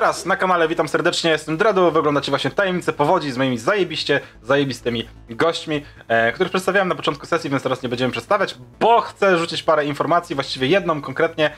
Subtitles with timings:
[0.00, 4.20] jeszcze raz na kanale witam serdecznie, jestem Dredu, wyglądacie właśnie tajemnicę powodzi z moimi zajebiście,
[4.42, 9.38] zajebistymi gośćmi, e, których przedstawiałem na początku sesji, więc teraz nie będziemy przedstawiać, bo chcę
[9.38, 11.50] rzucić parę informacji, właściwie jedną konkretnie,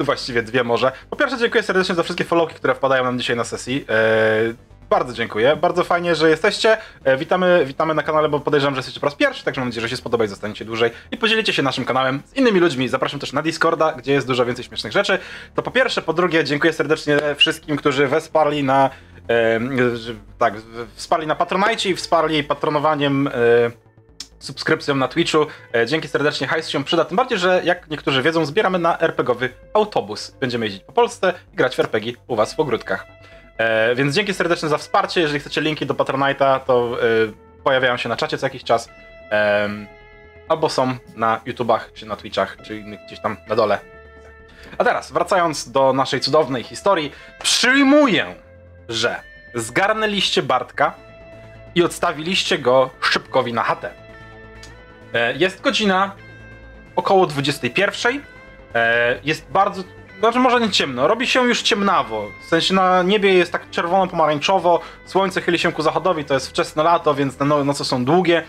[0.00, 0.92] właściwie dwie może.
[1.10, 3.84] Po pierwsze dziękuję serdecznie za wszystkie followki, które wpadają nam dzisiaj na sesji.
[3.88, 6.76] E, bardzo dziękuję, bardzo fajnie, że jesteście.
[7.04, 9.82] E, witamy, witamy na kanale, bo podejrzewam, że jesteście po raz pierwszy, także mam nadzieję,
[9.82, 12.88] że się spodoba i zostaniecie dłużej i podzielicie się naszym kanałem z innymi ludźmi.
[12.88, 15.18] Zapraszam też na Discorda, gdzie jest dużo więcej śmiesznych rzeczy.
[15.54, 18.90] To po pierwsze, po drugie dziękuję serdecznie wszystkim, którzy wesparli na
[19.30, 20.54] e, że- tak,
[20.94, 23.32] wsparli na Patronite i wsparli patronowaniem e,
[24.38, 25.46] subskrypcją na Twitchu.
[25.74, 27.04] E, Dzięki serdecznie, hajs się przyda.
[27.04, 30.30] Tym bardziej, że jak niektórzy wiedzą, zbieramy na RPGowy autobus.
[30.40, 33.06] Będziemy jeździć po Polsce i grać w RPG u was w ogródkach.
[33.58, 35.20] E, więc dzięki serdecznie za wsparcie.
[35.20, 37.06] Jeżeli chcecie linki do Patronite'a, to e,
[37.64, 38.88] pojawiają się na czacie co jakiś czas.
[39.30, 39.86] Em,
[40.48, 43.78] albo są na YouTubach, czy na Twitchach, czy gdzieś tam na dole.
[44.78, 47.12] A teraz, wracając do naszej cudownej historii,
[47.42, 48.34] przyjmuję,
[48.88, 49.20] że
[49.54, 50.94] zgarnęliście Bartka
[51.74, 53.90] i odstawiliście go Szybkowi na chatę.
[55.14, 56.14] E, Jest godzina
[56.96, 58.22] około 21.
[58.74, 59.82] E, Jest bardzo,
[60.20, 62.30] znaczy może nie ciemno, robi się już ciemnawo.
[62.42, 66.82] W sensie na niebie jest tak czerwono-pomarańczowo, słońce chyli się ku zachodowi, to jest wczesne
[66.82, 68.42] lato, więc te no- noce są długie.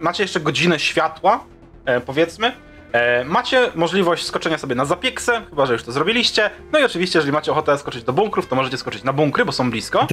[0.00, 1.44] Macie jeszcze godzinę światła,
[1.84, 2.52] e, powiedzmy.
[2.92, 6.50] E, Macie możliwość skoczenia sobie na zapieksę, chyba że już to zrobiliście.
[6.72, 9.52] No i oczywiście, jeżeli macie ochotę skoczyć do bunkrów, to możecie skoczyć na bunkry, bo
[9.52, 10.06] są blisko.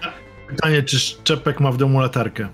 [0.47, 2.47] Pytanie, czy Szczepek ma w domu latarkę?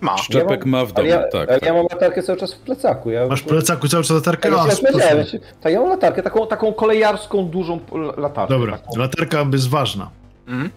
[0.00, 0.18] Ma.
[0.18, 1.34] Szczepek Ja mam- ma w domu, ale ja, tak.
[1.34, 1.62] ale tak.
[1.62, 3.10] ja mam latarkę cały czas w plecaku.
[3.10, 4.48] Ja, Masz w plecaku cały czas latarkę?
[4.48, 5.24] Ja, ja,
[5.60, 7.80] tak, ja mam latarkę, taką, taką kolejarską, dużą
[8.16, 8.54] latarkę.
[8.54, 8.98] Dobra, Taką.
[8.98, 10.10] latarka jest ważna.
[10.46, 10.70] Mhm.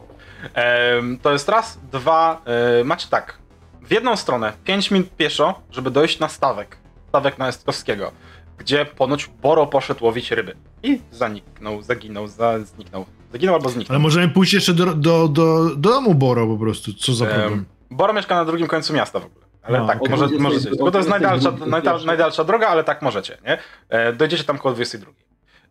[0.53, 1.79] Em, to jest raz.
[1.91, 2.41] Dwa,
[2.79, 3.37] e, macie tak.
[3.81, 6.77] W jedną stronę 5 minut pieszo, żeby dojść na stawek.
[7.09, 8.11] Stawek na Estkowskiego,
[8.57, 10.55] gdzie ponoć Boro poszedł łowić ryby.
[10.83, 13.05] I zaniknął, zaginął, za, zniknął.
[13.31, 13.95] Zaginął albo zniknął.
[13.95, 16.93] Ale możemy pójść jeszcze do, do, do, do domu Boro po prostu.
[16.93, 17.53] Co za problem?
[17.53, 19.45] Em, Boro mieszka na drugim końcu miasta w ogóle.
[19.63, 20.69] Ale No, tak, może, O 20, możecie.
[20.69, 22.07] Bo to jest 22 najdalsza, najdal, pierwsze.
[22.07, 23.57] najdalsza droga, ale tak możecie, nie?
[23.89, 25.11] E, dojdziecie tam koło 22.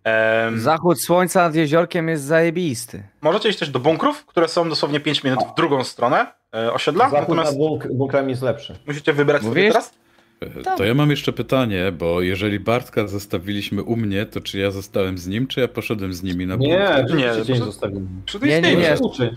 [0.05, 3.03] Em, Zachód słońca nad jeziorkiem jest zajebisty.
[3.21, 7.05] Możecie iść też do bunkrów, które są dosłownie 5 minut w drugą stronę e, osiedla.
[7.11, 8.79] Zachód Natomiast nad bunk- bunkrami jest lepszy.
[8.87, 9.95] musicie wybrać sobie teraz.
[10.77, 15.19] To ja mam jeszcze pytanie, bo jeżeli Bartka zostawiliśmy u mnie, to czy ja zostałem
[15.19, 17.05] z nim, czy ja poszedłem z nimi na Nie?
[17.09, 18.07] Nie, nie, nie zostawimy.
[18.43, 18.97] Nie, nie, nie.
[19.01, 19.37] Uczy.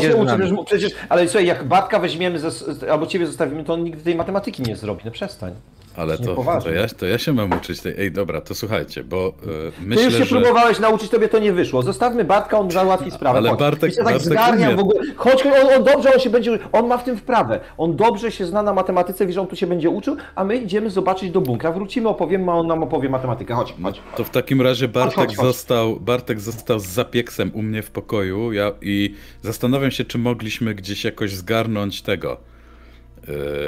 [0.00, 3.74] Się z uczy, przecież, przecież, ale słuchaj, jak Bartka weźmiemy, ze, albo ciebie zostawimy, to
[3.74, 5.54] on nigdy tej matematyki nie zrobi, no przestań.
[5.98, 7.94] Ale to, to, ja, to ja się mam uczyć tej.
[7.98, 9.32] Ej, dobra, to słuchajcie, bo e,
[9.72, 10.36] Ty myślę, już się że.
[10.40, 11.82] próbowałeś nauczyć, tobie to nie wyszło.
[11.82, 13.38] Zostawmy Bartka, on załatwi sprawę.
[13.38, 13.60] Ale Chodź.
[13.60, 15.00] Bartek- się tak Bartek w ogóle.
[15.16, 17.60] Chodź, on, on dobrze, on się będzie, on ma w tym wprawę.
[17.78, 20.56] On dobrze się zna na matematyce, wie, że on tu się będzie uczył, a my
[20.56, 21.72] idziemy zobaczyć do bunkra.
[21.72, 23.54] Wrócimy, opowiemy, a on nam opowie matematykę.
[23.54, 24.00] Chodź, chodź.
[24.16, 25.46] To w takim razie Bartek chodź, chodź.
[25.46, 30.74] został, Bartek został z zapieksem u mnie w pokoju ja, i zastanawiam się, czy mogliśmy
[30.74, 32.57] gdzieś jakoś zgarnąć tego e,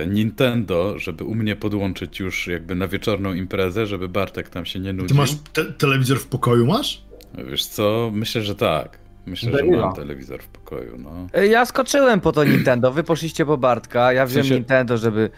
[0.07, 4.91] Nintendo, żeby u mnie podłączyć już jakby na wieczorną imprezę, żeby Bartek tam się nie
[4.91, 5.17] Ty nudził.
[5.17, 7.03] masz te telewizor w pokoju, masz?
[7.51, 8.99] Wiesz co, myślę, że tak.
[9.27, 9.87] Myślę, że Daniela.
[9.87, 11.27] mam telewizor w pokoju, no.
[11.35, 15.31] E, Ja skoczyłem po to Nintendo, wy poszliście po Bartka, ja wziąłem sensie- Nintendo, żeby...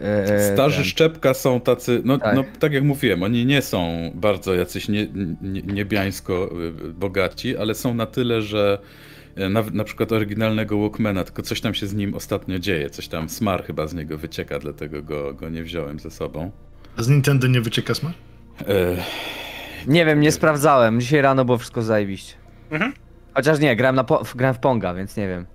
[0.00, 2.36] e, Starzy ten- szczepka są tacy, no Tak.
[2.36, 5.06] no tak jak mówiłem, oni nie są bardzo jacyś nie,
[5.42, 6.50] nie, niebiańsko
[6.94, 9.07] bogaci, ale są na tyle, że e,
[9.50, 13.28] na, na przykład oryginalnego Walkmana, tylko coś tam się z nim ostatnio dzieje, coś tam
[13.28, 16.50] smar chyba z niego wycieka, dlatego go, go nie wziąłem ze sobą.
[16.98, 18.12] Z Nintendo nie wycieka smar?
[18.68, 18.96] E,
[19.86, 22.34] Nie wiem, nie sprawdzałem, dzisiaj rano było wszystko zajebiście.
[22.70, 22.92] Mhm.
[23.34, 24.22] Chociaż nie, grałem, na po...
[24.34, 25.46] grałem w Ponga, więc nie wiem.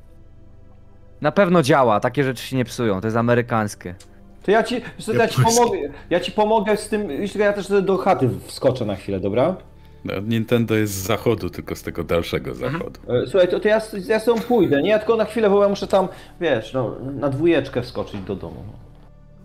[1.21, 3.95] Na pewno działa, takie rzeczy się nie psują, to jest amerykańskie.
[4.43, 4.81] To ja ci,
[5.13, 5.79] ja ci pomogę,
[6.09, 7.07] ja ci pomogę z tym,
[7.39, 9.55] ja też do chaty wskoczę na chwilę, dobra?
[10.05, 12.99] No, Nintendo jest z zachodu, tylko z tego dalszego zachodu.
[13.07, 14.89] E, Słuchaj, to, to ja, ja z tą pójdę, nie?
[14.89, 16.07] Ja tylko na chwilę, bo ja muszę tam,
[16.41, 18.63] wiesz, no, na dwójeczkę wskoczyć do domu.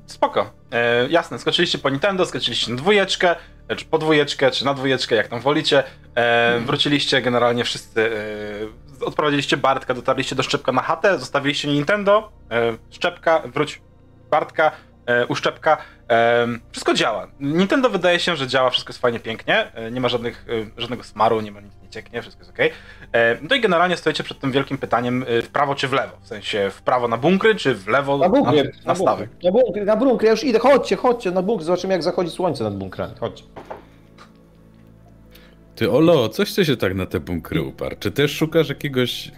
[0.06, 0.50] Spoko.
[0.72, 3.36] E, jasne, skoczyliście po Nintendo, skoczyliście na dwójeczkę,
[3.76, 5.82] czy po dwójeczkę, czy na dwójeczkę, jak tam wolicie.
[6.14, 8.10] E, wróciliście generalnie wszyscy,
[9.00, 13.80] e, odprowadziliście Bartka, dotarliście do Szczepka na chatę, zostawiliście Nintendo, e, Szczepka, wróć
[14.30, 14.72] Bartka,
[15.08, 15.76] e, u Szczepka.
[16.10, 17.28] E, wszystko działa.
[17.40, 20.46] Nintendo wydaje się, że działa, wszystko jest fajnie, pięknie, e, nie ma żadnych,
[20.76, 22.74] e, żadnego smaru, nie ma nic nie cieknie, wszystko jest.
[23.12, 26.16] E, No i generalnie stoicie przed tym wielkim pytaniem, e, w prawo czy w lewo?
[26.22, 29.30] W sensie w prawo na bunkry, czy w lewo Na bunkier, na, na stawek?
[29.42, 32.64] Na bunkier, na bunkier, ja już idę, chodźcie, chodźcie na bunkier, zobaczymy jak zachodzi słońce
[32.64, 33.44] nad bunkrami, chodźcie.
[35.74, 37.96] Ty Olo, coś ty się tak na te bunkry uparł?
[38.00, 39.30] Czy też szukasz jakiegoś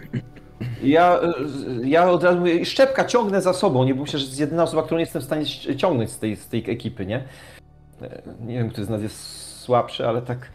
[0.83, 1.33] Ja, e,
[1.83, 4.63] ja od razu mówię, szczepka ciągnę za sobą, nie, bo myślę, że to jest jedyna
[4.63, 5.45] osoba, którą nie jestem w stanie
[5.77, 7.23] ciągnąć z tej, z tej ekipy, nie?
[8.01, 9.17] E, Nie wiem, który z nas jest
[9.61, 10.49] słabszy, ale tak...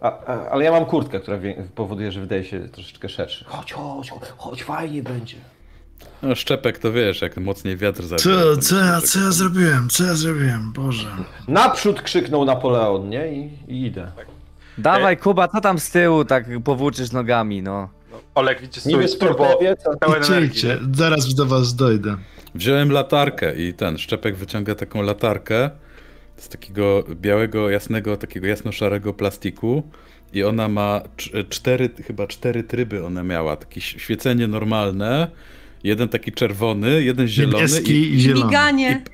[0.00, 1.38] A, a, ale ja mam kurtkę, która
[1.74, 3.44] powoduje, że wydaje się troszeczkę szerszy.
[3.44, 5.36] Chodź, chodź, chodź, chodź, fajnie będzie.
[6.22, 8.54] No, szczepek to wiesz, jak mocniej wiatr zabierze.
[8.56, 9.88] Co, co, ja- co ja zrobiłem?
[9.88, 10.72] Co ja zrobiłem?
[10.72, 11.08] Boże.
[11.48, 13.32] Naprzód krzyknął Napoleon, nie?
[13.32, 14.12] I, i idę.
[14.78, 17.88] Dawaj, Kuba, co tam z tyłu tak powłóczysz nogami, no.
[18.40, 19.58] Olek, widzicie, Niby turbo,
[20.00, 20.68] pełen energii.
[20.94, 22.16] Zaraz do was dojdę.
[22.54, 25.70] Wziąłem latarkę i ten szczepek wyciąga taką latarkę
[26.36, 29.82] z takiego białego, jasnego, takiego jasno-szarego plastiku
[30.32, 33.56] i ona ma cz- cztery, chyba cztery tryby ona miała.
[33.56, 35.28] Takie świecenie normalne,
[35.84, 38.52] jeden taki czerwony, jeden zielony Niebieski i, i zielony.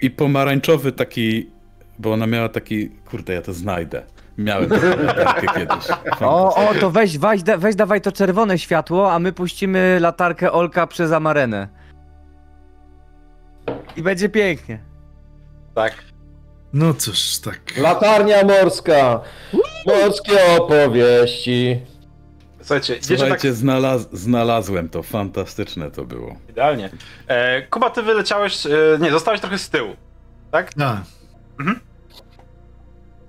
[0.02, 1.50] I, i pomarańczowy taki,
[1.98, 4.02] bo ona miała taki, kurde ja to znajdę.
[4.38, 5.84] Miałem taką latarkę kiedyś.
[6.20, 10.52] O, o, to weź, weź, da- weź dawaj to czerwone światło, a my puścimy latarkę
[10.52, 11.68] Olka przez Amarenę.
[13.96, 14.78] I będzie pięknie.
[15.74, 15.94] Tak.
[16.72, 17.76] No cóż, tak.
[17.76, 19.20] Latarnia morska.
[19.86, 21.80] Morskie opowieści.
[22.60, 26.36] Słuchajcie, idziecie tak Słuchajcie, znalaz znalazłem to, fantastyczne to było.
[26.48, 26.90] idealnie.
[27.28, 29.96] E, Kuba, ty wyleciałeś, e, nie, zostałeś trochę z tyłu.
[30.50, 30.72] Tak?
[30.80, 30.96] A,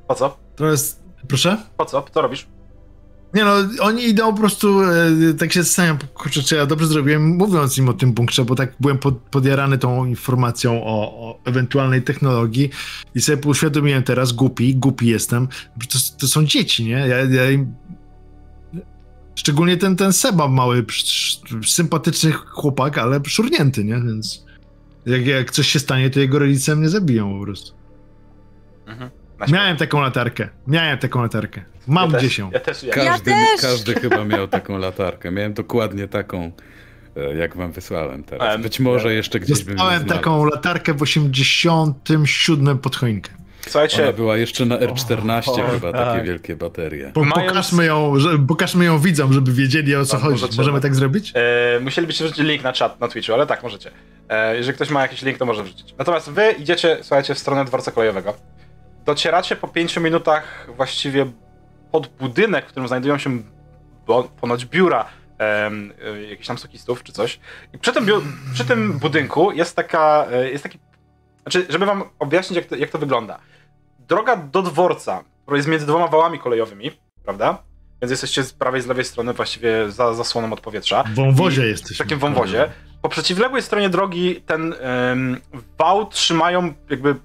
[0.07, 0.37] Po co?
[0.57, 1.03] To jest...
[1.27, 1.57] Proszę?
[1.77, 2.05] Po co?
[2.13, 2.47] Co robisz?
[3.33, 7.27] Nie no, oni idą po prostu, e, tak się zastanawiam, kurczę, czy ja dobrze zrobiłem,
[7.27, 12.01] mówiąc im o tym bunkrze, bo tak byłem pod, podjarany tą informacją o, o ewentualnej
[12.01, 12.69] technologii
[13.15, 15.47] i sobie uświadomiłem teraz, głupi, głupi jestem,
[15.89, 17.07] to, to są dzieci, nie?
[17.07, 17.75] Ja, ja im...
[19.35, 20.85] Szczególnie ten, ten Seba mały,
[21.65, 23.95] sympatyczny chłopak, ale szurnięty, nie?
[23.95, 24.45] Więc
[25.05, 27.73] jak, jak coś się stanie, to jego rodzice mnie zabiją po prostu.
[28.85, 29.11] Mhm.
[29.47, 31.61] Miałem taką latarkę, miałem taką latarkę.
[31.87, 32.51] Mam ja gdzieś ją.
[32.53, 32.93] Ja też, ja.
[32.93, 33.61] Każdy, też.
[33.61, 35.31] każdy chyba miał taką latarkę.
[35.31, 36.51] Miałem dokładnie taką,
[37.17, 38.61] e, jak wam wysłałem teraz.
[38.61, 40.05] Być może jeszcze gdzieś bym znalazł.
[40.05, 43.31] taką latarkę w 87 pod choinkę.
[43.37, 46.05] Ona Słuchajcie, była jeszcze na R14 O, chyba, tak.
[46.07, 47.11] takie wielkie baterie.
[47.13, 50.31] Po, Mając- pokażmy, ją, że, pokażmy ją widzom, żeby wiedzieli o co Tak, chodzi.
[50.41, 51.31] możecie, Możemy tak zrobić?
[51.35, 53.91] e, musielibyście wrzucić link na czat na Twitchu, ale tak, możecie.
[54.29, 55.95] E, jeżeli ktoś ma jakiś link, to może wrzucić.
[55.97, 58.33] Natomiast wy idziecie, słuchajcie, w stronę dworca kolejowego.
[59.07, 61.25] Docieracie po 5 minutach właściwie
[61.91, 63.41] pod budynek, w którym znajdują się
[64.41, 65.05] ponoć biura
[65.39, 65.71] e,
[66.29, 67.39] jakichś tam sokistów czy coś.
[67.73, 68.05] I przy tym,
[68.53, 70.79] przy tym budynku jest taka, e, jest taki,
[71.41, 73.39] znaczy, żeby wam objaśnić, jak to, jak to wygląda.
[74.07, 76.91] Droga do dworca, która jest między dwoma wałami kolejowymi,
[77.23, 77.63] prawda?
[78.01, 81.03] Więc jesteście z prawej i z lewej strony właściwie za zasłoną od powietrza.
[81.03, 81.95] W wąwozie I jesteśmy.
[81.95, 82.71] W takim wąwozie.
[83.01, 85.41] Po przeciwległej stronie drogi ten em,
[85.77, 87.15] wał trzymają, jakby,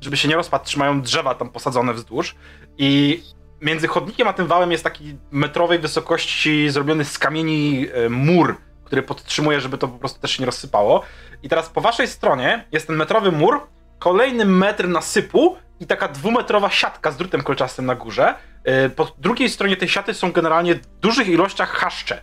[0.00, 2.34] żeby się nie rozpadł, trzymają drzewa tam posadzone wzdłuż.
[2.78, 3.22] I
[3.60, 9.02] między chodnikiem a tym wałem jest taki metrowej wysokości zrobiony z kamieni e, mur, który
[9.02, 11.02] podtrzymuje, żeby to po prostu też się nie rozsypało.
[11.42, 13.60] I teraz po waszej stronie jest ten metrowy mur,
[13.98, 18.34] kolejny metr nasypu i taka dwumetrowa siatka z drutem kolczastym na górze.
[18.64, 22.22] E, Po drugiej stronie tej siaty są generalnie w dużych ilościach chaszcze.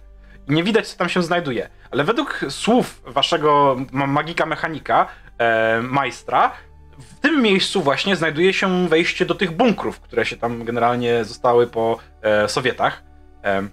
[0.50, 1.70] I nie widać, co tam się znajduje.
[1.92, 5.08] Ale według słów waszego ma- magika mechanika,
[5.38, 6.52] e, majstra,
[7.00, 11.68] w tym miejscu właśnie znajduje się wejście do tych bunkrów, które się tam generalnie zostały
[11.68, 13.04] po e, Sowietach.
[13.44, 13.68] E,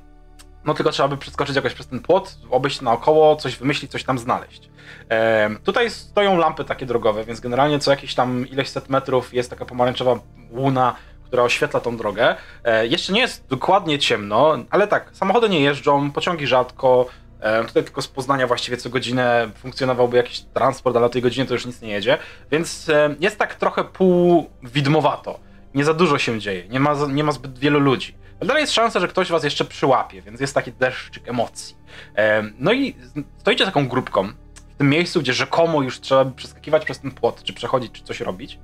[0.65, 4.19] no tylko trzeba by przeskoczyć jakoś przez ten płot, obejść naokoło, coś wymyślić, coś tam
[4.19, 4.71] znaleźć.
[5.11, 9.51] E, tutaj stoją lampy takie drogowe, więc generalnie co jakieś tam ileś set metrów jest
[9.51, 10.19] taka pomarańczowa
[10.51, 12.37] łuna, która oświetla tą drogę.
[12.65, 17.07] E, jeszcze nie jest dokładnie ciemno, ale tak, samochody nie jeżdżą, pociągi rzadko.
[17.43, 21.47] E, tutaj tylko z Poznania właściwie co godzinę funkcjonowałby jakiś transport, ale o tej godzinie
[21.47, 22.19] to już nic nie jedzie.
[22.51, 25.41] Więc e, jest tak trochę pół widmowato.
[25.75, 28.15] Nie za dużo się dzieje, nie ma, nie ma zbyt wielu ludzi.
[28.41, 31.77] Ale dalej jest szansa, że ktoś was jeszcze przyłapie, więc jest taki deszczyk emocji.
[32.17, 32.97] E, no i
[33.39, 34.29] stoicie taką grupką
[34.75, 38.21] w tym miejscu, gdzie rzekomo już trzeba przeskakiwać przez ten płot, czy przechodzić, czy coś
[38.21, 38.59] robić.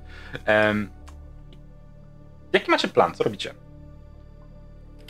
[2.53, 3.15] Jaki macie plan?
[3.15, 3.53] Co robicie?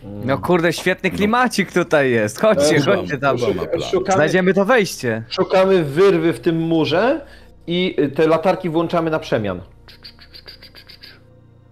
[0.03, 2.41] No kurde, świetny klimacik tutaj jest.
[2.41, 3.37] Chodźcie, chodźcie tam.
[3.39, 3.89] Kuba ma plan.
[3.91, 5.23] Szukamy, Znajdziemy to wejście.
[5.29, 7.25] szukamy wyrwy w tym murze
[7.67, 9.61] i y, te latarki włączamy na przemian.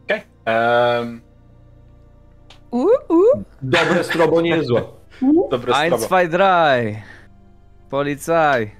[0.05, 0.21] Okej.
[0.45, 1.21] Em,
[2.71, 3.21] U, u.
[3.61, 4.81] Dobre strobo nie jest złe.
[5.51, 6.07] Dobre Eins, sprawa.
[6.07, 7.01] zwei, drei.
[7.89, 8.71] Policaj.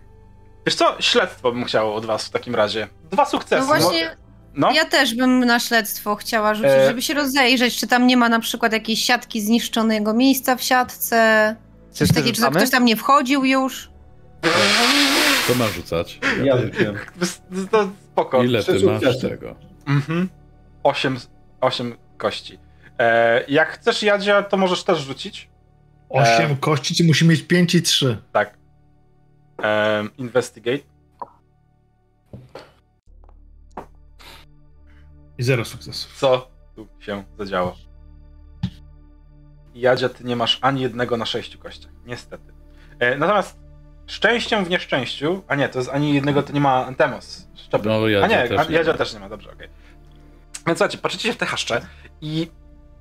[0.66, 0.96] Wiesz co?
[1.00, 2.88] Śledztwo bym chciał od was w takim razie.
[3.12, 3.62] Dwa sukcesy.
[3.62, 4.16] No właśnie,
[4.58, 6.88] No, ja też bym na śledztwo chciała rzucić, E.
[6.88, 11.56] żeby się rozejrzeć, czy tam nie ma na przykład jakiejś siatki zniszczonego miejsca w siatce.
[11.92, 13.90] Coś takiego, czy ktoś tam nie wchodził już.
[15.48, 16.20] To ma rzucać.
[16.44, 16.96] Ja rzuciłem.
[17.72, 18.44] to spoko.
[18.44, 19.56] Ile ty masz tego?
[19.88, 20.30] Mhm.
[20.84, 21.18] Osiem,
[21.62, 22.60] osiem kości.
[23.00, 25.50] E, jak chcesz, Jadzia, to możesz też rzucić.
[26.10, 26.56] Osiem E.
[26.60, 28.18] kości, czy musi mieć pięć i trzy?
[28.34, 28.58] Tak.
[29.58, 30.84] Em, investigate.
[35.38, 36.20] I zero sukcesów.
[36.20, 37.75] Co tu się zadziało?
[39.75, 41.91] Jadzia, ty nie masz ani jednego na sześciu kościach.
[42.06, 42.53] Niestety.
[43.00, 43.60] E, natomiast
[44.08, 47.48] szczęściem w nieszczęściu, a nie, to jest ani jednego, to nie ma Antemos.
[47.56, 47.88] Szczepy.
[47.89, 48.98] No, Jadzia a nie, też a, nie Jadzia ma.
[48.98, 49.70] też nie ma, dobrze, okej.
[50.67, 51.82] Więc słuchajcie, patrzycie się w te haszcze
[52.22, 52.48] i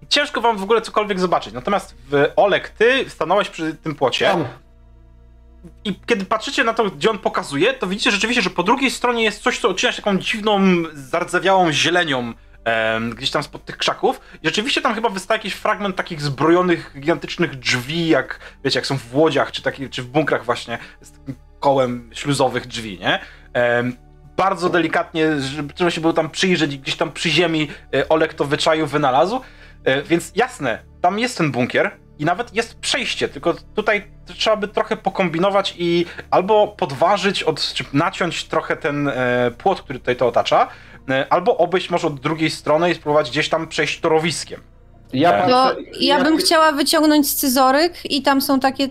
[0.08, 1.54] ciężko wam w ogóle cokolwiek zobaczyć.
[1.54, 4.44] Natomiast w Olek, ty stanąłeś przy tym płocie Tam.
[5.85, 9.25] I kiedy patrzycie na to, gdzie on pokazuje, to widzicie rzeczywiście, że po drugiej stronie
[9.25, 10.61] jest coś, co odcina się taką dziwną,
[10.94, 12.32] zardzewiałą zielenią
[12.64, 14.20] em, gdzieś tam spod tych krzaków.
[14.42, 18.99] I rzeczywiście tam chyba wystaje jakiś fragment takich zbrojonych, gigantycznych drzwi, jak wiecie, jak są
[18.99, 23.20] w łodziach, czy, taki, czy w bunkrach właśnie, z takim kołem śluzowych drzwi, nie?
[23.52, 23.96] Em,
[24.37, 28.44] bardzo delikatnie, żeby trzeba się było tam przyjrzeć gdzieś tam przy ziemi e, Olek to
[28.44, 29.40] wyczaił, wynalazł.
[29.85, 34.04] E, Więc jasne, tam jest ten bunkier i nawet jest przejście, tylko tutaj
[34.38, 39.99] trzeba by trochę pokombinować i albo podważyć, od, czy naciąć trochę ten e, płot, który
[39.99, 40.68] tutaj to otacza,
[41.11, 44.61] e, albo obejść może od drugiej strony i spróbować gdzieś tam przejść torowiskiem.
[45.12, 48.88] Ja, To To ja bym chciała wyciągnąć scyzoryk i tam są takie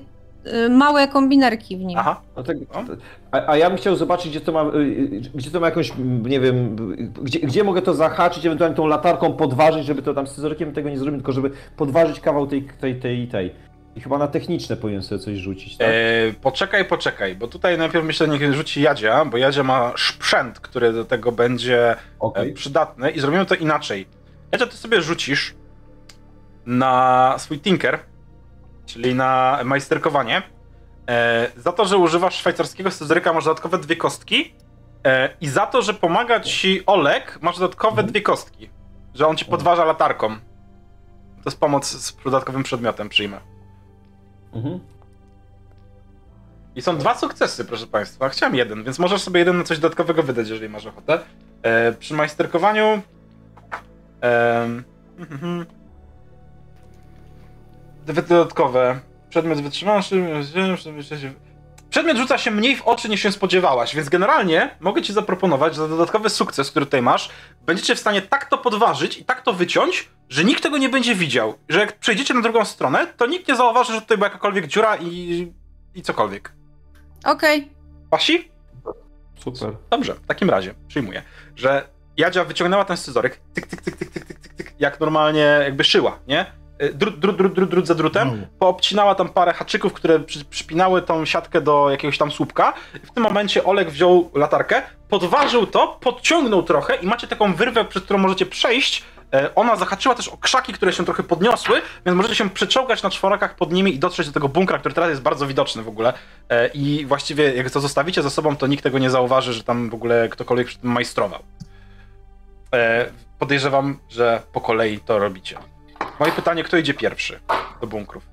[0.69, 1.97] małe kombinerki w nim.
[1.99, 2.83] Aha, No tak, No.
[3.31, 5.93] a, a ja bym chciał zobaczyć, gdzie to ma, y, y, gdzie to ma jakąś,
[6.23, 10.27] nie wiem, y, gdzie, gdzie mogę to zahaczyć, ewentualnie tą latarką podważyć, żeby to tam
[10.27, 13.51] scyzorykiem tego nie zrobić, tylko żeby podważyć kawał tej, tej, tej, tej.
[13.95, 15.87] I chyba na techniczne powinien sobie coś rzucić, tak?
[15.87, 15.93] e,
[16.41, 21.05] poczekaj, poczekaj, bo tutaj najpierw myślę, niech rzuci Jadzia, bo Jadzia ma sprzęt, który do
[21.05, 22.53] tego będzie e, Okej.
[22.53, 24.07] przydatny i zrobimy to inaczej.
[24.51, 25.55] Jadzia, ty sobie rzucisz
[26.65, 27.99] na swój tinker,
[28.85, 30.41] czyli na majsterkowanie.
[31.09, 34.53] E, za to, że używasz szwajcarskiego scyzoryka masz dodatkowe dwie kostki
[35.05, 38.69] e, i za to, że pomaga ci Olek masz dodatkowe dwie kostki,
[39.13, 40.35] że on ci podważa latarką.
[41.45, 43.39] To jest pomoc z dodatkowym przedmiotem, przyjmę.
[44.53, 44.79] Mhm.
[46.75, 48.29] I są dwa sukcesy, proszę Państwa.
[48.29, 51.19] Chciałem jeden, więc możesz sobie jeden na coś dodatkowego wydać, jeżeli masz ochotę.
[51.61, 53.01] E, przy majsterkowaniu.
[54.23, 54.61] E,
[55.19, 55.65] mhm.
[55.65, 55.84] Dwie
[58.05, 58.99] dodatkowe.
[59.29, 60.43] Przedmiot wytrzymalszy.
[61.89, 65.87] Przedmiot rzuca się mniej w oczy niż się spodziewałaś, więc generalnie mogę ci zaproponować za
[65.87, 67.29] dodatkowy sukces, który tutaj masz,
[67.65, 71.15] będziecie w stanie tak to podważyć i tak to wyciąć, że nikt tego nie będzie
[71.15, 71.53] widział.
[71.69, 74.95] Że jak przejdziecie na drugą stronę, to nikt nie zauważy, że tutaj była jakakolwiek dziura
[74.95, 75.51] i,
[75.95, 76.51] i cokolwiek.
[77.25, 77.71] Okej.
[78.09, 78.51] Pasi?
[79.39, 79.73] Super.
[79.89, 81.21] Dobrze, w takim razie przyjmuję,
[81.55, 85.59] że Jadzia wyciągnęła ten scyzoryk, tyk, tyk, tyk, tyk, tyk, tyk, tyk, tyk, jak normalnie
[85.63, 86.45] jakby szyła, nie?
[86.83, 88.47] Y, Drut, drut, drut, drut, drut za drutem, No.
[88.59, 92.73] poobcinała tam parę haczyków, które przy, przypinały tą siatkę do jakiegoś tam słupka.
[93.03, 98.03] W tym momencie Olek wziął latarkę, podważył to, podciągnął trochę i macie taką wyrwę, przez
[98.03, 99.03] którą możecie przejść.
[99.33, 103.09] E, Ona zahaczyła też o krzaki, które się trochę podniosły, więc możecie się przeczołgać na
[103.09, 106.13] czworakach pod nimi i dotrzeć do tego bunkra, który teraz jest bardzo widoczny w ogóle.
[106.49, 109.89] E, I właściwie jak to zostawicie za sobą, to nikt tego nie zauważy, że tam
[109.89, 111.39] w ogóle ktokolwiek przy tym majstrował.
[112.73, 113.05] E,
[113.39, 115.57] Podejrzewam, że po kolei to robicie.
[116.19, 117.39] Moje pytanie, kto idzie pierwszy
[117.81, 118.27] do bunkrów?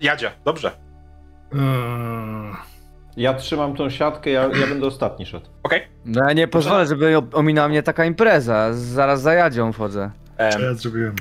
[0.00, 0.70] Jadzia, dobrze.
[1.52, 2.54] Eee,
[3.16, 5.46] Ja trzymam tą siatkę, ja, ja będę ostatni szedł.
[5.62, 5.82] Okej.
[6.04, 8.72] No ja nie pozwolę, żeby ominęła mnie taka impreza.
[8.72, 10.10] Zaraz za jadzią wchodzę.
[10.52, 11.14] Co ja zrobiłem?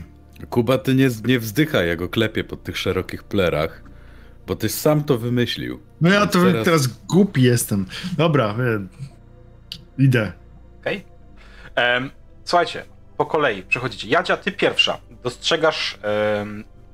[0.49, 3.81] Kuba, ty nie, nie wzdychaj, jak go klepie po tych szerokich plerach,
[4.47, 5.79] bo ty sam to wymyślił.
[6.01, 7.85] No ja to Teraz- teraz, głupi jestem.
[8.17, 8.87] Dobra, e,
[9.97, 10.31] idę.
[10.81, 11.05] Okej.
[11.75, 12.09] Em,
[12.45, 12.83] Słuchajcie,
[13.17, 14.07] po kolei przechodzicie.
[14.07, 14.97] Jadzia, ty pierwsza.
[15.23, 15.99] Dostrzegasz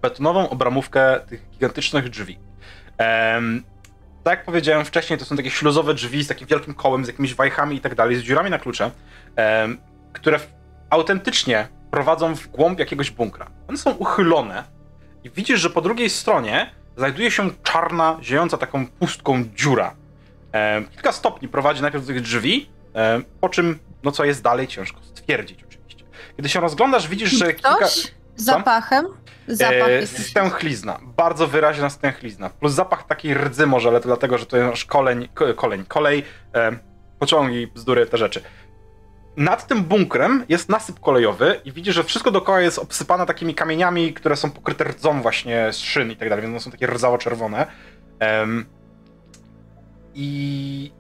[0.01, 2.39] betonową obramówkę tych gigantycznych drzwi.
[4.24, 7.36] Tak jak powiedziałem wcześniej, to są takie śluzowe drzwi z takim wielkim kołem, z jakimiś
[7.36, 8.91] wajchami i tak dalej, z dziurami na klucze,
[10.13, 10.39] które
[10.89, 13.48] autentycznie prowadzą w głąb jakiegoś bunkra.
[13.67, 14.63] One są uchylone
[15.24, 19.95] i widzisz, że po drugiej stronie znajduje się czarna, ziejąca taką pustką dziura.
[20.91, 22.69] Kilka stopni prowadzi najpierw do tych drzwi,
[23.41, 26.05] po czym, no co jest dalej, ciężko stwierdzić oczywiście.
[26.38, 27.88] Kiedy się rozglądasz, widzisz, że kilka...
[28.43, 29.05] Zapachem?
[29.48, 30.27] Zapach E, jest.
[30.29, 32.50] stęchlizna, bardzo wyraźna stęchlizna.
[32.50, 36.24] Plus zapach takiej rdzy może, ale to dlatego, że to jest koleń, ko- koleń, kolej,
[36.55, 36.72] e,
[37.19, 38.41] pociągi, bzdury, te rzeczy.
[39.38, 44.13] Nad tym bunkrem jest nasyp kolejowy i widzisz, że wszystko dookoła jest obsypane takimi kamieniami,
[44.13, 47.65] które są pokryte rdzą właśnie z szyn i tak dalej, więc one są takie rdzawo-czerwone.
[48.19, 48.65] Em,
[50.13, 50.91] I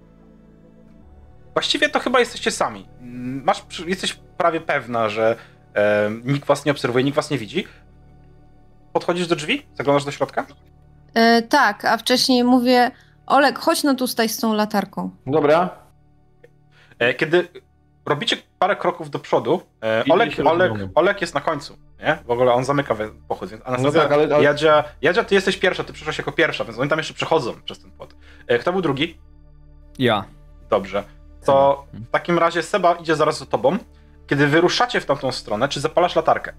[1.53, 2.87] właściwie to chyba jesteście sami.
[3.43, 5.35] Masz, jesteś prawie pewna, że
[5.73, 7.67] em, nikt was nie obserwuje, nikt was nie widzi.
[8.93, 9.65] Podchodzisz do drzwi?
[9.73, 10.45] Zaglądasz do środka?
[11.13, 12.91] E, tak, a wcześniej mówię,
[13.27, 15.09] Olek, chodź no tutaj z tą latarką.
[15.27, 15.69] Dobra.
[16.99, 17.47] E, Kiedy
[18.05, 20.71] robicie parę kroków do przodu, e, Olek, Olek.
[20.95, 22.17] Olek jest na końcu, nie?
[22.25, 22.95] W ogóle on zamyka
[23.27, 26.31] pochód, więc Anastazja, No tak, ale- ale- Jadzia, Jadzia, ty jesteś pierwsza, ty przyszłaś jako
[26.31, 28.15] pierwsza, więc oni tam jeszcze przechodzą przez ten płot.
[28.47, 29.17] E, Kto był drugi?
[29.99, 30.23] Ja.
[30.69, 31.03] Dobrze.
[31.45, 33.77] To w takim razie Seba idzie zaraz za tobą.
[34.29, 36.53] Kiedy wyruszacie w tamtą stronę, czy zapalasz latarkę?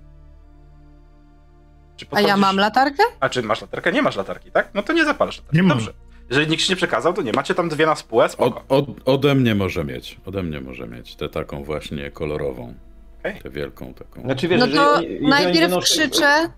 [1.97, 3.03] Czy A ja mam latarkę?
[3.21, 3.93] A czy masz latarkę?
[3.93, 4.71] Nie masz latarki, tak?
[4.75, 5.57] No to nie zapalasz latarki.
[5.57, 5.79] Nie mam.
[5.79, 5.93] Dobrze.
[6.31, 7.33] Jeżeli nikt ci nie przekazał, to nie.
[7.33, 8.65] Macie tam dwie na spółę, spoko.
[8.69, 10.21] Od, od, ode mnie może mieć.
[10.27, 11.17] Ode mnie może mieć.
[11.17, 12.75] Tę taką właśnie kolorową.
[13.21, 13.41] Okej.
[13.41, 14.23] Tę wielką taką.
[14.23, 16.51] Znaczy, wiesz, No to jeżeli najpierw będą- krzyczę.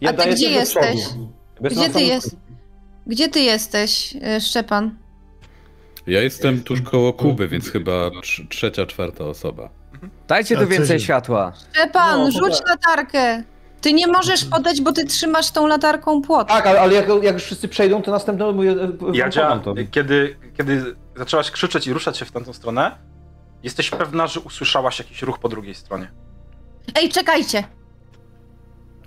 [0.00, 1.00] Ja A ty gdzie jesteś?
[1.60, 2.36] Gdzie ty jest?
[3.06, 4.98] Gdzie ty jesteś, y, Szczepan?
[6.06, 9.77] Ja jestem tuż koło Kuby, więc chyba trz- trzecia, czwarta osoba.
[10.28, 11.52] Dajcie A tu więcej się- światła.
[11.72, 13.42] Szczepan, No, rzuć latarkę!
[13.80, 16.48] Ty nie możesz podać, bo ty trzymasz tą latarką płot.
[16.48, 19.84] Tak, ale, ale jak, jak już wszyscy przejdą, to następne mówię, e, Jadzia, wam podam
[19.86, 19.90] to.
[19.92, 22.98] kiedy, kiedy zaczęłaś krzyczeć i ruszać się w tamtą stronę,
[23.62, 26.10] jesteś pewna, że usłyszałaś jakiś ruch po drugiej stronie.
[26.94, 27.64] Ej, czekajcie!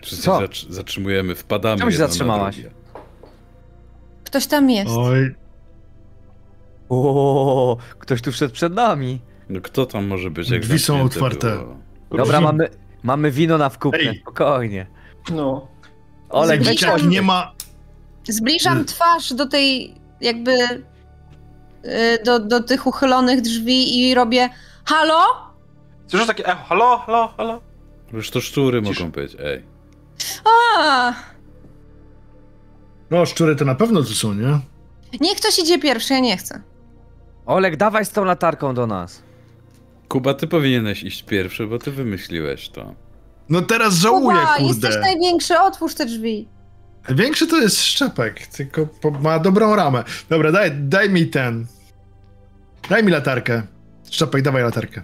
[0.04, 0.40] Wszyscy Co?
[0.40, 1.78] zatr- zatrzymujemy, wpadamy.
[1.80, 2.62] Czemu się zatrzymałaś?
[4.24, 4.92] Ktoś tam jest.
[4.98, 5.36] Oj,
[6.90, 9.22] O, ktoś tu wszedł przed nami.
[9.52, 10.50] No kto tam może być?
[10.50, 11.52] Jak Drzwi są otwarte.
[11.58, 11.78] było?
[12.12, 12.70] Dobra, mamy,
[13.04, 14.20] mamy wino na wkupę, Ej.
[14.22, 14.88] spokojnie.
[15.32, 15.68] No.
[16.30, 17.52] Olek, Zbliżam- nie ma...
[18.30, 18.86] Zbliżam Hmm.
[18.88, 20.52] twarz do tej, jakby.
[20.52, 24.50] y, Do, do tych uchylonych drzwi i robię.
[24.86, 25.22] Halo?
[26.08, 27.62] Słyszysz takie echo, halo, halo, halo?
[28.14, 29.00] Już to szczury Cisz.
[29.00, 29.64] mogą być, ej.
[30.78, 31.14] A,
[33.12, 34.60] No, szczury to na pewno tu są, nie?
[35.22, 36.62] niech ktoś idzie pierwszy, ja nie chcę.
[37.46, 39.24] Olek, dawaj z tą latarką do nas.
[40.12, 42.96] Kuba, ty powinieneś iść pierwszy, bo ty wymyśliłeś to.
[43.50, 44.68] No teraz żałuję, Kuba, kurde.
[44.68, 46.48] jesteś największy, otwórz te drzwi.
[47.10, 48.88] Większy to jest szczepek, tylko
[49.22, 50.04] ma dobrą ramę.
[50.30, 51.66] Dobra, daj, daj mi ten.
[52.90, 53.62] Daj mi latarkę.
[54.12, 55.02] Szczepek, dawaj latarkę.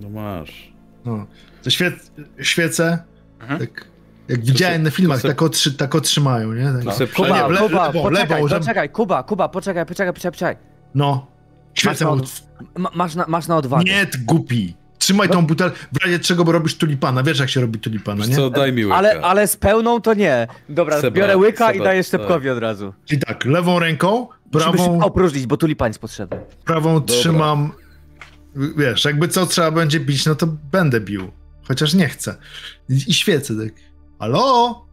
[0.00, 0.72] No masz.
[1.04, 1.26] No.
[1.62, 1.92] To świe,
[2.40, 2.98] świece,
[3.40, 3.60] Mhm.
[3.60, 3.84] tak,
[4.28, 6.64] jak widziałem na filmach, se- tak, otrzy, tak otrzymają, nie?
[6.72, 6.84] Tak.
[6.84, 10.12] To se Kuba, nie, w le- Kuba, lewą, poczekaj, żeby- poczekaj, Kuba, Kuba, poczekaj, poczekaj,
[10.14, 10.56] poczekaj, poczekaj.
[10.94, 11.26] No.
[11.74, 12.42] Świecę Masz
[12.78, 13.84] Ma, masz, na, masz na odwagę.
[13.84, 14.74] Nie, głupi.
[14.98, 17.22] Trzymaj tą butel, w razie czego, bo robisz tulipana.
[17.22, 18.36] Wiesz, jak się robi tulipana, nie?
[18.36, 18.96] co, daj mi łyka.
[18.96, 20.46] Ale, ale z pełną to nie.
[20.68, 22.06] Dobra, Seba, biorę łyka i Seba, daję tak.
[22.06, 22.94] Szczepkowi od razu.
[23.04, 26.40] Czyli tak, lewą ręką, Musimy prawą, opróżnić, bo tulipan jest potrzebny.
[26.64, 27.72] prawą trzymam...
[28.76, 31.30] Wiesz, jakby co trzeba będzie bić, no to będę bił.
[31.68, 32.36] Chociaż nie chcę.
[32.88, 33.72] I, i świecę tak.
[34.18, 34.84] Halo?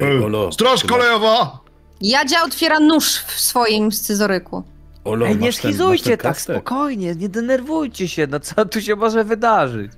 [0.00, 1.60] Ej, Olo, Straż kolejowa!
[2.00, 4.62] Jadzia otwiera nóż w swoim scyzoryku.
[5.04, 9.92] Olo, Ej, nie schizujcie tak, spokojnie, nie denerwujcie się, no co tu się może wydarzyć?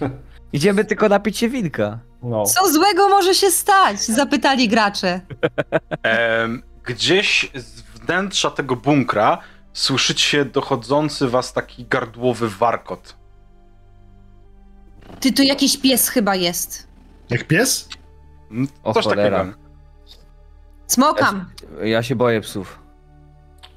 [0.52, 1.98] Idziemy tylko napić się winka.
[2.22, 2.44] No.
[2.46, 4.00] Co złego może się stać?
[4.00, 5.20] Zapytali gracze.
[6.02, 9.38] Em, gdzieś z wnętrza tego bunkra
[9.72, 13.16] słyszycie dochodzący was taki gardłowy warkot.
[15.20, 16.86] Ty, tu jakiś pies chyba jest.
[17.30, 17.88] Jak pies?
[18.50, 19.38] Mm, O Coś cholera.
[19.38, 19.58] takiego.
[20.92, 21.44] Smokam.
[21.84, 22.78] Ja się boję psów.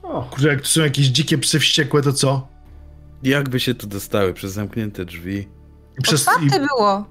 [0.03, 2.47] O, Kurczę, jak tu są jakieś dzikie psy wściekłe, to co?
[3.23, 5.47] Jakby się tu dostały przez zamknięte drzwi?
[5.99, 7.05] I przez, i, Otwarte było.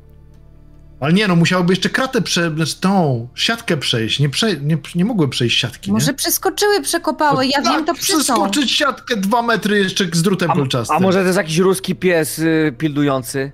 [1.00, 2.50] ale nie, no musiałoby jeszcze kratę prze...
[2.54, 4.20] znaczy tą siatkę przejść.
[4.20, 6.14] Nie, prze, nie, nie mogły przejść siatki, Może nie?
[6.14, 7.46] przeskoczyły, przekopały.
[7.46, 8.16] Ja tak, wiem, to psy są.
[8.18, 10.96] Przeskoczyć siatkę dwa metry jeszcze z drutem A, kolczastym.
[10.96, 13.52] a może to jest jakiś ruski pies y, pilnujący?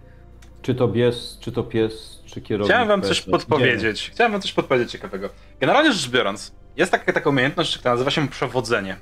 [0.62, 2.72] czy to pies, czy to pies, czy kierownik.
[2.72, 4.10] Chciałem wam coś podpowiedzieć.
[4.12, 5.28] Chciałem wam coś podpowiedzieć ciekawego.
[5.60, 8.96] Generalnie rzecz biorąc, jest taka, taka umiejętność, która nazywa się przewodzenie.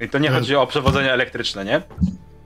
[0.00, 0.42] I to nie Hmm.
[0.42, 1.82] chodzi o przewodzenie elektryczne, nie?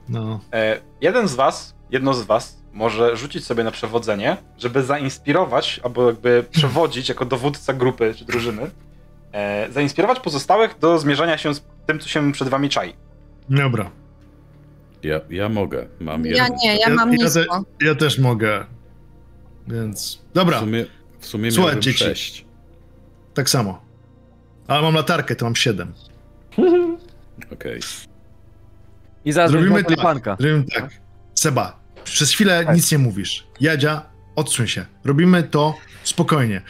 [0.09, 0.39] No.
[0.53, 6.07] E, jeden z was, jedno z was może rzucić sobie na przewodzenie, żeby zainspirować, albo
[6.07, 8.61] jakby przewodzić jako dowódca grupy czy drużyny,
[9.31, 12.93] e, zainspirować pozostałych do zmierzania się z tym, co się przed wami czai.
[13.49, 13.91] Dobra.
[15.03, 16.57] Ja, ja mogę, mam Ja jeden.
[16.63, 17.63] nie, ja mam ja, te, nisko.
[17.81, 18.65] ja też mogę.
[19.67, 20.21] Więc.
[20.33, 20.85] Dobra, W sumie,
[21.19, 21.99] w sumie Słuchaj, miałbym dzieci.
[21.99, 22.45] sześć.
[23.33, 23.81] tak samo.
[24.67, 25.93] Ale mam latarkę, to mam siedem.
[27.53, 27.79] Okej.
[29.25, 30.23] I zaraz Zrobimy tak.
[30.39, 30.89] Zrobimy tak.
[31.35, 33.47] Seba, przez chwilę nic nie mówisz.
[33.59, 34.85] Jadzia, odsuń się.
[35.03, 36.61] Robimy to spokojnie.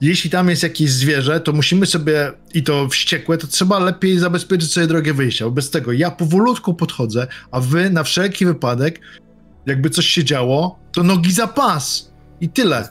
[0.00, 4.72] Jeśli tam jest jakieś zwierzę, to musimy sobie, i to wściekłe, to trzeba lepiej zabezpieczyć
[4.72, 5.44] sobie drogę wyjścia.
[5.44, 9.00] Bo bez tego ja powolutku podchodzę, a wy na wszelki wypadek,
[9.66, 12.09] jakby coś się działo, to nogi za pas.
[12.40, 12.88] I tyle.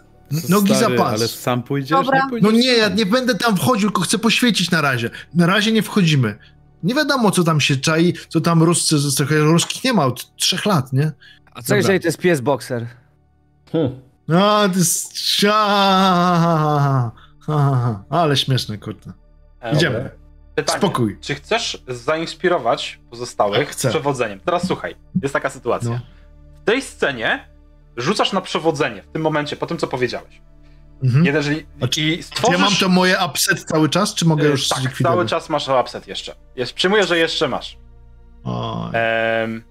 [0.49, 1.13] Nogi stary, za pas.
[1.13, 1.89] Ale sam pójdziesz?
[1.89, 2.23] Dobra.
[2.23, 5.09] Nie pójdziesz No nie, ja nie będę tam wchodził, tylko chcę poświecić na razie.
[5.33, 6.37] Na razie nie wchodzimy.
[6.83, 8.95] Nie wiadomo, co tam się czai, co tam Ruscy,
[9.29, 11.11] Ruskich nie ma od trzech lat, nie?
[11.53, 12.87] A co jeżeli to jest pies bokser?
[13.71, 14.01] Hmm.
[14.27, 15.13] No, to jest...
[18.09, 19.13] Ale śmieszne, kurde.
[19.61, 20.09] E, Idziemy.
[20.55, 20.79] Pytanie.
[20.79, 21.17] Spokój.
[21.21, 23.89] Czy chcesz zainspirować pozostałych Tak, chcę.
[23.89, 24.39] przewodzeniem?
[24.39, 25.89] Teraz słuchaj, jest taka sytuacja.
[25.89, 25.99] No.
[26.61, 27.49] W tej scenie
[28.01, 30.41] rzucasz na przewodzenie w tym momencie, po tym co powiedziałeś.
[31.03, 31.25] Mhm.
[31.25, 32.59] Jeżeli, A czy- I stworzysz...
[32.59, 35.15] ja mam to moje upset cały czas, czy mogę E, już tak, zlikwidować?
[35.17, 36.35] cały czas masz upset jeszcze.
[36.55, 37.77] Jest, przyjmuję, że jeszcze masz.
[38.43, 39.63] O, Ehm...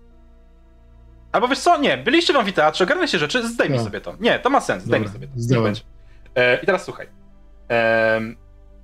[1.33, 3.85] Albo wiesz co, nie, byliście w amfiteatrze, ogarnę się rzeczy, zdejmij Tak.
[3.87, 4.15] sobie to.
[4.21, 5.41] Nie, to ma sens, zdejmij Dobra, sobie to.
[5.41, 5.65] Zdjąłem.
[5.65, 5.83] będzie.
[6.35, 7.07] E, I teraz słuchaj.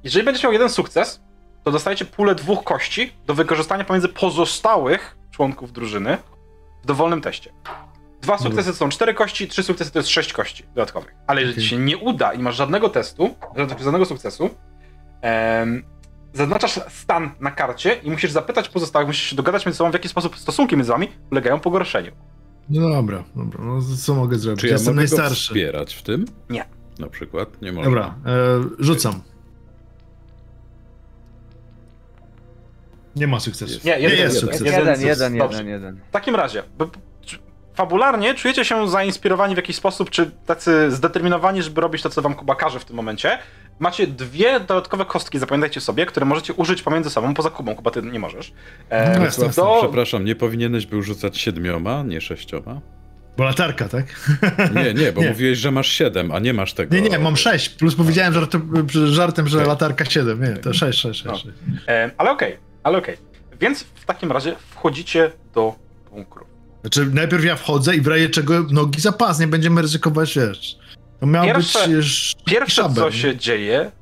[0.05, 1.21] Jeżeli będziesz miał jeden sukces,
[1.65, 6.19] to dostajecie pulę dwóch kości do wykorzystania pomiędzy pozostałych członków drużyny
[6.83, 7.53] w dowolnym teście.
[8.25, 11.15] Dwa sukcesy to są cztery kości, trzy sukcesy to jest sześć kości dodatkowych.
[11.27, 13.35] Ale jeżeli ci się nie uda i masz żadnego testu,
[13.85, 14.51] żadnego sukcesu,
[15.23, 15.85] em,
[16.33, 20.09] zaznaczasz stan na karcie i musisz zapytać pozostałych, musisz się dogadać między sobą, w jaki
[20.09, 22.13] sposób stosunki między wami ulegają pogorszeniu.
[22.71, 24.61] No dobra, dobra, no co mogę zrobić?
[24.61, 25.43] Czy ja Jestem mogę go najstarszy.
[25.49, 26.25] wspierać w tym?
[26.51, 26.65] Nie.
[26.99, 27.63] Na przykład?
[27.63, 27.85] Nie mogę.
[27.85, 28.31] Dobra, e,
[28.79, 29.23] rzucam.
[33.17, 33.73] Nie ma sukcesu.
[33.73, 33.85] Jest.
[33.85, 34.61] Nie, jeden, jest jeden, sukces.
[34.61, 36.01] jeden, Jeden, jeden, jeden, jeden.
[36.09, 36.63] W takim razie,
[37.75, 42.35] fabularnie czujecie się zainspirowani w jakiś sposób, czy tacy zdeterminowani, żeby robić to, co wam
[42.35, 43.39] Kuba każe w tym momencie.
[43.79, 48.03] Macie dwie dodatkowe kostki, zapamiętajcie sobie, które możecie użyć pomiędzy sobą, poza Kubą, Kuba, ty
[48.03, 48.53] nie możesz.
[48.91, 52.81] E, No jasne, do, Przepraszam, nie powinieneś był rzucać siedmioma, nie sześcioma?
[53.37, 54.05] Bo latarka, tak?
[54.75, 55.29] Nie, nie, bo Nie.
[55.29, 56.95] mówiłeś, że masz siedem, a nie masz tego.
[56.97, 57.69] Nie, nie, mam 6.
[57.69, 60.41] Plus powiedziałem żartem, żartem że latarka 7.
[60.45, 61.35] Nie, to 6, 6, No.
[61.35, 61.47] 6.
[61.89, 63.17] e, ale okej, ale okej.
[63.61, 65.75] Więc w takim razie wchodzicie do
[66.11, 66.47] bunkru.
[66.85, 70.79] Znaczy, najpierw ja wchodzę i w razie czego nogi za pas, nie będziemy ryzykować, wiesz.
[71.21, 73.93] To miał Pierwsze- być Pierwsze, szabel, co się dzieje,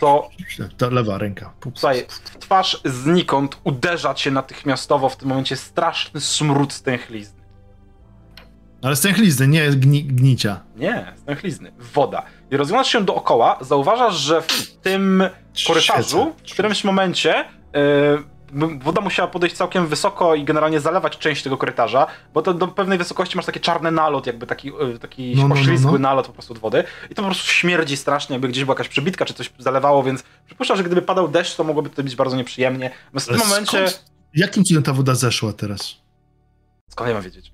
[0.00, 0.30] to
[0.78, 1.52] Ta lewa ręka.
[1.74, 2.06] Słuchaj,
[2.40, 7.38] twarz znikąd uderza cię natychmiastowo w tym momencie straszny smród stęchlizny.
[8.82, 10.60] Ale stęchlizny, nie gni, gnicia.
[10.76, 11.72] Nie, stęchlizny.
[11.78, 12.22] Woda.
[12.50, 15.22] I rozglądasz się dookoła, zauważasz, że w tym
[15.66, 18.24] korytarzu w którymś momencie yy,
[18.80, 22.98] woda musiała podejść całkiem wysoko i generalnie zalewać część tego korytarza, bo to do pewnej
[22.98, 25.98] wysokości masz taki czarny nalot, jakby taki, yy, taki No, no, no, oślizgły no.
[25.98, 26.84] nalot po prostu od wody.
[27.10, 30.22] I to po prostu śmierdzi strasznie, jakby gdzieś była jakaś przebitka, czy coś zalewało, więc
[30.46, 32.90] przypuszczam, że gdyby padał deszcz, to mogłoby to być bardzo nieprzyjemnie.
[33.04, 33.88] Natomiast w tym Ale momencie...
[33.88, 35.94] skąd- Jakim cudem ta woda zeszła teraz?
[36.90, 37.52] Skąd ja mam wiedzieć?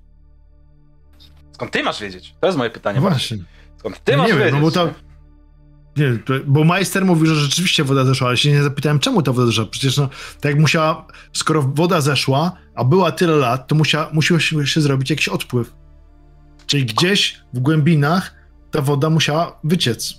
[1.51, 2.35] Skąd ty masz wiedzieć?
[2.39, 2.95] To jest moje pytanie.
[3.01, 3.37] No właśnie.
[3.37, 3.55] właśnie.
[3.79, 4.55] Skąd ty No masz nie wiem, wiedzieć?
[4.55, 4.93] no bo to-
[5.97, 9.47] Nie, bo majster mówi, że rzeczywiście woda zeszła, ale się nie zapytałem, czemu ta woda
[9.47, 9.65] zeszła.
[9.65, 10.09] Przecież no,
[10.41, 14.81] tak jak musiała, skoro woda zeszła, a była tyle lat, to musiała, musiał się, się
[14.81, 15.73] zrobić jakiś odpływ.
[16.67, 18.33] Czyli gdzieś w głębinach
[18.71, 20.13] ta woda musiała wyciec.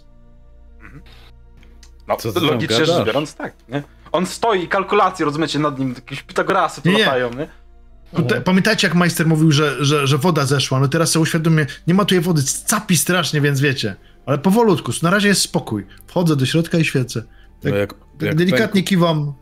[2.09, 3.55] No, Co logicznie rzecz biorąc, tak.
[3.69, 3.83] Nie?
[4.13, 7.05] On stoi i kalkulacje, rozumiecie, nad nim jakieś Pitagorasy tu Nie, nie.
[7.05, 7.49] latają, nie?
[8.29, 11.95] Te, pamiętajcie, jak majster mówił, że, że, że woda zeszła, no teraz sobie uświadomię, nie
[11.95, 13.97] ma tutaj wody, capi strasznie, więc wiecie.
[14.27, 15.87] Ale powolutku, na razie jest spokój.
[16.07, 17.23] Wchodzę do środka i świecę.
[17.65, 19.33] No jak, Tak jak delikatnie kiwam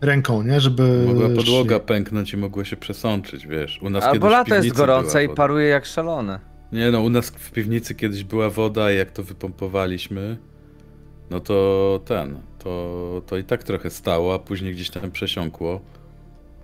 [0.00, 1.04] ręką, nie, żeby...
[1.06, 3.78] pęk, mogła podłoga pęknąć i mogło się przesączyć, wiesz.
[3.82, 6.40] U nas Albo lato jest gorące i paruje jak szalone.
[6.72, 10.36] Nie no, u nas w piwnicy kiedyś była woda i jak to wypompowaliśmy,
[11.30, 15.80] no to ten, to, to i tak trochę stało, a później gdzieś tam przesiąkło.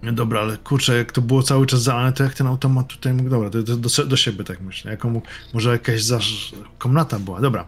[0.03, 3.31] Dobra, ale kurczę, jak to było cały czas zalane, to jak ten automat tutaj mógł...
[3.31, 4.91] Dobra, to, to do, do siebie tak myślę.
[4.91, 6.53] Jaką mógł, może jakaś zaż...
[6.79, 7.67] komnata była, dobra.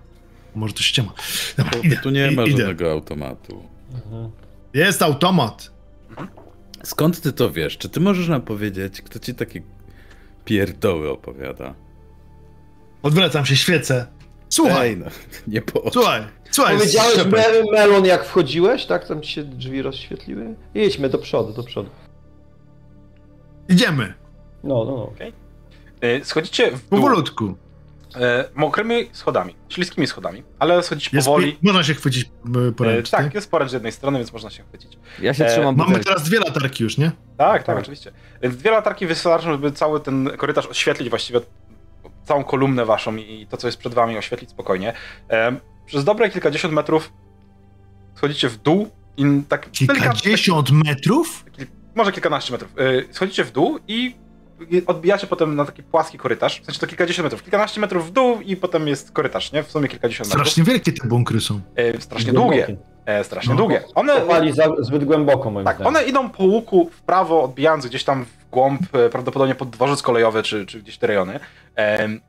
[0.55, 1.13] Może to ściema.
[1.57, 2.57] Dobra, Tu, idę, tu nie ma idę.
[2.59, 3.63] żadnego automatu.
[4.75, 5.73] Jest automat!
[6.83, 7.79] Skąd ty to wiesz?
[7.79, 9.63] Czy ty możesz nam powiedzieć, kto ci takie
[10.45, 11.75] pierdoły opowiada?
[13.03, 14.07] Odwracam się, świecę.
[14.49, 15.07] Słuchaj, Ej, no,
[15.55, 16.77] nie po słuchaj, słuchaj.
[16.77, 17.17] Powiedziałeś.
[17.27, 19.09] Mary Melon jak wchodziłeś, tak?
[19.09, 20.55] Tam ci się drzwi rozświetliły?
[20.75, 21.91] Jedźmy do przodu, do przodu.
[23.69, 24.15] Idziemy,
[24.65, 25.13] No, no, no.
[26.01, 27.57] E, Schodzicie w dół powolutku.
[28.17, 31.59] e, mokrymi schodami, śliskimi schodami, ale schodzicie Jest, powoli.
[31.63, 32.25] Można się chwycić
[32.57, 34.99] e, E, poręcz, tak, jest poręcz z jednej strony, więc można się chwycić.
[35.23, 36.09] Ja się E, trzymam Mamy butelki.
[36.09, 37.13] teraz dwie latarki już, nie?
[37.37, 38.13] Tak, tak, oczywiście.
[38.43, 41.41] Więc dwie latarki wystarczą, żeby cały ten korytarz oświetlić właściwie
[42.25, 44.93] całą kolumnę waszą i to, co jest przed wami, oświetlić spokojnie.
[45.31, 47.13] E, przez dobre kilkadziesiąt metrów
[48.15, 51.45] schodzicie w dół i tak Kilkadziesiąt metrów?
[51.95, 52.71] Może kilkanaście metrów.
[53.11, 54.15] E, schodzicie w dół i
[54.87, 57.43] odbijacie potem na taki płaski korytarz, w sensie to kilkadziesiąt metrów.
[57.43, 59.63] Kilkanaście metrów w dół i potem jest korytarz, nie?
[59.63, 60.49] W sumie kilkadziesiąt metrów.
[60.49, 61.61] Strasznie wielkie te bunkry są.
[61.77, 62.77] E, strasznie długie.
[63.07, 63.57] E, strasznie No.
[63.59, 63.83] długie.
[63.95, 65.97] One, Kopali za, zbyt głęboko, moim tak, zdaniem.
[65.97, 70.03] one idą po łuku w prawo, odbijając gdzieś tam w głąb, e, prawdopodobnie pod dworzec
[70.03, 71.41] kolejowy, czy, czy gdzieś te rejony.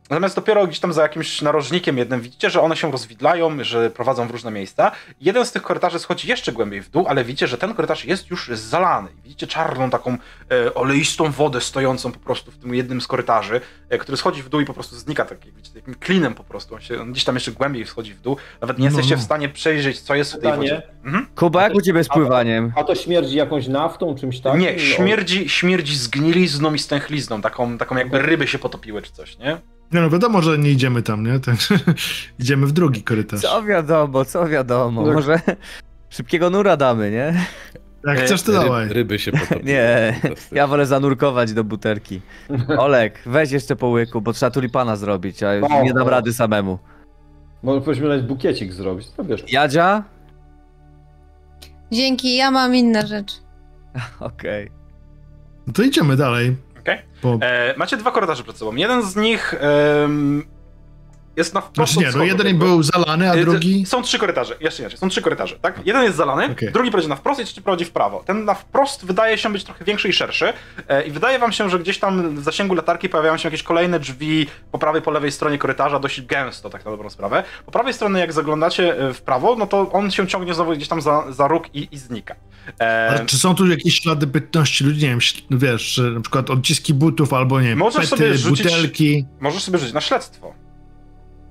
[0.10, 4.28] Natomiast dopiero gdzieś tam za jakimś narożnikiem jednym widzicie, że one się rozwidlają, że prowadzą
[4.28, 4.92] w różne miejsca.
[5.22, 8.30] Jeden z tych korytarzy schodzi jeszcze głębiej w dół, ale widzicie, że ten korytarz jest
[8.30, 9.10] już zalany.
[9.24, 10.18] Widzicie czarną taką
[10.52, 14.50] e, oleistą wodę stojącą po prostu w tym jednym z korytarzy, e, który schodzi w
[14.50, 16.76] dół i po prostu znika tak, jak widzicie, takim klinem po prostu.
[16.76, 18.38] On, się, on gdzieś tam jeszcze głębiej schodzi w dół.
[18.62, 19.22] Nawet nie No, jesteście no.
[19.22, 20.82] w stanie przejrzeć, co jest w tej wodzie.
[21.06, 21.28] Mhm.
[21.36, 22.74] Kuba, jak u ciebie z pływaniem?
[22.76, 24.62] A to śmierdzi jakąś naftą, czymś takim?
[24.62, 24.80] Nie, No.
[24.80, 29.58] śmierdzi, śmierdzi zgnilizną i stęchlizną, taką, taką jakby ryby się potopiły czy coś, nie?
[29.92, 31.40] Nie no, wiadomo, że nie idziemy tam, nie?
[31.40, 31.56] Tak,
[32.40, 33.42] idziemy w drugi korytarz.
[33.42, 35.06] Co wiadomo, co wiadomo.
[35.06, 35.14] Tak.
[35.14, 35.40] Może
[36.10, 37.46] szybkiego nura damy, nie?
[38.08, 38.84] Jak chcesz, to dawaj.
[38.84, 39.64] Ryb, ryby się potopiły.
[39.64, 40.20] Nie,
[40.52, 42.22] ja wolę zanurkować do butelki.
[42.78, 46.10] Olek, weź jeszcze po łyku, bo trzeba tulipana zrobić, a No, nie dam no.
[46.10, 46.80] rady samemu.
[47.64, 49.52] Może powinniśmy nawet bukiecik zrobić, to wiesz.
[49.52, 50.04] Jadzia?
[51.92, 53.36] Dzięki, ja mam inne rzeczy.
[54.20, 54.83] Okej.
[55.68, 56.56] No to idziemy dalej.
[56.80, 56.98] Okej.
[57.22, 57.38] Po...
[57.42, 58.76] E, macie dwa korytarze przed sobą.
[58.76, 60.44] Jeden z nich em,
[61.38, 62.66] jest na wprost Znaczy nie, no jeden jakby.
[62.66, 63.86] był zalany, a E, drugi...
[63.86, 65.80] Są trzy korytarze, jeszcze inaczej, są trzy korytarze, tak?
[65.86, 66.72] Jeden jest zalany, Okej.
[66.72, 68.24] drugi prowadzi na wprost i trzeci prowadzi w prawo.
[68.26, 70.54] Ten na wprost wydaje się być trochę większy i szerszy
[70.88, 74.00] e, i wydaje wam się, że gdzieś tam w zasięgu latarki pojawiają się jakieś kolejne
[74.00, 77.44] drzwi po prawej, po lewej stronie korytarza, dość gęsto, tak na dobrą sprawę.
[77.66, 80.88] Po prawej stronie, jak zaglądacie e, w prawo, no to on się ciągnie znowu gdzieś
[80.88, 82.36] tam za, za róg i, i znika.
[82.80, 86.94] E, czy są tu jakieś ślady bytności ludzi, nie wiem, śl- wiesz, na przykład odciski
[86.94, 89.26] butów albo nie wiem, Możesz pety, sobie rzucić- butelki.
[89.40, 90.54] możesz sobie rzucić na śledztwo.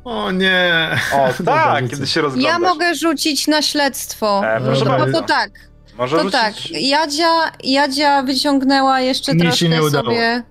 [0.04, 0.88] O nie!
[1.14, 2.52] O tak, kiedy się rozglądasz.
[2.52, 4.42] Ja mogę rzucić na śledztwo.
[4.46, 5.20] E, proszę no, to, bardzo.
[5.20, 5.50] to tak,
[5.98, 6.40] Może to rzucić...
[6.40, 6.54] tak.
[6.70, 10.04] Jadzia, Jadzia wyciągnęła jeszcze się troszkę nie udało.
[10.04, 10.42] sobie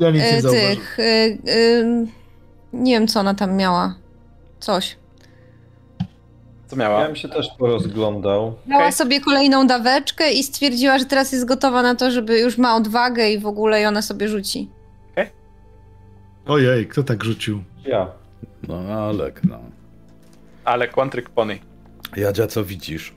[0.00, 0.98] Ja nic nie e, tych.
[0.98, 1.36] e, e,
[2.72, 3.94] nie wiem, co ona tam miała.
[4.60, 4.96] Coś.
[6.70, 7.00] Co miała?
[7.00, 8.54] Ja bym się też porozglądał.
[8.66, 8.92] Miała Okej.
[8.92, 13.30] sobie kolejną daweczkę i stwierdziła, że teraz jest gotowa na to, żeby już ma odwagę
[13.30, 14.68] i w ogóle i ona sobie rzuci.
[16.46, 17.62] Ojej, kto tak rzucił?
[17.86, 18.10] Ja.
[18.68, 18.74] No,
[19.08, 19.58] Alek, no.
[20.64, 21.58] Ale Quantryk Pony.
[22.16, 23.14] Jadzia, co widzisz?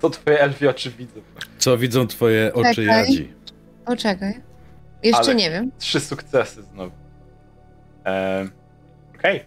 [0.00, 1.20] To twoje elfie oczy widzą.
[1.58, 2.86] Co widzą twoje oczy Czekaj.
[2.86, 3.32] Jadzi?
[3.86, 4.40] Poczekaj.
[5.02, 5.70] Jeszcze Ale- nie wiem.
[5.78, 6.92] Trzy sukcesy znowu.
[8.06, 8.48] E,
[9.18, 9.44] Okej.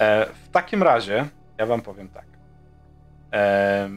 [0.00, 1.26] E, W takim razie
[1.58, 2.24] ja wam powiem tak.
[3.32, 3.88] E,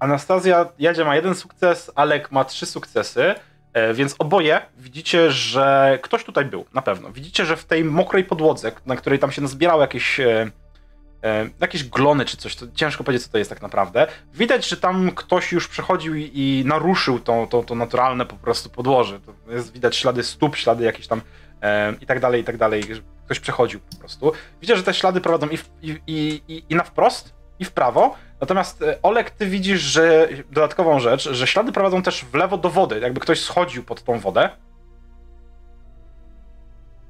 [0.00, 3.34] Anastazja Jadzia ma jeden sukces, Alek ma trzy sukcesy,
[3.72, 7.12] e, więc oboje widzicie, że ktoś tutaj był, na pewno.
[7.12, 10.50] Widzicie, że w tej mokrej podłodze, na której tam się nazbierało jakieś, e,
[11.24, 14.06] e, jakieś glony czy coś, ciężko powiedzieć, co to jest tak naprawdę.
[14.34, 19.20] Widać, że tam ktoś już przechodził i, naruszył to, to, to naturalne po prostu podłoże.
[19.20, 21.20] To jest widać ślady stóp, ślady jakieś tam
[22.00, 22.82] i tak dalej, i tak dalej,
[23.30, 24.32] ktoś przechodził po prostu.
[24.60, 26.00] Widzę, że te ślady prowadzą i, w, i,
[26.48, 28.14] i, i na wprost, i w prawo.
[28.40, 32.70] Natomiast e, Olek, ty widzisz, że dodatkową rzecz, że ślady prowadzą też w lewo do
[32.70, 34.50] wody, jakby ktoś schodził pod tą wodę.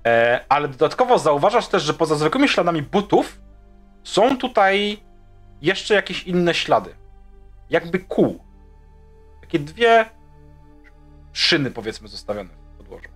[0.07, 3.41] E, ale dodatkowo zauważasz też, że poza zwykłymi śladami butów
[4.05, 5.01] są tutaj
[5.63, 6.95] jeszcze jakieś inne ślady.
[7.71, 8.45] Jakby kół.
[9.41, 10.07] Takie dwie
[11.33, 13.09] szyny, powiedzmy, zostawione w podłożu.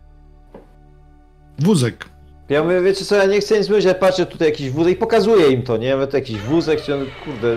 [1.58, 2.13] Wózek.
[2.48, 4.96] Ja mówię, wiecie co, ja nie chcę nic mówić, ale patrzę tutaj jakiś wózek i
[4.96, 5.86] pokazuję im to, nie?
[5.86, 7.56] Ja mówię, to jakiś wózek, czy kurde...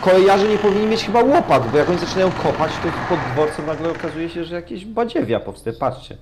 [0.00, 3.90] Kolejarze nie powinni mieć chyba łopat, bo jak oni zaczynają kopać, to pod dworcem nagle
[3.90, 6.16] okazuje się, że jakieś badziewia powstaje, patrzcie.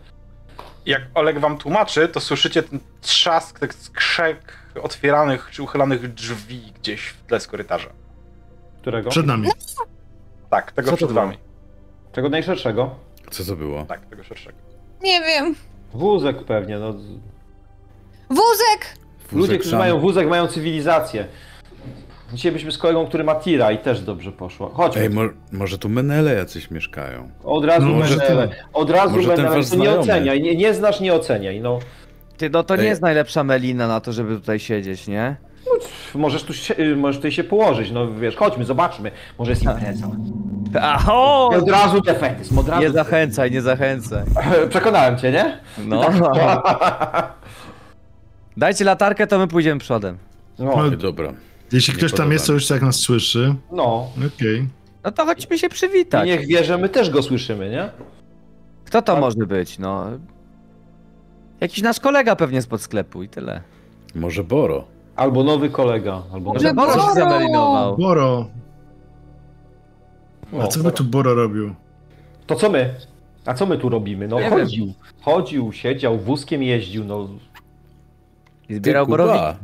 [0.87, 7.07] Jak Oleg wam tłumaczy, to słyszycie ten trzask, ten skrzek otwieranych czy uchylanych drzwi gdzieś
[7.07, 7.89] w tle z korytarza.
[8.81, 9.11] Którego?
[9.11, 9.49] Przed nami.
[10.51, 11.21] Tak, tego Co przed było?
[11.21, 11.39] wami.
[12.13, 12.95] Czego najszerszego?
[13.31, 13.85] Co to było?
[13.85, 14.59] Tak, tego szerszego.
[15.03, 15.55] Nie wiem.
[15.97, 16.95] Wózek pewnie, no.
[18.31, 18.97] Wózek!
[19.33, 21.27] Ludzie, którzy mają wózek, mają cywilizację.
[22.33, 24.69] Dzisiaj byliśmy z kolegą, który ma tira i też dobrze poszło.
[24.69, 25.03] Chodźmy.
[25.03, 27.31] Ej, mo może tu menele jacyś mieszkają.
[27.45, 28.49] Od razu No, Menele.
[28.73, 29.65] Od razu Menele.
[29.65, 30.43] To nie oceniaj.
[30.43, 31.61] Nie, nie znasz, nie oceniaj.
[31.61, 31.79] No,
[32.37, 32.89] Ty, no to nie Ej.
[32.89, 35.37] jest najlepsza melina na to, żeby tutaj siedzieć, nie?
[36.15, 37.91] możesz, tu się, możesz tutaj się położyć.
[37.91, 39.11] No wiesz, chodźmy, zobaczmy.
[39.39, 40.07] Może jest impreza.
[40.83, 41.51] Aho!
[41.53, 42.83] I od razu defetyzm, od razu.
[42.83, 44.23] Nie zachęcaj, nie zachęcaj.
[44.71, 45.59] Przekonałem cię, nie?
[45.85, 46.01] No.
[48.57, 50.19] Dajcie latarkę, to my pójdziemy przodem.
[50.59, 51.33] No, Ej, dobra.
[51.73, 53.55] Jeśli Nie ktoś tam podoba jest, to już tak nas słyszy.
[53.73, 54.09] no.
[54.37, 54.69] Okej.
[55.05, 56.27] No to chodźmy się I przywitać.
[56.27, 57.89] niech wie, że my też go słyszymy, nie?
[58.85, 59.21] Kto to Tak.
[59.21, 60.05] może być, no?
[61.61, 63.61] Jakiś nasz kolega pewnie spod sklepu i tyle.
[64.15, 64.85] Może Boro.
[65.17, 66.75] Albo nowy kolega, albo Może.
[66.75, 67.97] Boro się zamelinował.
[67.97, 68.47] Boro.
[70.53, 71.75] No, A co by tu Boro robił?
[72.47, 72.95] To co my?
[73.45, 74.29] A co my tu robimy?
[74.29, 74.93] No Nie chodził.
[75.21, 77.29] Chodził, siedział, wózkiem jeździł, no.
[78.69, 79.07] I zbierał.
[79.07, 79.57] Kuba.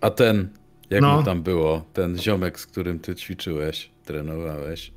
[0.00, 0.48] A ten,
[0.90, 1.16] jak No.
[1.16, 1.84] mu tam było?
[1.92, 4.92] Ten ziomek, z którym ty ćwiczyłeś, trenowałeś.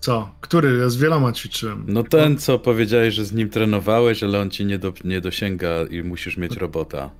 [0.00, 0.30] Co?
[0.40, 0.78] Który?
[0.78, 1.84] Ja z wieloma ćwiczyłem.
[1.88, 5.68] No ten, co powiedziałeś, że z nim trenowałeś, ale on ci nie, do, nie dosięga
[5.90, 7.10] i musisz mieć robota.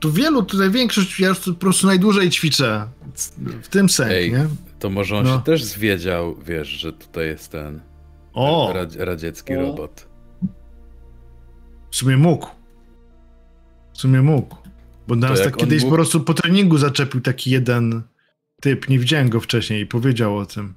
[0.00, 2.88] Tu wielu, tutaj większość, ja już po prostu najdłużej ćwiczę.
[3.62, 4.32] W tym sensie, Ej.
[4.32, 4.48] nie?
[4.78, 5.36] To może on No.
[5.36, 7.80] się też zwiedział, wiesz, że tutaj jest ten
[8.32, 9.60] O, rad, radziecki O.
[9.62, 10.08] robot.
[11.90, 12.46] w sumie mógł.
[13.94, 14.56] W sumie mógł.
[15.08, 18.02] Bo nas tak kiedyś mógł- po prostu po treningu zaczepił taki jeden
[18.60, 20.74] typ, nie widziałem go wcześniej i powiedział o tym.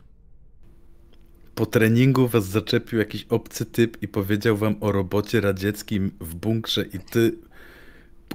[1.56, 6.82] Po treningu was zaczepił jakiś obcy typ i powiedział wam o robocie radzieckim w bunkrze
[6.94, 7.38] i ty,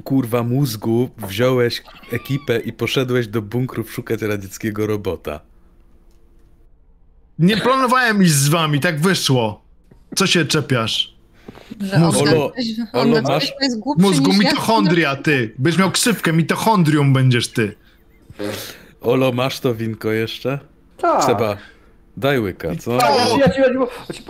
[0.04, 1.82] kurwa mózgu, wziąłeś
[2.12, 5.40] ekipę i poszedłeś do bunkrów szukać radzieckiego robota.
[7.38, 9.62] Nie planowałem iść z wami, tak wyszło.
[10.16, 11.16] Co się czepiasz?
[11.80, 12.50] Że Mózgu.
[12.92, 13.52] Olo- masz-
[13.98, 15.54] Mózgu mitochondria, ty.
[15.58, 17.74] Będziesz miał ksywkę, mitochondrium będziesz ty.
[19.00, 20.58] Olo, masz to winko jeszcze?
[20.98, 21.24] Tak.
[21.24, 21.56] Trzeba.
[22.16, 22.98] Daj łyka, co?
[22.98, 23.78] Tak, ja ci, ja ci, ja ci,
[24.08, 24.22] ja ci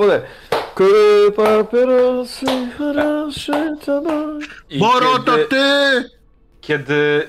[0.77, 2.47] Kury, papierosy,
[2.79, 4.65] haraszy, tabak.
[4.71, 6.11] I Boro, to kiedy, ty!
[6.61, 7.29] kiedy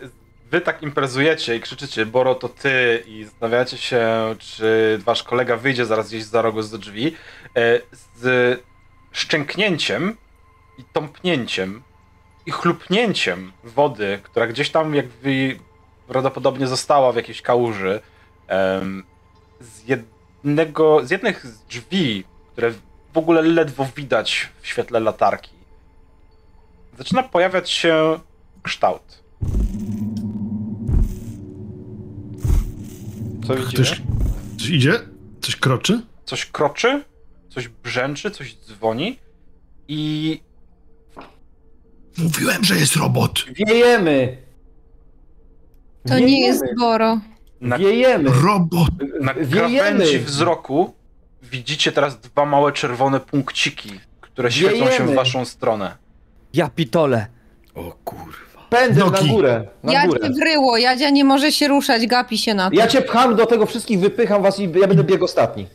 [0.51, 5.85] wy tak imprezujecie i krzyczycie Boro to ty i zastanawiacie się, czy wasz kolega wyjdzie
[5.85, 7.15] zaraz gdzieś za rogu z drzwi,
[7.57, 7.81] e,
[8.15, 8.59] z
[9.11, 10.17] szczęknięciem
[10.77, 11.83] i tąpnięciem
[12.45, 15.59] i chlupnięciem wody, która gdzieś tam jakby
[16.07, 18.01] prawdopodobnie została w jakiejś kałuży,
[18.47, 19.03] em,
[19.59, 22.73] z jednego, z jednych z drzwi, które
[23.13, 25.51] w ogóle ledwo widać w świetle latarki,
[26.97, 28.19] zaczyna pojawiać się
[28.63, 29.23] kształt.
[33.47, 33.73] Co widzimy?
[33.73, 34.01] Ktoś,
[34.59, 34.93] coś idzie?
[35.41, 36.01] Coś kroczy?
[36.25, 37.03] Coś kroczy,
[37.49, 39.19] coś brzęczy, coś dzwoni
[39.87, 40.41] i
[42.17, 43.45] Mówiłem, że jest robot.
[43.67, 44.37] Wiejemy!
[46.07, 47.19] To nie jest Boro.
[47.61, 48.29] na, Wiejemy!
[48.43, 48.89] Robot.
[49.21, 49.57] na wiejemy.
[49.79, 50.93] krawędzi wzroku
[51.51, 55.11] widzicie teraz dwa małe czerwone punkciki, które świecą się Wiejemy.
[55.11, 55.95] w waszą stronę.
[56.53, 57.27] Ja pitole.
[57.75, 58.37] O kurwa.
[58.69, 60.29] Pędzę na górę, na Jadzie górę.
[60.29, 62.75] wryło, Jadzia nie może się ruszać, gapi się na to.
[62.75, 65.67] Ja cię pcham do tego wszystkich, wypycham was i ja będę biegł ostatni.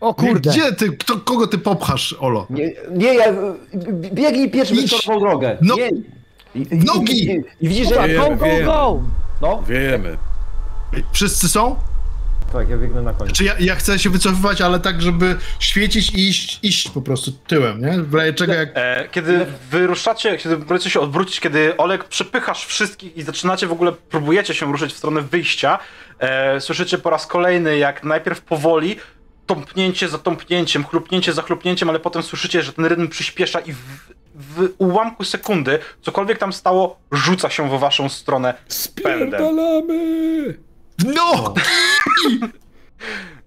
[0.00, 0.50] O kurde.
[0.50, 0.92] Gdzie ty?
[0.96, 2.46] Kto, kogo ty popchasz, Olo?
[2.50, 3.24] Nie, nie ja...
[4.12, 5.56] Biegnij pierwszy wyczerpał drogę.
[5.62, 5.90] No- Nie.
[6.84, 7.24] Nogi.
[7.26, 7.94] I, i, I widzisz, że...
[8.08, 8.64] Wiejemy, Go, go, wiejemy.
[8.64, 9.02] go!
[9.42, 10.16] No, Wiejemy.
[11.12, 11.76] Wszyscy są?
[12.54, 13.34] Tak, ja biegnę na końcu.
[13.34, 17.32] Czy ja, ja chcę się wycofywać, ale tak, żeby świecić i iść, iść po prostu
[17.32, 17.98] tyłem, nie?
[17.98, 18.70] W razie czego jak...
[18.74, 23.92] E, kiedy wyruszacie, kiedy próbujecie się odwrócić, kiedy Olek przepychasz wszystkich i zaczynacie w ogóle,
[23.92, 25.78] próbujecie się ruszyć w stronę wyjścia,
[26.18, 28.96] e, słyszycie po raz kolejny, jak najpierw powoli,
[29.46, 33.78] tąpnięcie za tąpnięciem, chlupnięcie za chlupnięciem, ale potem słyszycie, że ten rytm przyspiesza i w,
[34.34, 38.54] w ułamku sekundy, cokolwiek tam stało, rzuca się w waszą stronę
[39.02, 39.28] pędem.
[39.28, 40.73] Spierdalamy!
[40.98, 41.60] W nogi!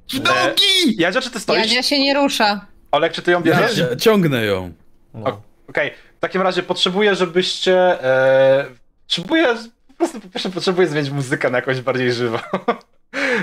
[0.10, 0.96] W nogi!
[1.02, 1.62] Jadzia, czy ty stoisz?
[1.62, 2.66] Jadzia się nie rusza.
[2.92, 3.78] Olek, czy ty ją bierzesz?
[3.78, 4.72] Ja, ciągnę ją.
[5.14, 5.42] No.
[5.70, 8.04] Okej, w takim razie potrzebuję, żebyście.
[8.04, 8.66] E,
[9.08, 9.48] potrzebuję.
[9.88, 12.38] Po prostu po pierwsze potrzebuję zmienić muzykę na jakąś bardziej żywą.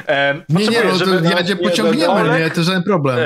[0.08, 2.50] e, Nie, nie, no to żeby- ja cię nie, pociągniemy, Olek- nie?
[2.50, 3.18] To żaden problem.
[3.18, 3.22] E,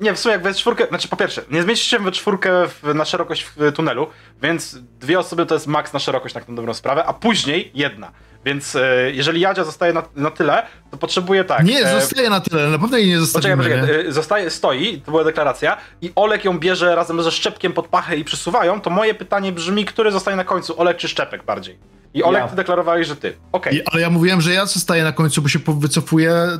[0.00, 2.94] nie, w sumie jak we czwórkę, znaczy po pierwsze, nie zmieścicie się we czwórkę w,
[2.94, 4.06] na szerokość w tunelu,
[4.42, 8.12] więc dwie osoby to jest maks na szerokość, tak na dobrą sprawę, a później jedna.
[8.44, 11.64] Więc e, jeżeli Jadzia zostaje na, na tyle, to potrzebuję tak.
[11.66, 14.08] Nie, e, zostaje na tyle, na pewno jej nie Poczekaj, zostawimy, poczekaj, nie?
[14.08, 18.16] y, zostaje, stoi, to była deklaracja, i Olek ją bierze razem ze Szczepkiem pod pachę
[18.16, 21.78] i przesuwają, to moje pytanie brzmi, który zostaje na końcu, Olek czy Szczepek bardziej?
[22.14, 22.48] I Olek, Ja.
[22.48, 23.36] ty deklarowałeś, że ty.
[23.52, 26.58] Okej, I, ale ja mówiłem, że ja zostaję na końcu, bo się wycofuję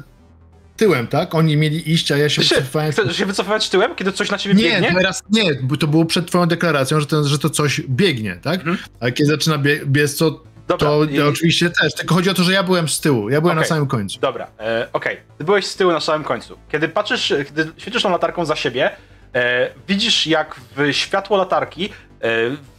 [0.76, 1.34] tyłem, tak?
[1.34, 2.92] Oni mieli iść, a ja się ty się, wycofywałem...
[2.92, 4.92] chcesz się wycofywać tyłem, kiedy coś na ciebie Nie, biegnie?
[4.94, 8.60] teraz nie, bo to było przed twoją deklaracją, że to, że to coś biegnie, tak?
[8.60, 8.78] Mhm.
[9.00, 11.94] A kiedy zaczyna bie, biec, to, Dobra, to i- oczywiście też.
[11.94, 13.68] Tylko chodzi o to, że ja byłem z tyłu, ja byłem Okej.
[13.68, 14.20] na samym końcu.
[14.20, 15.20] Dobra, e, okej.
[15.38, 16.58] Ty byłeś z tyłu na samym końcu.
[16.72, 18.90] Kiedy patrzysz, kiedy świecisz tą latarką za siebie,
[19.34, 21.90] e, widzisz jak w światło latarki, e,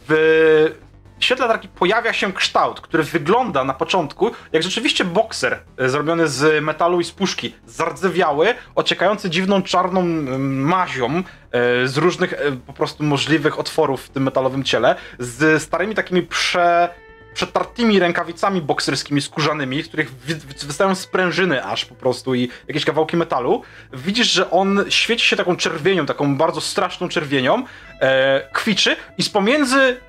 [0.08, 0.72] w
[1.20, 6.64] świetle latarki pojawia się kształt, który wygląda na początku jak rzeczywiście bokser e, zrobiony z
[6.64, 10.02] metalu i z puszki, zardzewiały, ociekający dziwną czarną
[10.48, 11.22] mazią e,
[11.88, 12.36] z różnych e,
[12.66, 16.88] po prostu możliwych otworów w tym metalowym ciele, z starymi takimi prze
[17.36, 22.84] przetartymi rękawicami bokserskimi skórzanymi, z których wy- wy- wystają sprężyny aż po prostu i jakieś
[22.84, 23.62] kawałki metalu.
[23.92, 27.64] Widzisz, że on świeci się taką czerwienią, taką bardzo straszną czerwienią,
[28.00, 30.00] e, kwiczy i z pomiędzy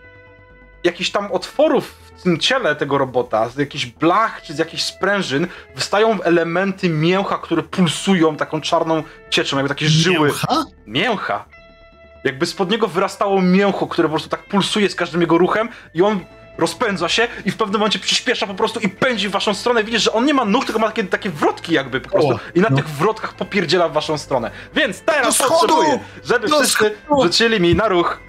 [0.83, 5.47] jakichś tam otworów w tym ciele tego robota, z jakichś blach czy z jakichś sprężyn,
[5.75, 10.63] wystają elementy mięcha, które pulsują taką czarną cieczą, jakby takie żyły Mięcha?
[10.85, 11.45] mięcha.
[12.23, 16.01] Jakby spod niego wyrastało mięcho, które po prostu tak pulsuje z każdym jego ruchem i
[16.01, 16.19] on
[16.57, 19.83] rozpędza się i w pewnym momencie przyspiesza po prostu i pędzi w waszą stronę.
[19.83, 22.39] Widzisz, że on nie ma nóg, tylko ma takie, takie wrotki jakby po prostu O,
[22.55, 22.75] i na no.
[22.77, 24.51] tych wrotkach popierdziela w waszą stronę.
[24.75, 27.23] Więc teraz potrzebuję, żeby Do wszyscy schodu!
[27.23, 28.19] rzucili mi na ruch.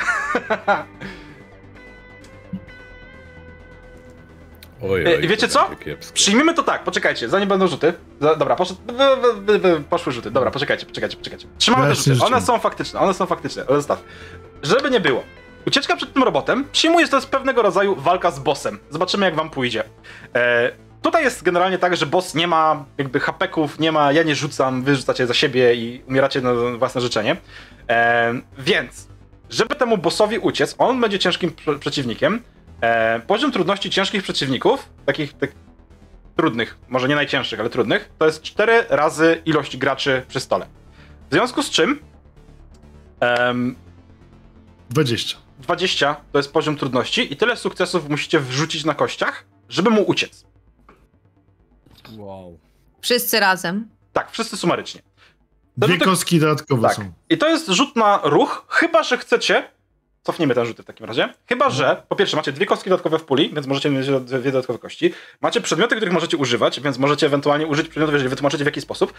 [4.82, 5.70] Oj, E, oj, i wiecie co?
[6.14, 7.92] Przyjmijmy to tak, poczekajcie, zanim będą rzuty.
[8.20, 8.56] Dobra,
[9.46, 10.30] wy, poszły rzuty.
[10.30, 11.46] Dobra, poczekajcie, poczekajcie, poczekajcie.
[11.58, 12.24] Trzymamy te rzuty.
[12.24, 14.02] One są faktyczne, one są faktyczne, zostaw.
[14.62, 15.24] Żeby nie było.
[15.66, 18.78] Ucieczka przed tym robotem przyjmuję, że to jest pewnego rodzaju walka z bossem.
[18.90, 19.84] Zobaczymy, jak wam pójdzie.
[20.34, 24.34] E, tutaj jest generalnie tak, że boss nie ma jakby hapeków, nie ma, ja nie
[24.34, 27.36] rzucam, wy rzucacie za siebie i umieracie na własne życzenie.
[27.90, 29.08] E, więc,
[29.50, 32.42] żeby temu bossowi uciec, on będzie ciężkim pr- przeciwnikiem.
[32.80, 35.50] E, poziom trudności ciężkich przeciwników, takich tak,
[36.36, 40.66] trudnych, może nie najcięższych, ale trudnych, to jest 4 razy ilość graczy przy stole.
[41.30, 41.98] W związku z czym
[43.20, 43.76] em,
[44.90, 45.47] 20.
[45.58, 50.44] 20 to jest poziom trudności i tyle sukcesów musicie wrzucić na kościach, żeby mu uciec.
[52.16, 52.58] Wow.
[53.00, 53.88] Wszyscy razem.
[54.12, 55.02] Tak, wszyscy sumarycznie.
[55.76, 56.96] Dwie kostki dodatkowe Tak.
[56.96, 57.12] są.
[57.30, 59.70] I to jest rzut na ruch, chyba że chcecie.
[60.28, 61.34] Cofniemy ten rzuty w takim razie.
[61.48, 64.78] Chyba, że po pierwsze macie dwie kostki dodatkowe w puli, więc możecie mieć dwie dodatkowe
[64.78, 65.14] kości.
[65.40, 69.12] Macie przedmioty, których możecie używać, więc możecie ewentualnie użyć przedmiotów, jeżeli wytłumaczycie w jaki sposób.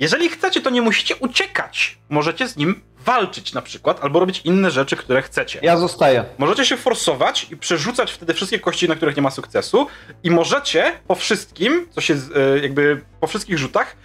[0.00, 1.98] Jeżeli chcecie, to nie musicie uciekać.
[2.08, 5.60] Możecie z nim walczyć na przykład, albo robić inne rzeczy, które chcecie.
[5.62, 6.24] Ja zostaję.
[6.38, 9.86] Możecie się forsować i przerzucać wtedy wszystkie kości, na których nie ma sukcesu
[10.22, 13.96] i możecie po wszystkim, co się e, jakby po wszystkich rzutach,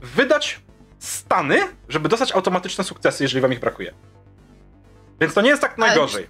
[0.00, 0.60] wydać
[0.98, 1.58] stany,
[1.88, 3.94] żeby dostać automatyczne sukcesy, jeżeli wam ich brakuje.
[5.20, 6.26] Więc to nie jest tak najgorzej.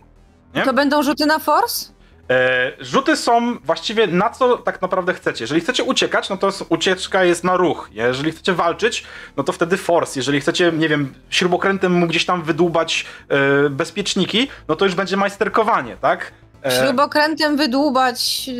[0.54, 0.62] Nie?
[0.62, 1.94] To będą rzuty na force?
[2.30, 5.44] E, rzuty są właściwie na co tak naprawdę chcecie.
[5.44, 7.88] Jeżeli chcecie uciekać, no to ucieczka jest na ruch.
[7.92, 9.04] Jeżeli chcecie walczyć,
[9.36, 10.20] no to wtedy force.
[10.20, 15.16] Jeżeli chcecie, nie wiem, śrubokrętem mu gdzieś tam wydłubać e, bezpieczniki, no to już będzie
[15.16, 16.32] majsterkowanie, tak?
[16.64, 18.50] E, Śrubokrętem wydłubać,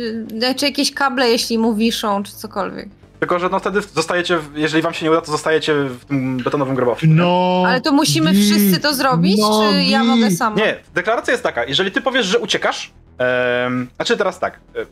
[0.51, 2.89] y, czy jakieś kable, jeśli mu wiszą, czy cokolwiek.
[3.25, 6.75] Tylko, że no wtedy zostajecie, jeżeli wam się nie uda, to zostajecie w tym betonowym
[6.75, 7.05] grobowcu.
[7.09, 7.63] No.
[7.67, 10.55] Ale to musimy wszyscy to zrobić, no czy ja mogę sama?
[10.55, 14.85] Nie, deklaracja jest taka, jeżeli ty powiesz, że uciekasz, em, znaczy teraz tak, e,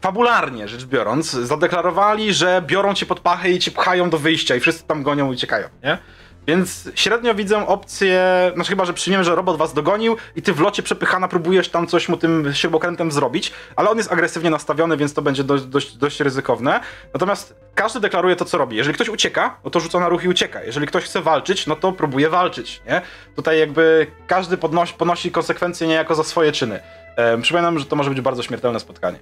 [0.00, 4.60] fabularnie rzecz biorąc, zadeklarowali, że biorą cię pod pachę i cię pchają do wyjścia i
[4.60, 5.98] wszyscy tam gonią i uciekają, nie?
[6.46, 8.22] Więc średnio widzę opcję,
[8.54, 11.86] znaczy chyba, że przyjmiemy, że robot was dogonił i ty w locie przepychana próbujesz tam
[11.86, 15.96] coś mu tym śrubokrętem zrobić, ale on jest agresywnie nastawiony, więc to będzie dość, dość,
[15.96, 16.80] dość ryzykowne.
[17.14, 18.76] Natomiast każdy deklaruje to, co robi.
[18.76, 20.62] Jeżeli ktoś ucieka, no to rzuca na ruch i ucieka.
[20.62, 23.00] Jeżeli ktoś chce walczyć, no to próbuje walczyć, nie?
[23.36, 26.80] Tutaj jakby każdy podnosi, ponosi konsekwencje niejako za swoje czyny.
[27.16, 29.18] E, przypominam, że to może być bardzo śmiertelne spotkanie.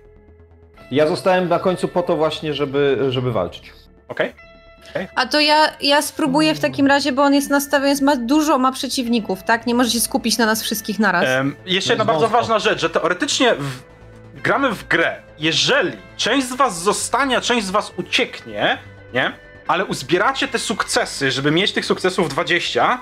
[0.90, 3.72] Ja zostałem na końcu po to właśnie, żeby, żeby walczyć.
[4.08, 4.32] Okej?
[5.14, 8.58] A to ja, ja spróbuję w takim razie, bo on jest nastawiony, jest, ma dużo
[8.58, 9.66] ma przeciwników, tak?
[9.66, 11.24] Nie może się skupić na nas wszystkich naraz.
[11.26, 13.82] Em, jeszcze jedna bardzo ważna rzecz, że teoretycznie w,
[14.42, 15.22] gramy w grę.
[15.38, 18.78] Jeżeli część z was zostanie, a część z was ucieknie,
[19.14, 19.32] nie?
[19.66, 22.98] Ale uzbieracie te sukcesy, żeby mieć tych sukcesów 20,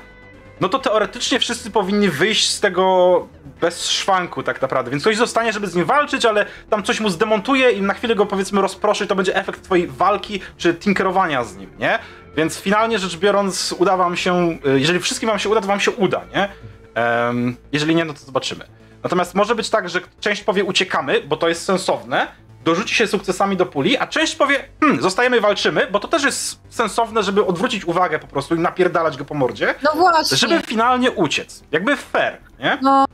[0.63, 3.29] no to teoretycznie wszyscy powinni wyjść z tego
[3.61, 4.91] bez szwanku tak naprawdę.
[4.91, 8.15] Więc ktoś zostanie, żeby z nim walczyć, ale tam coś mu zdemontuje i na chwilę
[8.15, 11.99] go powiedzmy rozproszy, to będzie efekt twojej walki czy tinkerowania z nim, nie?
[12.37, 15.81] Więc finalnie rzecz biorąc, uda wam się, y, jeżeli wszystkim wam się uda, to wam
[15.81, 16.49] się uda, nie?
[16.95, 18.65] Em, jeżeli nie, no to zobaczymy.
[19.03, 22.27] Natomiast może być tak, że część powie uciekamy, bo to jest sensowne,
[22.65, 26.59] dorzuci się sukcesami do puli, a część powie hmm, zostajemy walczymy, bo to też jest
[26.71, 30.37] sensowne, żeby odwrócić uwagę po prostu i napierdalać go po mordzie, No właśnie.
[30.37, 31.63] żeby finalnie uciec.
[31.73, 32.79] Jakby fair, nie?
[32.83, 33.05] No,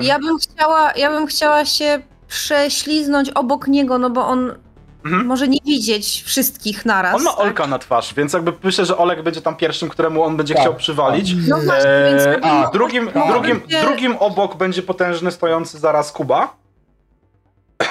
[0.00, 4.54] ja bym chciała, ja bym chciała się prześliznąć obok niego, no bo on
[5.04, 5.26] Mhm.
[5.26, 7.14] może nie widzieć wszystkich naraz.
[7.16, 7.40] On ma tak?
[7.40, 10.62] Olka na twarz, więc jakby myślę, że Olek będzie tam pierwszym, któremu on będzie Tak,
[10.62, 11.34] chciał przywalić.
[11.48, 13.10] No właśnie, Eee, więc bym- a drugim,
[13.82, 16.56] drugim obok będzie potężny stojący zaraz Kuba.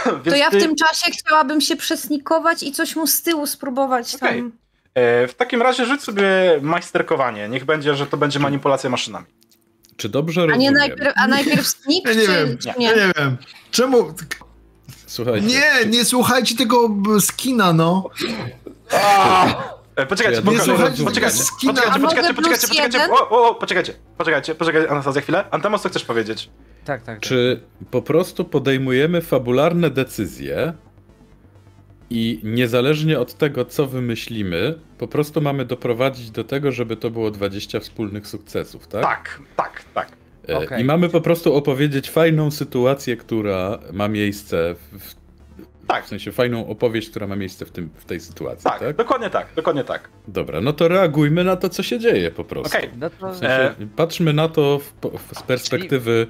[0.30, 4.16] To ja w ty- tym czasie chciałabym się przesnikować i coś mu z tyłu spróbować
[4.16, 4.40] Okej.
[4.40, 4.52] tam.
[4.96, 7.50] E, w takim razie rzuć sobie majsterkowanie.
[7.50, 9.26] Niech będzie, że to będzie manipulacja maszynami.
[9.98, 10.74] Czy dobrze A nie rozumiem?
[10.74, 12.58] najpierw, a najpierw sneak, Ja nie czy, wiem.
[12.58, 12.88] czy Ja nie?
[12.88, 13.38] nie wiem.
[13.72, 14.14] Czemu?
[15.08, 15.48] Słuchajcie.
[15.48, 16.90] Nie, nie słuchajcie tego
[17.20, 18.10] skina, no.
[19.96, 23.12] E, poczekajcie, Ja poczekajcie, poczekajcie, poczekajcie, plus poczekajcie, poczekajcie, jeden?
[23.12, 25.46] o, o, o, poczekajcie, poczekajcie, poczekajcie, Anastazja, chwilę.
[25.52, 26.50] Antemos, co chcesz powiedzieć?
[26.86, 27.16] Tak, tak.
[27.16, 27.20] tak.
[27.20, 30.74] Czy po prostu podejmujemy fabularne decyzje
[32.10, 37.32] i niezależnie od tego, co wymyślimy, po prostu mamy doprowadzić do tego, żeby to było
[37.32, 39.04] 20 wspólnych sukcesów, tak?
[39.04, 40.12] Tak, tak, tak.
[40.50, 40.82] E, Okej.
[40.82, 45.16] I mamy po prostu opowiedzieć fajną sytuację, która ma miejsce, w, w,
[45.88, 46.06] Tak.
[46.06, 48.96] w sensie fajną opowieść, która ma miejsce w, tym, w tej sytuacji, Tak, tak?
[48.96, 50.10] dokładnie tak, dokładnie tak.
[50.28, 52.78] Dobra, no to reagujmy na to, co się dzieje po prostu.
[52.78, 52.90] Okej.
[52.98, 53.30] No to...
[53.34, 56.28] W sensie, patrzmy na to w, w, z perspektywy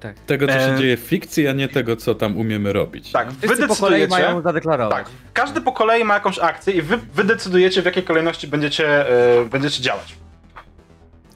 [0.00, 0.18] Tak.
[0.18, 3.12] tego, co się E, dzieje w fikcji, a nie tego, co tam umiemy robić.
[3.12, 4.28] Tak, Wszyscy wy po kolei decydujecie.
[4.28, 5.04] mają zadeklarować.
[5.06, 9.08] Tak, każdy po kolei ma jakąś akcję i wy, wy decydujecie, w jakiej kolejności będziecie,
[9.40, 10.16] e, będziecie działać.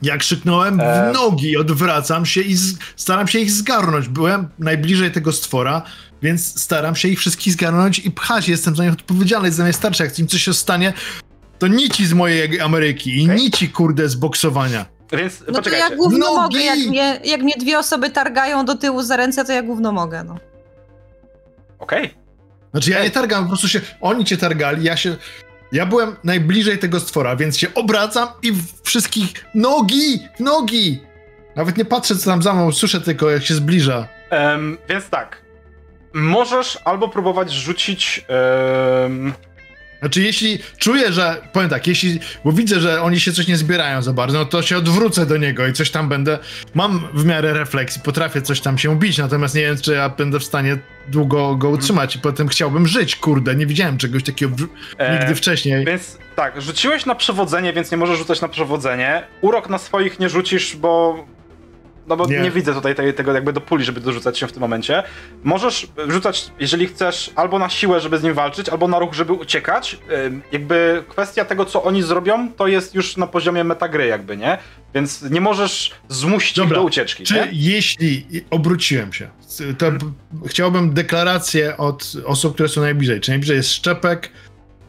[0.03, 1.11] Ja krzyknąłem E.
[1.11, 2.79] w nogi, odwracam się i z...
[2.97, 4.09] staram się ich zgarnąć.
[4.09, 5.83] Byłem najbliżej tego stwora,
[6.23, 8.49] więc staram się ich wszystkich zgarnąć i pchać.
[8.49, 10.03] Jestem za nich odpowiedzialny, jestem najstarszy.
[10.03, 10.93] Jak im coś się stanie,
[11.59, 13.37] to nici z mojej Ameryki i Okej.
[13.37, 14.87] nici, kurde, z boksowania.
[15.13, 15.89] Więc No to poczekajcie.
[15.91, 16.37] ja gówno Nogi!
[16.37, 19.93] mogę, jak mnie, jak mnie dwie osoby targają do tyłu za ręce, to ja gówno
[19.93, 20.37] mogę, no.
[21.79, 22.15] Okej.
[22.71, 25.17] Znaczy ja nie targam, po prostu się, oni cię targali, ja się,
[25.73, 28.53] ja byłem najbliżej tego stwora, więc się obracam i
[28.83, 31.01] wszystkich nogi, nogi!
[31.57, 34.09] Nawet nie patrzę, co tam za mną, słyszę tylko, jak się zbliża.
[34.31, 35.43] Em, więc tak.
[36.13, 38.25] Możesz albo próbować rzucić.
[39.05, 39.33] em,
[40.01, 44.03] Znaczy, jeśli czuję, że, powiem tak, jeśli, bo widzę, że oni się coś nie zbierają
[44.03, 46.39] za bardzo, no to się odwrócę do niego i coś tam będę,
[46.75, 50.39] mam w miarę refleksji, potrafię coś tam się bić, natomiast nie wiem, czy ja będę
[50.41, 54.67] w stanie długo go utrzymać i potem chciałbym żyć, kurde, nie widziałem czegoś takiego w,
[54.99, 55.85] E, nigdy wcześniej.
[55.85, 59.23] Więc tak, rzuciłeś na przewodzenie, więc nie możesz rzucać na przewodzenie.
[59.41, 61.25] Urok na swoich nie rzucisz, bo.
[62.11, 62.51] No bo nie, Nie.
[62.51, 65.03] widzę tutaj tej, tego jakby do puli, żeby dorzucać się w tym momencie.
[65.45, 69.33] Możesz rzucać, jeżeli chcesz, albo na siłę, żeby z nim walczyć, albo na ruch, żeby
[69.33, 69.99] uciekać.
[70.53, 74.59] Jakby kwestia tego, co oni zrobią, to jest już na poziomie metagry jakby, nie?
[74.95, 77.49] Więc nie możesz zmusić ich Dobra, do ucieczki, Czy nie?
[77.53, 79.29] jeśli obróciłem się,
[79.79, 79.99] to b-
[80.47, 83.21] chciałbym deklarację od osób, które są najbliżej.
[83.21, 84.31] Czy najbliżej jest Szczepek,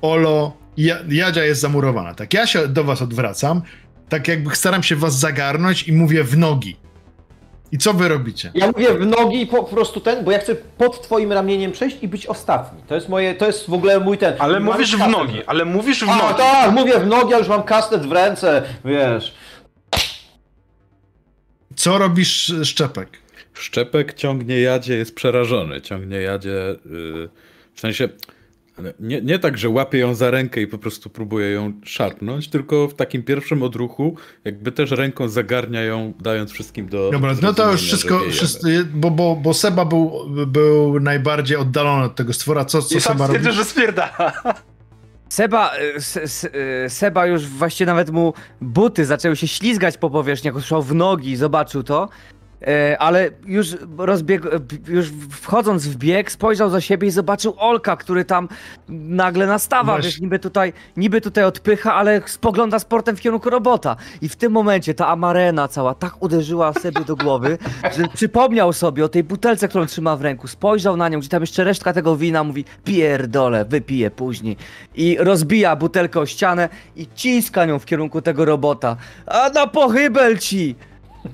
[0.02, 2.16] Olo, ja, Jadzia jest zamurowana.
[2.16, 3.62] Tak, ja się do was odwracam,
[4.10, 6.78] tak jakby staram się was zagarnąć i mówię w nogi.
[7.72, 8.52] I co wy robicie?
[8.54, 11.98] Ja mówię w nogi i po, prostu ten, bo ja chcę pod twoim ramieniem przejść
[12.02, 12.82] i być ostatni.
[12.88, 14.34] To jest moje, to jest w ogóle mój ten...
[14.40, 15.18] Ale mam mówisz w kastet.
[15.18, 16.38] nogi, ale mówisz w A, nogi.
[16.38, 19.34] tak, mówię w nogi, a już mam kastet w ręce, wiesz.
[21.76, 23.10] Co robisz, Szczepek?
[23.54, 25.82] Szczepek ciągnie jadzie, jest przerażony.
[25.82, 27.30] Ciągnie jadzie, yy,
[27.74, 28.10] w sensie
[29.00, 32.88] nie, nie tak, że łapie ją za rękę i po prostu próbuje ją szarpnąć, tylko
[32.88, 34.16] w takim pierwszym odruchu
[34.46, 38.22] jakby też ręką zagarnia ją, dając wszystkim do Dobra, no to już wszystko,
[38.94, 40.12] bo, bo, bo Seba był,
[40.48, 42.66] był najbardziej oddalony od tego stwora.
[42.66, 43.40] Co, co I sam Seba robi?
[43.40, 44.34] stwierdził, że spierdala.
[45.30, 46.44] Seba, S- S-
[46.86, 50.96] y, Seba już właściwie nawet mu buty zaczęły się ślizgać po powierzchni, jak usłyszał w
[50.96, 52.10] nogi, zobaczył to.
[52.68, 54.48] E, Ale już rozbiegł,
[54.88, 58.48] już wchodząc w bieg, spojrzał za siebie i zobaczył Olka, który tam
[58.90, 60.10] nagle nastawa, Właśnie.
[60.10, 63.96] wiesz, niby tutaj, niby tutaj odpycha, ale spogląda sportem w kierunku robota.
[64.22, 67.58] I w tym momencie ta amarena cała tak uderzyła sobie do głowy,
[67.98, 71.42] że przypomniał sobie o tej butelce, którą trzyma w ręku, spojrzał na nią, gdzie tam
[71.42, 74.58] jeszcze resztka tego wina, mówi pierdolę, wypiję później.
[74.96, 78.96] I rozbija butelkę o ścianę i ciska nią w kierunku tego robota.
[79.26, 80.76] A na pochybel ci!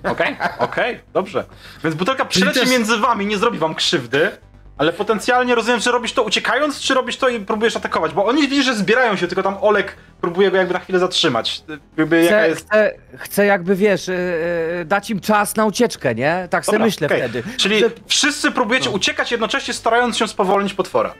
[0.03, 1.43] Okej, okej, dobrze.
[1.83, 4.29] Więc butelka przyleci też- między wami, nie zrobi wam krzywdy,
[4.77, 8.13] ale potencjalnie rozumiem, że robisz to uciekając, czy robisz to i próbujesz atakować?
[8.13, 11.63] Bo oni widzisz, że zbierają się, tylko tam Olek próbuje go jakby na chwilę zatrzymać.
[11.97, 12.65] Jakby jaka Chcę, jest...
[12.67, 14.15] chcę, chcę jakby, wiesz, yy,
[14.85, 16.47] dać im czas na ucieczkę, nie?
[16.49, 17.19] Tak sobie Dobra, myślę okej.
[17.19, 17.43] wtedy.
[17.57, 18.95] Czyli Że- wszyscy próbujecie No.
[18.95, 21.13] uciekać, jednocześnie starając się spowolnić potwora.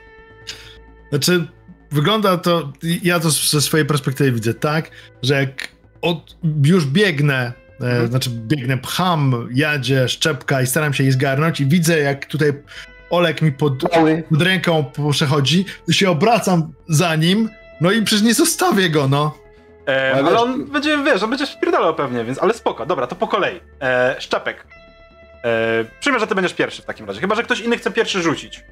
[1.09, 1.47] Znaczy,
[1.91, 2.72] wygląda to,
[3.03, 4.89] ja to ze swojej perspektywy widzę tak,
[5.24, 5.68] że jak
[6.01, 7.51] od, już biegnę,
[7.82, 12.53] e, znaczy biegnę, pcham, jadzie, szczepka i staram się jej zgarnąć i widzę, jak tutaj
[13.09, 13.73] Olek mi pod,
[14.30, 17.49] pod ręką przechodzi, to się obracam za nim,
[17.82, 19.38] no i przecież nie zostawię go, no.
[19.88, 23.28] E, Ale on będzie, wiesz, on będzie wpierdalał pewnie, więc, ale spoko, dobra, to po
[23.28, 23.59] kolei.
[23.82, 24.67] E, Szczepek.
[25.43, 28.21] E, przyjmę, że ty będziesz pierwszy w takim razie, chyba, że ktoś inny chce pierwszy
[28.21, 28.63] rzucić.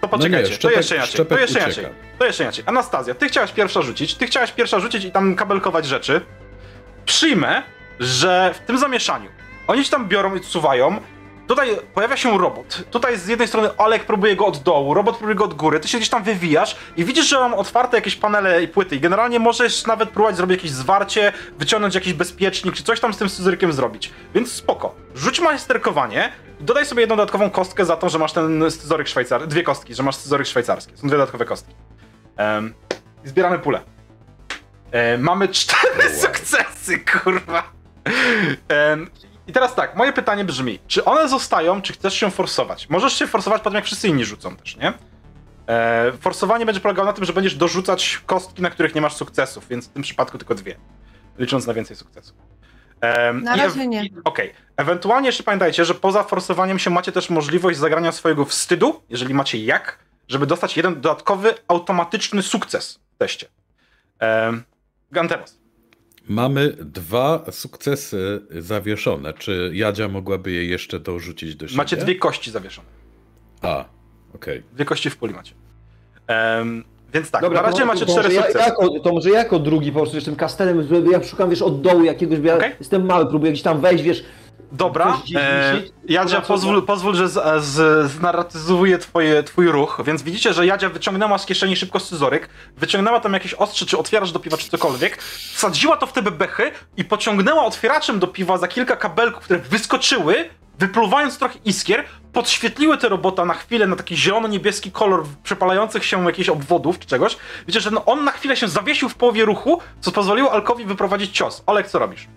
[0.00, 1.86] To poczekajcie, to Szczepek- jeszcze inaczej, to jeszcze inaczej,
[2.18, 2.64] to jeszcze inaczej.
[2.66, 6.20] Anastazja, ty chciałaś pierwsza rzucić, ty chciałaś pierwsza rzucić i tam kabelkować rzeczy.
[7.04, 7.62] Przyjmę,
[8.00, 9.30] że w tym zamieszaniu
[9.66, 11.00] oni się tam biorą i odsuwają,
[11.46, 12.84] Tutaj pojawia się robot.
[12.90, 15.88] Tutaj z jednej strony Olek próbuje go od dołu, robot próbuje go od góry, ty
[15.88, 19.38] się gdzieś tam wywijasz i widzisz, że mam otwarte jakieś panele i płyty i generalnie
[19.38, 23.72] możesz nawet próbować zrobić jakieś zwarcie, wyciągnąć jakiś bezpiecznik, czy coś tam z tym scyzorykiem
[23.72, 24.10] zrobić.
[24.34, 24.94] Więc spoko.
[25.14, 29.48] Rzuć majsterkowanie dodaj sobie jedną dodatkową kostkę za to, że masz ten scyzoryk szwajcarski.
[29.48, 30.96] Dwie kostki, że masz scyzoryk szwajcarski.
[30.96, 31.74] Są dwie dodatkowe kostki.
[32.38, 32.74] Um,
[33.24, 33.80] zbieramy pulę.
[34.92, 37.72] E, mamy cztery sukcesy, kurwa.
[38.68, 39.10] Em,
[39.46, 42.88] I teraz tak, moje pytanie brzmi, czy one zostają, czy chcesz się forsować?
[42.88, 44.92] Możesz się forsować potem, jak wszyscy inni rzucą też, nie?
[45.68, 49.68] E, forsowanie będzie polegało na tym, że będziesz dorzucać kostki, na których nie masz sukcesów,
[49.68, 50.76] więc w tym przypadku tylko dwie,
[51.38, 52.36] licząc na więcej sukcesów.
[53.00, 54.02] Em, Na razie ew- nie.
[54.24, 54.52] Okej.
[54.76, 59.58] Ewentualnie jeszcze pamiętajcie, że poza forsowaniem się macie też możliwość zagrania swojego wstydu, jeżeli macie
[59.58, 63.46] jak, żeby dostać jeden dodatkowy, automatyczny sukces w teście.
[64.20, 64.64] Um,
[65.12, 65.58] Ganteros.
[66.28, 69.32] Mamy dwa sukcesy zawieszone.
[69.32, 71.76] Czy Jadzia mogłaby je jeszcze dorzucić do siebie?
[71.76, 72.88] Macie dwie kości zawieszone.
[73.62, 73.84] A,
[74.34, 74.62] okej.
[74.72, 75.54] Dwie kości w puli macie.
[76.26, 76.84] Em,
[77.14, 78.68] więc tak, Dobra, na razie to, macie to, cztery ja, sukcesy.
[78.68, 81.80] jako, to może ja jako drugi po prostu wiesz, tym kastelem, ja szukam, wiesz, od
[81.80, 82.72] dołu jakiegoś, bo ja Okej.
[82.78, 84.24] jestem mały, próbuję gdzieś tam wejść, wiesz,
[84.72, 85.82] Dobra, e?
[86.08, 91.38] Jadzia, pozwól, pozwól że z, z, znarratyzuję twoje, twój ruch, więc widzicie, że Jadzia wyciągnęła
[91.38, 95.22] z kieszeni szybko scyzoryk, wyciągnęła tam jakieś ostrze, czy otwierasz do piwa, czy cokolwiek,
[95.54, 100.50] wsadziła to w te bebechy i pociągnęła otwieraczem do piwa za kilka kabelków, które wyskoczyły,
[100.78, 106.48] wypluwając trochę iskier, podświetliły te robota na chwilę na taki zielono-niebieski kolor przepalających się jakichś
[106.48, 107.36] obwodów czy czegoś.
[107.66, 111.36] Widzicie, że no on na chwilę się zawiesił w połowie ruchu, co pozwoliło Alkowi wyprowadzić
[111.36, 111.62] cios.
[111.66, 112.28] Olek, co robisz?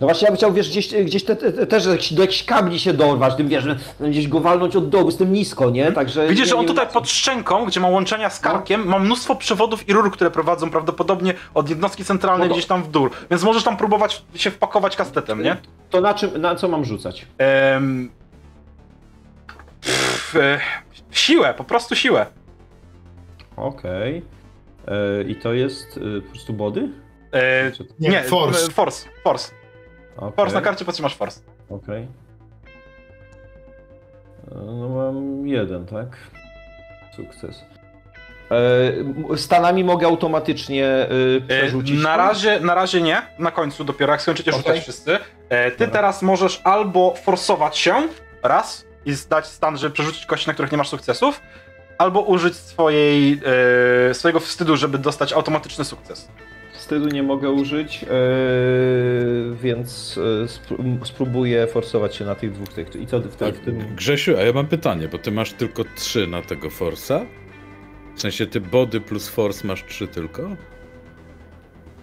[0.00, 1.84] No właśnie, ja bym chciał, wiesz, gdzieś, gdzieś te, te, te, też
[2.14, 3.64] do jakichś kabli się dorwać, tym wiesz,
[4.00, 5.92] gdzieś go walnąć od dołu, jestem nisko, nie?
[5.92, 6.28] Także...
[6.28, 9.92] Widzisz, że on tutaj pod szczęką, gdzie ma łączenia z karkiem, ma mnóstwo przewodów i
[9.92, 13.08] rur, które prowadzą prawdopodobnie od jednostki centralnej No gdzieś tam w dół.
[13.30, 15.56] Więc możesz tam próbować się wpakować kastetem, nie?
[15.90, 17.26] To na czym, na co mam rzucać?
[17.38, 18.10] Em,
[19.80, 20.60] pff, e,
[21.10, 22.26] siłę, po prostu siłę.
[23.56, 24.22] Okej.
[24.88, 26.88] E, I to jest e, po prostu body?
[27.32, 28.66] E, Nie, nie, force.
[28.66, 29.59] e, Force, force.
[30.20, 31.40] Okej, Force na karcie potrzymasz force.
[31.70, 32.02] Okej.
[32.02, 32.08] E,
[34.54, 36.16] No mam jeden, tak?
[37.16, 37.64] Sukces.
[39.32, 41.08] E, Stanami mogę automatycznie e,
[41.48, 42.02] przerzucić?
[42.02, 44.62] Na razie, na razie nie, na końcu dopiero, jak skończycie Okej.
[44.62, 45.18] rzucać wszyscy.
[45.48, 45.86] Ty Dobra.
[45.88, 47.94] teraz możesz albo forsować się,
[48.42, 51.40] raz, i zdać stan, żeby przerzucić kości, na których nie masz sukcesów,
[51.98, 53.40] albo użyć swojej,
[54.12, 56.28] swojego wstydu, żeby dostać automatyczny sukces.
[56.90, 58.06] Wstydu nie mogę użyć, e,
[59.62, 62.96] więc e, spró- spróbuję forsować się na tych dwóch tych.
[62.96, 63.78] I co w, w tym...
[63.96, 67.26] Grzesiu, a ja mam pytanie, bo ty masz tylko 3 na tego Force'a?
[68.16, 70.56] W sensie ty body plus Force masz 3 tylko?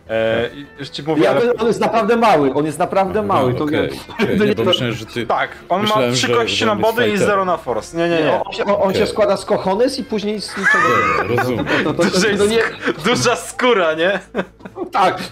[0.10, 1.54] E, i już ci mówię, Ja, ale...
[1.54, 3.54] on jest naprawdę mały, on jest naprawdę mały.
[3.54, 5.26] No, To nie- okej, to nie, nie- bo myślałem, że ty...
[5.28, 7.98] Tak, on Myślałem, ma trzy kości na body i zero na force.
[7.98, 8.42] Nie, nie, nie.
[8.46, 10.84] On, się, on, on się składa z kochones i później z niczego
[11.30, 11.66] nie rozumiem.
[11.84, 12.60] to, to, to, to, to nie,
[13.06, 14.20] Duża skóra, nie?
[14.92, 15.18] Tak.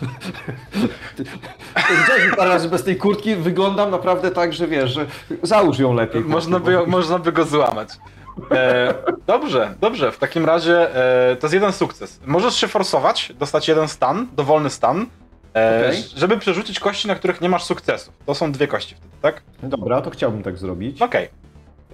[2.01, 5.05] Widziałeś parę razy bez tej kurtki, wyglądam naprawdę tak, że wiesz, że
[5.43, 6.21] załóż ją lepiej.
[6.21, 7.89] Można by, można by go złamać.
[8.51, 8.93] E,
[9.27, 10.11] dobrze, dobrze.
[10.11, 10.95] W takim razie
[11.31, 12.19] e, to jest jeden sukces.
[12.25, 15.05] Możesz się forsować, dostać jeden stan, dowolny stan,
[15.55, 16.03] e, Okej.
[16.15, 18.13] żeby przerzucić kości, na których nie masz sukcesów.
[18.25, 19.41] To są dwie kości wtedy, tak?
[19.63, 21.01] Dobra, to chciałbym tak zrobić.
[21.01, 21.29] Okej.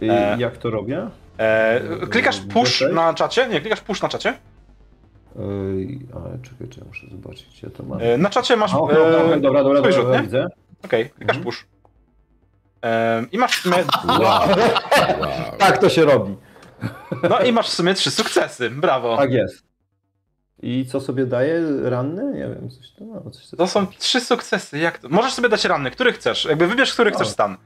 [0.01, 0.35] I E.
[0.39, 1.07] Jak to robię?
[1.37, 2.95] E, Klikasz push Okej.
[2.95, 3.47] na czacie?
[3.47, 4.33] Nie, klikasz push na czacie.
[5.39, 7.99] Ej, ale czekaj, czy ja muszę zobaczyć, gdzie to mam.
[8.01, 8.73] E, na czacie masz.
[8.73, 10.21] A, E, okej, dobra, dobra, dobra, dobra, rzut, nie?
[10.21, 10.47] widzę.
[10.85, 11.43] Okej, klikasz Mhm.
[11.43, 11.65] push.
[13.31, 13.77] I masz w sumie.
[14.07, 15.57] Wow, wow.
[15.57, 16.35] Tak to się robi.
[17.29, 18.69] No i masz w sumie trzy sukcesy.
[18.69, 19.17] Brawo.
[19.17, 19.63] Tak jest.
[20.63, 21.61] I co sobie daje?
[21.83, 22.23] Ranny?
[22.33, 23.31] Nie wiem, coś to ma.
[23.31, 24.77] Coś To są trzy sukcesy.
[24.79, 25.09] Jak to?
[25.09, 25.91] Możesz sobie dać ranny.
[25.91, 26.45] Który chcesz?
[26.45, 27.57] Jakby wybierz, który chcesz stan.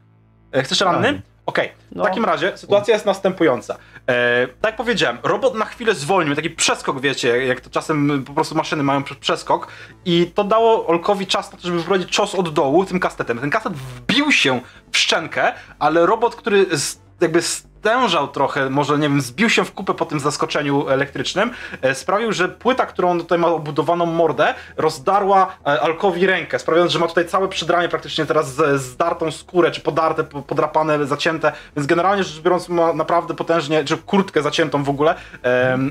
[0.52, 1.08] E, Chcesz ranny?
[1.08, 1.22] Ranny.
[1.46, 1.72] Okej.
[1.92, 2.04] W No.
[2.04, 3.78] takim razie sytuacja jest następująca.
[4.08, 8.34] E, tak jak powiedziałem, robot na chwilę zwolnił, taki przeskok, wiecie, jak to czasem po
[8.34, 9.68] prostu maszyny mają prze- przeskok
[10.06, 13.40] i to dało Olkowi czas na to, żeby wyprowadzić cios od dołu tym kastetem.
[13.40, 17.42] Ten kastet wbił się w szczękę, ale robot, który z, jakby
[17.86, 22.32] stężał trochę, może nie wiem, zbił się w kupę po tym zaskoczeniu elektrycznym, e, sprawił,
[22.32, 27.28] że płyta, którą tutaj ma obudowaną mordę, rozdarła e, Alkowi rękę, sprawiając, że ma tutaj
[27.28, 32.42] całe przydranie praktycznie teraz z, zdartą skórę, czy podarte, po- podrapane, zacięte, więc generalnie rzecz
[32.42, 35.16] biorąc ma naprawdę potężnie, czy kurtkę zaciętą w ogóle,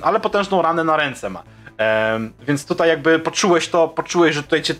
[0.02, 1.42] ale potężną ranę na ręce ma.
[2.40, 4.74] Więc tutaj jakby poczułeś to, poczułeś, że tutaj cię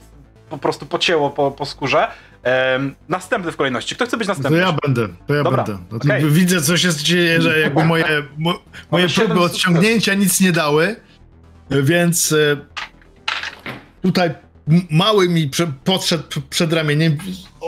[0.50, 2.08] po prostu pocięło po, po skórze.
[2.44, 3.94] Em, następny w kolejności.
[3.94, 4.58] Kto chce być To następny?
[4.58, 5.82] ja będę, to ja Dobra, będę.
[5.92, 6.30] No to okej.
[6.30, 10.96] Widzę, co się dzieje, że jakby moje, mo, moje próby odciągnięcia nic nie dały,
[11.70, 12.56] więc e,
[14.02, 14.34] tutaj
[14.90, 17.16] mały mi prze, podszedł przed ramieniem,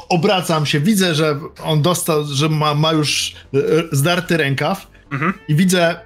[0.09, 3.59] obracam się, widzę, że on dostał, że ma, ma już e,
[3.93, 5.33] zdarty rękaw Mhm.
[5.49, 6.01] i widzę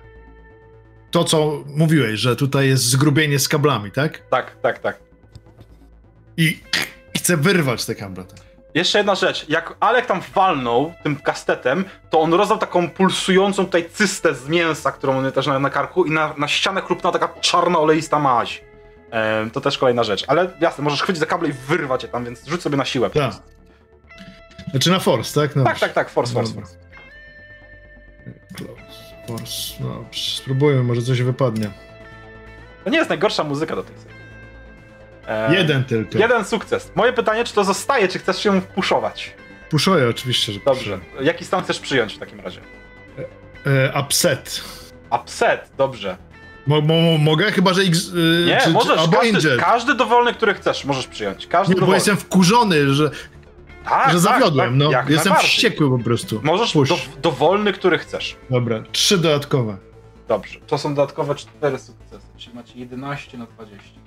[1.11, 4.23] to, co mówiłeś, że tutaj jest zgrubienie z kablami, tak?
[4.31, 4.99] Tak, tak, tak.
[6.37, 6.61] I
[7.17, 8.25] chcę wyrwać te kable.
[8.25, 8.39] Tak.
[8.75, 9.49] Jeszcze jedna rzecz.
[9.49, 14.93] Jak Alek tam walnął tym kastetem, to on rozdał taką pulsującą tutaj cystę z mięsa,
[14.93, 18.65] którą on też na, na karku i na, na ścianę chrupnęła taka czarna, oleista maź.
[19.11, 20.25] Em, to też kolejna rzecz.
[20.29, 23.11] Ale jasne, możesz chwycić za kable i wyrwać je tam, więc rzuć sobie na siłę.
[23.11, 23.33] Tak.
[24.71, 25.57] Znaczy na force, tak?
[25.57, 26.77] No, Tak, tak, tak, force, force, force.
[28.57, 28.75] Close.
[29.29, 29.75] Force.
[29.81, 31.71] No, spróbujmy, może coś wypadnie.
[32.85, 34.10] To nie jest najgorsza muzyka do tej serii.
[35.51, 36.19] Jeden tylko.
[36.19, 36.93] Jeden sukces.
[36.95, 39.35] Moje pytanie, czy to zostaje, czy chcesz się puszować?
[39.71, 40.99] Puszuję oczywiście, że Dobrze.
[41.21, 42.61] Jaki stan chcesz przyjąć w takim razie?
[42.61, 43.29] puszuję.
[43.67, 44.63] E, upset.
[45.21, 46.17] Upset, dobrze.
[46.67, 47.53] Mo, mo, mo- mogę?
[47.53, 48.09] Chyba, że X.
[48.09, 51.47] y, Nie, czy, możesz, czy, każdy, każdy dowolny, który chcesz, możesz przyjąć.
[51.47, 51.97] Każdy Nie, bo dowolny.
[51.97, 53.11] jestem wkurzony, że,
[53.85, 54.69] tak, że zawiodłem.
[54.69, 54.91] tak, no.
[54.91, 56.41] jak Jestem wściekły po prostu.
[56.43, 58.37] Możesz do, dowolny, który chcesz.
[58.51, 59.77] Dobra, trzy dodatkowe.
[60.29, 60.61] Dobrze.
[60.67, 64.01] To są dodatkowe 4 sukcesy, czyli macie 11 na 20.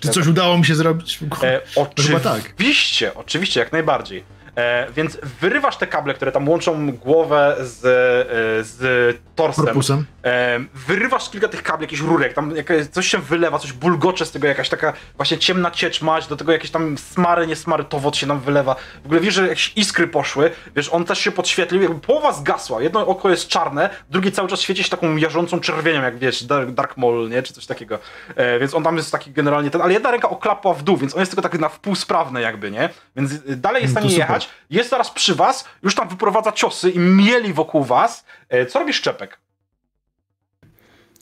[0.00, 1.18] Czy coś udało mi się zrobić?
[1.42, 1.60] E,
[2.06, 2.40] chyba tak.
[2.54, 4.35] oczywiście, oczywiście, jak najbardziej.
[4.56, 9.64] E, więc wyrywasz te kable, które tam łączą głowę z, e, z torsem.
[9.64, 10.06] Korpusem.
[10.24, 14.30] E, wyrywasz kilka tych kabli, jakichś rurek, tam jakaś, coś się wylewa, coś bulgocze z
[14.30, 17.98] tego, jakaś taka właśnie ciemna ciecz mać, do tego jakieś tam smary, nie smary, to
[17.98, 18.76] wod się nam wylewa.
[19.02, 22.82] W ogóle wiesz, że jakieś iskry poszły, wiesz, on też się podświetlił, jakby połowa zgasła,
[22.82, 26.70] jedno oko jest czarne, drugie cały czas świeci się taką jarzącą czerwienią, jak wiesz, Dark,
[26.70, 27.98] Dark Maul, nie, czy coś takiego.
[28.36, 31.14] E, więc on tam jest taki generalnie ten, ale jedna ręka oklapła w dół, więc
[31.14, 32.88] on jest tylko taki na wpół sprawny jakby, nie?
[33.16, 34.45] Więc y, dalej jest w stanie super.
[34.70, 38.24] Jest teraz przy was, już tam wyprowadza ciosy i mieli wokół was.
[38.48, 39.38] E, co robi Szczepek?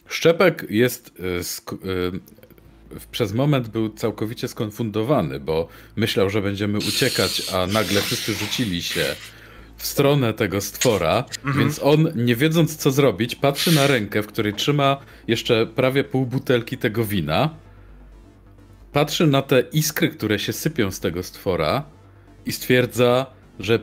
[0.08, 2.20] Szczepek jest sk- y,
[3.10, 9.16] przez moment był całkowicie skonfundowany, bo myślał, że będziemy uciekać, a nagle wszyscy rzucili się
[9.76, 11.24] w stronę tego stwora,
[11.56, 14.96] więc on, nie wiedząc co zrobić, patrzy na rękę, w której trzyma
[15.28, 17.50] jeszcze prawie pół butelki tego wina,
[18.92, 21.84] patrzy na te iskry, które się sypią z tego stwora
[22.46, 23.26] i stwierdza,
[23.58, 23.78] że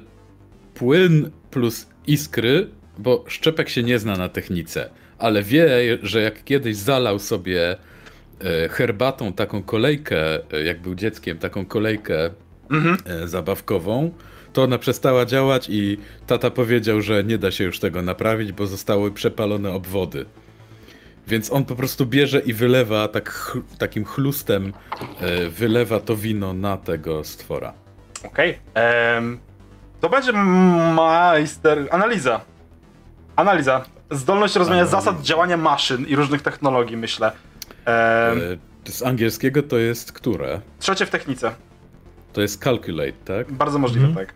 [0.73, 5.69] płyn plus iskry, bo Szczepek się nie zna na technice, ale wie,
[6.03, 7.77] że jak kiedyś zalał sobie
[8.41, 12.29] e, herbatą taką kolejkę, e, jak był dzieckiem, taką kolejkę
[12.71, 12.97] Mhm.
[13.05, 14.11] e, zabawkową,
[14.53, 15.97] to ona przestała działać i
[16.27, 20.25] tata powiedział, że nie da się już tego naprawić, bo zostały przepalone obwody.
[21.27, 24.73] Więc on po prostu bierze i wylewa tak, takim chlustem,
[25.49, 27.73] wylewa to wino na tego stwora.
[28.23, 28.59] Okej.
[28.73, 29.39] em,
[30.01, 30.33] To będzie
[30.95, 31.87] majster.
[31.91, 32.41] Analiza.
[33.35, 33.85] Analiza.
[34.11, 35.01] Zdolność rozumienia Analiza.
[35.01, 37.31] zasad działania maszyn i różnych technologii, myślę.
[37.87, 38.33] E,
[38.85, 40.61] z angielskiego to jest które?
[40.79, 41.51] Trzecie w technice.
[42.33, 43.51] To jest calculate, tak?
[43.51, 44.25] Bardzo możliwe, Mhm.
[44.27, 44.35] tak.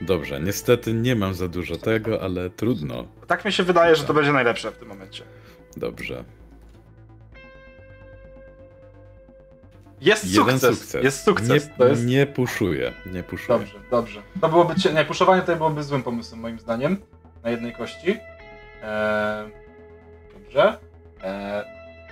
[0.00, 3.04] Dobrze, niestety nie mam za dużo tego, ale trudno.
[3.26, 5.24] Tak mi się wydaje, że to będzie najlepsze w tym momencie.
[5.76, 6.24] Dobrze.
[10.02, 10.78] Jest Jeden sukces.
[10.78, 11.04] sukces.
[11.04, 11.48] Jest sukces.
[11.48, 12.04] Nie, to jest...
[12.06, 13.58] nie puszuję, nie puszuję.
[13.58, 14.22] Dobrze, dobrze.
[14.40, 14.74] To byłoby.
[14.74, 16.96] cie- Nie, puszowanie tutaj byłoby złym pomysłem, moim zdaniem.
[17.44, 18.10] Na jednej kości.
[18.82, 19.50] Eee,
[20.34, 20.78] dobrze.
[21.22, 21.64] Eee,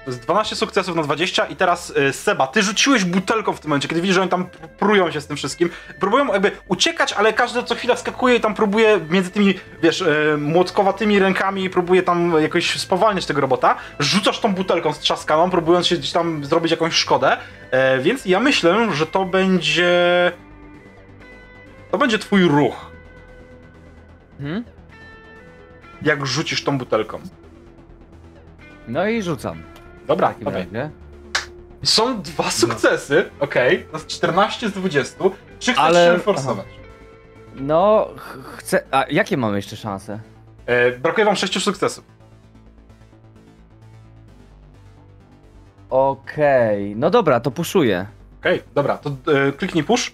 [0.06, 3.88] jest 12 sukcesów na 20 i teraz e, Seba, ty rzuciłeś butelką w tym momencie,
[3.88, 5.70] kiedy widzisz, że oni tam pr- prują się z tym wszystkim.
[6.00, 10.36] Próbują jakby uciekać, ale każdy co chwila skakuje i tam próbuje między tymi, wiesz, e,
[10.38, 13.76] młotkowatymi rękami i próbuje tam jakoś spowalniać tego robota.
[13.98, 17.36] Rzucasz tą butelką strzaskaną, próbując się gdzieś tam zrobić jakąś szkodę.
[17.70, 20.32] E, więc ja myślę, że to będzie...
[21.90, 22.90] To będzie twój ruch,
[24.40, 24.64] Mhm.
[26.02, 27.20] jak rzucisz tą butelką.
[28.88, 29.62] No i rzucam.
[30.10, 30.60] Dobra, W takim dobra.
[30.60, 30.90] razie.
[31.84, 35.24] Są dwa sukcesy, okej, to jest 14 z 20.
[35.58, 36.66] Czy chcesz Ale- się forsować?
[37.54, 38.82] No, ch- chcę.
[38.90, 40.20] A jakie mamy jeszcze szanse?
[40.66, 42.04] E, brakuje wam 6 sukcesów.
[45.90, 48.06] Okej, no dobra, to puszuję.
[48.40, 50.12] Okej, dobra, to e, kliknij push.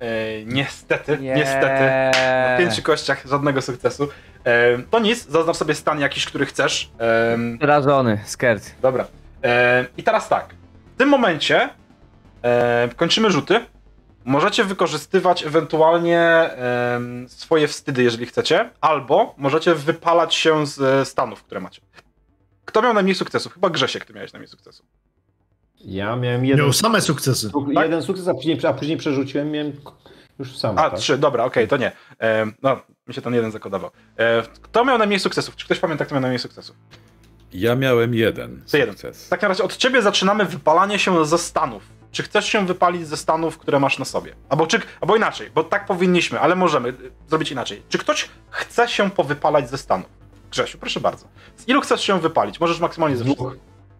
[0.00, 1.34] E, niestety, Nie.
[1.34, 1.84] niestety.
[2.50, 4.08] Na pięciu kościach żadnego sukcesu.
[4.44, 6.90] E, to nic, zaznacz sobie stan jakiś, który chcesz.
[7.00, 8.74] E, Przerażony, scared.
[8.82, 9.06] Dobra.
[9.44, 10.54] E, I teraz tak.
[10.94, 11.68] W tym momencie
[12.42, 13.60] e, kończymy rzuty.
[14.24, 16.50] Możecie wykorzystywać ewentualnie
[17.28, 21.80] swoje wstydy, jeżeli chcecie, albo możecie wypalać się z e, stanów, które macie.
[22.64, 23.54] Kto miał najmniej sukcesów?
[23.54, 24.86] Chyba Grzesiek, ty miałeś najmniej sukcesów.
[25.84, 27.48] Ja miałem jeden, Miał same sukcesy.
[27.48, 27.84] suk- tak?
[27.84, 29.72] jeden sukces, a później, a później przerzuciłem, miałem
[30.40, 30.78] już sam.
[30.78, 30.98] A, tak?
[31.00, 31.92] trzy, dobra, okej, to nie.
[32.18, 33.90] Em, no, mi się ten jeden zakodował.
[34.18, 35.56] E, kto miał najmniej sukcesów?
[35.56, 36.76] Czy ktoś pamięta, kto miał najmniej sukcesów?
[37.52, 38.94] Ja miałem jeden Ty jeden.
[38.94, 39.28] sukces.
[39.28, 41.82] Tak na razie od ciebie zaczynamy wypalanie się ze stanów.
[42.12, 44.34] Czy chcesz się wypalić ze stanów, które masz na sobie?
[44.48, 46.94] Albo, czy, albo inaczej, bo tak powinniśmy, ale możemy y,
[47.28, 47.82] zrobić inaczej.
[47.88, 50.06] Czy ktoś chce się powypalać ze stanów?
[50.50, 51.26] Grzesiu, proszę bardzo.
[51.56, 52.60] Z ilu chcesz się wypalić?
[52.60, 53.46] Możesz maksymalnie ze wszystkich.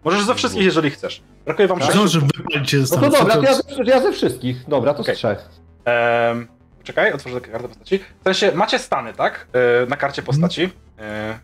[0.03, 1.21] Możesz ze wszystkich, jeżeli chcesz.
[1.45, 1.91] Brakuje wam Tak?
[1.93, 2.19] sześciu.
[2.37, 4.65] Wypalić się z No to dobra, to ja, ze- ja ze wszystkich.
[4.67, 5.15] Dobra, to Okej.
[5.15, 5.49] z trzech.
[5.85, 6.47] Ehm,
[6.83, 7.99] czekaj, otworzę kartę postaci.
[8.19, 9.47] W sensie, macie stany, tak?
[9.83, 10.69] E, na karcie postaci.
[10.99, 11.39] E,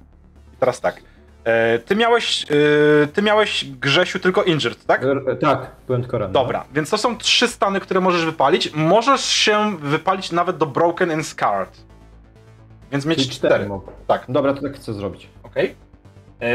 [0.60, 1.02] teraz tak.
[1.44, 2.46] E, ty miałeś,
[3.04, 5.04] e, ty miałeś, Grzesiu, tylko injured, tak?
[5.04, 6.34] E, Tak, byłem tylko ranny.
[6.34, 8.74] Dobra, więc to są trzy stany, które możesz wypalić.
[8.74, 11.78] Możesz się wypalić nawet do Broken and Scarred.
[12.92, 13.66] Więc mieć Czyli cztery.
[13.66, 13.80] cztery.
[14.08, 14.26] Tak.
[14.30, 15.30] Dobra, to tak chcę zrobić.
[15.44, 15.66] Okej.
[15.70, 15.76] E,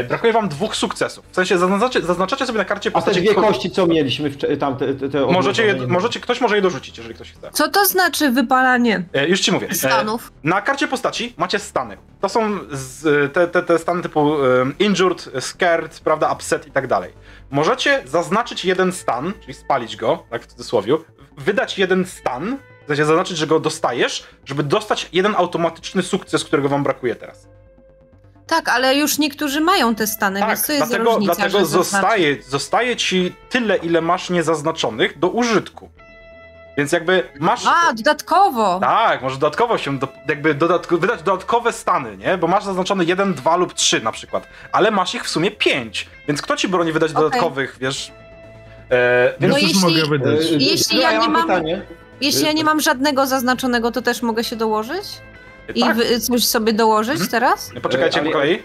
[0.07, 1.25] Brakuje wam dwóch sukcesów.
[1.31, 3.21] W sensie zaznaczacie, zaznaczacie sobie na karcie A te postaci.
[3.21, 6.55] dwie ko- kości, co mieliśmy, wcze- tam te, te, te Możecie, je, możecie, ktoś może
[6.55, 7.49] je dorzucić, jeżeli ktoś chce.
[7.51, 9.67] Co to znaczy wypalanie E, już ci mówię.
[9.69, 10.31] E, stanów?
[10.43, 11.97] Na karcie postaci macie stany.
[12.21, 16.87] To są z, te, te, te stany typu um, injured, scared, prawda, upset i tak
[16.87, 17.13] dalej.
[17.51, 20.93] Możecie zaznaczyć jeden stan, czyli spalić go, tak w cudzysłowie,
[21.37, 26.69] wydać jeden stan, w sensie zaznaczyć, że go dostajesz, żeby dostać jeden automatyczny sukces, którego
[26.69, 27.47] wam brakuje teraz.
[28.55, 31.65] Tak, ale już niektórzy mają te stany, tak, więc to jest dlatego, różnica, dlatego że
[31.65, 35.89] zaznaczy- zostaje, zostaje ci tyle, ile masz niezaznaczonych do użytku.
[36.77, 37.61] Więc jakby masz...
[37.67, 38.79] A, dodatkowo!
[38.79, 42.37] Tak, może dodatkowo się, do, jakby dodatko, wydać dodatkowe stany, nie?
[42.37, 46.07] Bo masz zaznaczone 1, 2 lub 3 na przykład, ale masz ich w sumie 5,
[46.27, 47.23] więc kto ci broni wydać Okej.
[47.23, 48.11] dodatkowych, wiesz?
[48.91, 50.39] E, więc No Ja jeśli- mogę wydać.
[50.51, 51.81] Jeśli no, ja nie mam mam- pytanie.
[52.21, 55.03] Jeśli ja nie mam żadnego zaznaczonego, to też mogę się dołożyć?
[55.75, 57.29] I tak, wy, coś sobie dołożyć Mhm.
[57.31, 57.71] teraz?
[57.81, 58.59] poczekajcie E, ale- po kolei.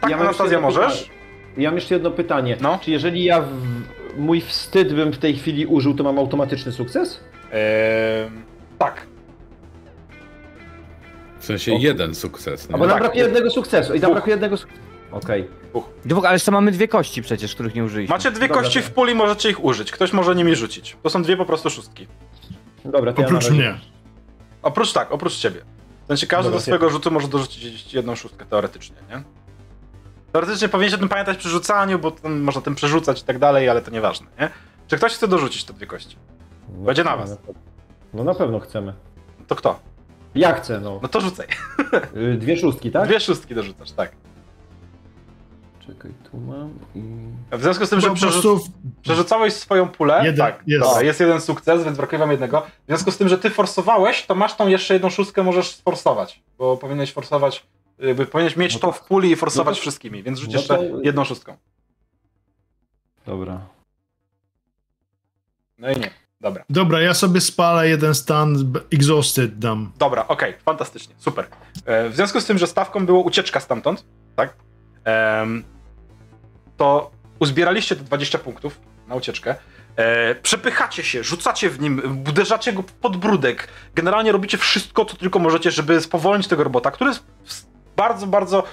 [0.00, 1.10] Tak, ja mam Anastazja, możesz?
[1.56, 2.56] Ja mam jeszcze jedno pytanie.
[2.60, 2.78] No.
[2.82, 3.48] Czy jeżeli ja w,
[4.16, 7.20] mój wstyd bym w tej chwili użył, to mam automatyczny sukces?
[7.52, 8.30] E,
[8.78, 9.06] tak.
[11.38, 11.78] W sensie O.
[11.78, 12.68] jeden sukces.
[12.68, 12.80] A bo Nie?
[12.80, 13.00] nam tak.
[13.02, 13.94] brakuje jednego sukcesu.
[13.94, 14.14] I tam Dwóch.
[14.14, 14.80] brakuje jednego sukcesu.
[15.12, 15.48] Okej.
[16.04, 18.14] Dwóch, ale jeszcze mamy dwie kości przecież, których nie użyliśmy.
[18.14, 19.92] Macie dwie Dobra, kości w puli, możecie ich użyć.
[19.92, 20.96] Ktoś może nimi rzucić.
[21.02, 22.06] To są dwie po prostu szóstki.
[22.84, 23.74] Dobra, to Oprócz ja mnie.
[24.62, 25.60] Oprócz tak, oprócz ciebie.
[26.04, 29.22] W sensie każdy do swojego rzutu może dorzucić jedną szóstkę, teoretycznie, nie?
[30.32, 33.82] Teoretycznie powinieneś o tym pamiętać przy rzucaniu, bo można tym przerzucać i tak dalej, ale
[33.82, 34.50] to nieważne, nie?
[34.88, 36.16] Czy ktoś chce dorzucić te dwie kości?
[36.68, 37.38] No, Będzie na was.
[38.14, 38.94] No na pewno chcemy.
[39.46, 39.80] To kto?
[40.34, 40.98] Ja chcę, no.
[41.02, 41.46] No to rzucaj.
[42.16, 43.08] Y, Dwie szóstki, tak?
[43.08, 44.12] Dwie szóstki dorzucasz, tak.
[45.86, 47.00] Czekaj, tu mam i...
[47.56, 48.68] W związku z tym, że przerzu-
[49.02, 50.84] przerzucałeś swoją pulę, Jeden, tak, jest.
[50.84, 52.60] Dobra, jest jeden sukces, więc brakuje wam jednego.
[52.60, 56.42] W związku z tym, że ty forsowałeś, to masz tą jeszcze jedną szóstkę, możesz sforsować,
[56.58, 57.66] bo powinieneś forsować,
[57.98, 60.58] jakby powinieneś mieć No to w puli i forsować no to- wszystkimi, więc rzuć no
[60.58, 61.56] jeszcze to- jedną szóstką.
[63.26, 63.60] Dobra.
[65.78, 66.10] No i nie,
[66.40, 66.64] dobra.
[66.70, 69.92] Dobra, ja sobie spalę jeden stan, exhausted dam.
[69.98, 71.46] Dobra, okej, fantastycznie, super.
[71.84, 74.04] E, w związku z tym, że stawką było ucieczka stamtąd,
[74.36, 74.54] tak?
[76.76, 79.54] To uzbieraliście te 20 punktów na ucieczkę.
[79.96, 83.68] E, przepychacie się, rzucacie w nim, uderzacie go w podbródek.
[83.94, 87.24] Generalnie robicie wszystko, co tylko możecie, żeby spowolnić tego robota, który jest
[87.96, 88.64] bardzo, bardzo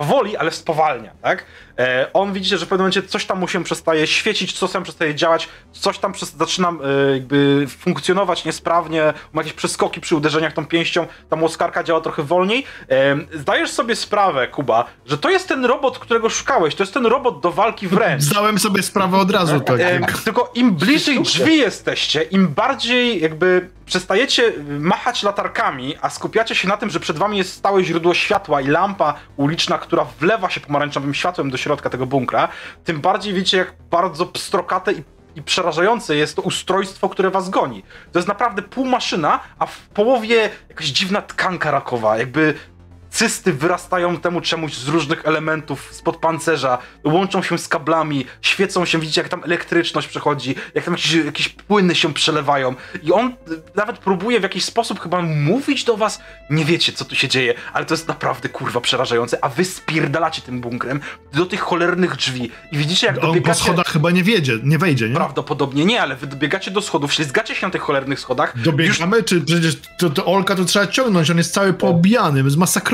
[0.00, 1.44] powoli, ale spowalnia, tak?
[1.78, 4.82] E, on widzicie, że w pewnym momencie coś tam mu się przestaje świecić, coś tam
[4.82, 10.52] przestaje działać, coś tam przez, zaczyna e, jakby funkcjonować niesprawnie, ma jakieś przeskoki przy uderzeniach
[10.52, 12.64] tą pięścią, ta łoskarka działa trochę wolniej.
[12.90, 17.06] E, zdajesz sobie sprawę, Kuba, że to jest ten robot, którego szukałeś, to jest ten
[17.06, 18.22] robot do walki wręcz.
[18.22, 19.80] Zdałem sobie sprawę od razu, tak.
[19.80, 26.68] E, tylko im bliżej drzwi jesteście, im bardziej jakby przestajecie machać latarkami, a skupiacie się
[26.68, 30.60] na tym, że przed wami jest stałe źródło światła i lampa uliczna, która wlewa się
[30.60, 32.48] pomarańczowym światłem do środka tego bunkra,
[32.84, 35.02] tym bardziej wiecie, jak bardzo pstrokate i,
[35.36, 37.82] i przerażające jest to ustrojstwo, które was goni.
[38.12, 42.54] To jest naprawdę półmaszyna, a w połowie jakaś dziwna tkanka rakowa, jakby
[43.10, 48.98] cysty wyrastają temu czemuś z różnych elementów spod pancerza, łączą się z kablami, świecą się,
[48.98, 52.74] widzicie jak tam elektryczność przechodzi, jak tam jakieś, jakieś płyny się przelewają.
[53.02, 53.32] I on y,
[53.74, 57.54] nawet próbuje w jakiś sposób chyba mówić do was, nie wiecie co tu się dzieje,
[57.72, 61.00] ale to jest naprawdę kurwa przerażające, a wy spierdalacie tym bunkrem
[61.32, 62.50] do tych cholernych drzwi.
[62.72, 63.60] I widzicie jak On po dobiegacie...
[63.60, 65.14] schodach chyba nie wiedzie, nie wejdzie, nie?
[65.14, 69.22] Prawdopodobnie nie, ale wy dobiegacie do schodów, ślizgacie się na tych cholernych schodach, już Dobiegamy,
[69.22, 72.42] czy przecież to, to Olka to trzeba ciągnąć, on jest cały poobijany,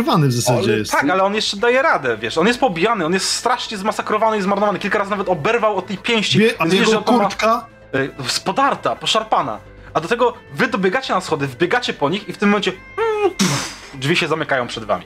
[0.07, 0.93] zmasakrowany w zasadzie Ale, jest.
[0.93, 4.43] tak, ale on jeszcze daje radę, wiesz, on jest pobijany, on jest strasznie zmasakrowany i
[4.43, 7.67] zmarnowany, kilka razy nawet oberwał od tej pięści, Wie, a jego on to ma kurtka,
[7.95, 9.59] y, spodarta, poszarpana,
[9.95, 13.31] a do tego wy dobiegacie na schody, wbiegacie po nich i w tym momencie mm,
[13.31, 15.05] pff, drzwi się zamykają przed wami.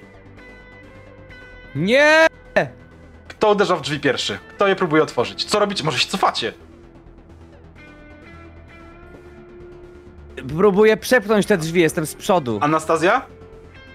[1.74, 2.26] Nie!
[3.28, 4.38] Kto uderza w drzwi pierwszy?
[4.56, 5.44] Kto je próbuje otworzyć?
[5.44, 5.84] Co robicie?
[5.84, 6.52] Może się cofacie?
[10.56, 12.58] Próbuję przepchnąć te drzwi, jestem z przodu.
[12.62, 13.22] Anastazja?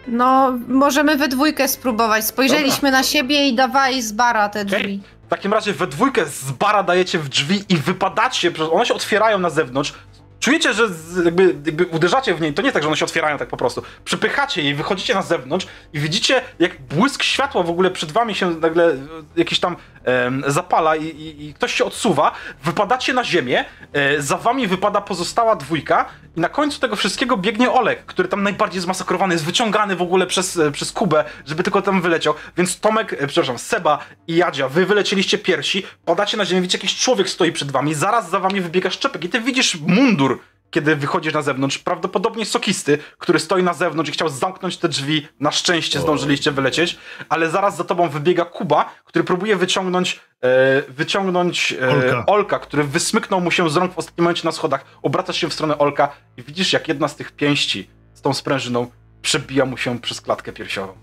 [0.07, 2.25] No, możemy we dwójkę spróbować.
[2.25, 5.01] Spojrzeliśmy na siebie i dawaj z bara te drzwi.
[5.25, 9.39] W takim razie we dwójkę z bara dajecie w drzwi i wypadacie, one się otwierają
[9.39, 9.93] na zewnątrz.
[10.39, 10.83] Czujecie, że
[11.25, 13.83] jakby, jakby uderzacie w niej, to nie tak, że one się otwierają tak po prostu.
[14.05, 18.35] Przypychacie je i wychodzicie na zewnątrz i widzicie, jak błysk światła w ogóle przed wami
[18.35, 18.97] się nagle e,
[19.35, 22.31] jakiś tam em, zapala i, i, i ktoś się odsuwa.
[22.63, 26.05] Wypadacie na ziemię, e, za wami wypada pozostała dwójka
[26.37, 30.27] i na końcu tego wszystkiego biegnie Olek, który tam najbardziej zmasakrowany, jest wyciągany w ogóle
[30.27, 32.33] przez, e, przez Kubę, żeby tylko tam wyleciał.
[32.57, 36.95] Więc Tomek, e, przepraszam, Seba i Jadzia, wy wylecieliście pierwsi, padacie na ziemię, widzicie, jakiś
[36.99, 40.34] człowiek stoi przed wami, zaraz za wami wybiega Szczepek i ty widzisz mundur,
[40.75, 45.27] kiedy wychodzisz na zewnątrz, prawdopodobnie sokisty, który stoi na zewnątrz i chciał zamknąć te drzwi.
[45.39, 46.97] Na szczęście zdążyliście wylecieć,
[47.29, 52.25] ale zaraz za tobą wybiega Kuba, który próbuje wyciągnąć, e, wyciągnąć e, Olka.
[52.25, 54.85] Olka, który wysmyknął mu się z rąk w ostatnim momencie na schodach.
[55.01, 58.87] Obracasz się w stronę Olka i widzisz, jak jedna z tych pięści z tą sprężyną
[59.21, 60.93] przebija mu się przez klatkę piersiową.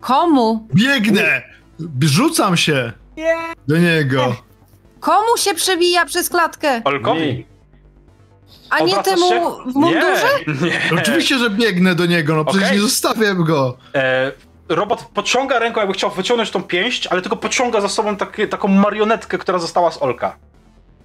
[0.00, 0.68] Komu?
[0.74, 1.42] biegnę!
[2.02, 2.92] Rzucam się
[3.68, 4.49] do niego.
[5.00, 6.82] Komu się przebija przez klatkę?
[6.84, 7.46] Olkowi?
[8.70, 9.70] A nie Obracasz temu się?
[9.72, 10.28] w mundurze?
[10.62, 11.00] Nie, nie.
[11.00, 12.76] Oczywiście, że biegnę do niego, no przecież Okej.
[12.76, 13.76] nie zostawiam go.
[13.94, 14.32] E,
[14.68, 18.68] robot pociąga ręką, jakby chciał wyciągnąć tą pięść, ale tylko pociąga za sobą takie, taką
[18.68, 20.36] marionetkę, która została z Olka.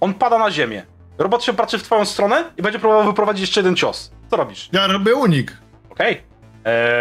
[0.00, 0.86] On pada na ziemię.
[1.18, 4.12] Robot się patrzy w twoją stronę i będzie próbował wyprowadzić jeszcze jeden cios.
[4.30, 4.68] Co robisz?
[4.72, 5.52] Ja robię unik.
[5.90, 6.22] Okej.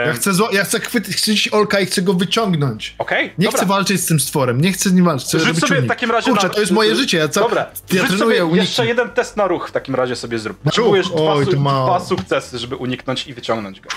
[0.05, 2.95] Ja chcę, zła- ja chcę chwycić Olka i chcę go wyciągnąć.
[2.97, 3.57] Okej, Nie dobra.
[3.59, 5.28] chcę walczyć z tym stworem, nie chcę z nim walczyć.
[5.28, 7.66] Chcę Rzuć sobie w takim razie Kurczę, na- to jest moje życie, ja, ca- Dobra,
[7.93, 10.57] ja rzuć sobie trenuję jeszcze jeden test na ruch w takim razie sobie zrób.
[10.57, 13.89] Potrzebujesz dwa, Oj, su- dwa sukcesy, żeby uniknąć i wyciągnąć go.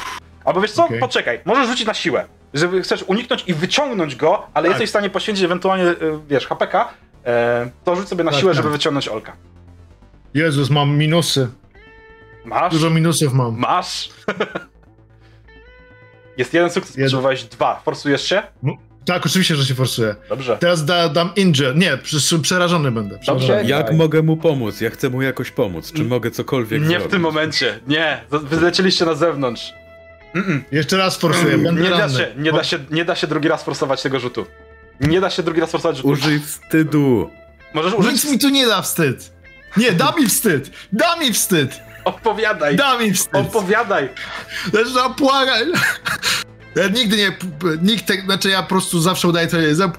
[0.44, 1.00] Albo wiesz co, Okej.
[1.00, 2.24] poczekaj, możesz rzucić na siłę.
[2.54, 4.70] Żeby chcesz uniknąć i wyciągnąć go, ale Tak.
[4.72, 5.96] jesteś w stanie poświęcić ewentualnie, y,
[6.28, 6.88] wiesz, HPK,
[7.26, 8.56] e, to rzuć sobie na Tak, siłę, tak.
[8.62, 9.32] żeby wyciągnąć Olka.
[10.34, 11.48] Jezus, mam minusy.
[12.44, 12.72] Masz?
[12.72, 13.58] Dużo minusów mam.
[13.58, 14.08] Masz?
[16.38, 17.04] Jest jeden sukces, Jeden.
[17.04, 17.80] potrzebowałeś dwa.
[17.84, 18.42] Forsujesz się?
[19.04, 20.14] Tak, oczywiście, że się forsuję.
[20.28, 20.56] Dobrze.
[20.60, 21.74] Teraz da, dam injure.
[21.74, 21.98] Nie,
[22.42, 23.18] przerażony będę.
[23.18, 23.54] Przerażony.
[23.58, 23.70] Dobrze.
[23.70, 23.96] Jak Daj.
[23.96, 24.80] mogę mu pomóc?
[24.80, 25.92] Ja chcę mu jakoś pomóc.
[25.92, 27.10] Czy mogę cokolwiek Nie w zrobić?
[27.10, 27.80] tym momencie.
[27.86, 28.20] Nie.
[28.32, 29.72] Z- Wy zlecieliście na zewnątrz.
[30.34, 30.60] Mm-mm.
[30.72, 32.18] Jeszcze raz forsuję, będę Nie da ranny.
[32.18, 34.46] się, nie da się, nie da się drugi raz forsować tego rzutu.
[35.00, 36.08] Nie da się drugi raz forsować rzutu.
[36.08, 37.30] Użyj wstydu.
[37.74, 38.12] Możesz użyć...
[38.12, 39.32] Nic mi tu nie da wstyd.
[39.76, 40.70] Nie, da mi wstyd.
[40.92, 41.80] Da mi wstyd.
[42.08, 42.76] Opowiadaj.
[42.76, 43.34] Da mi wstyd.
[43.34, 44.08] Opowiadaj.
[44.72, 45.68] Zaczynam płakać.
[46.76, 47.36] Ja nigdy nie,
[47.82, 49.98] nikt tak, znaczy ja po prostu zawsze udaję to nie, zap...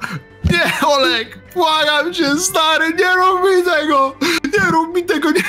[0.52, 5.44] nie Olek, błagam cię stary, nie rób mi tego, nie rób mi tego, nie,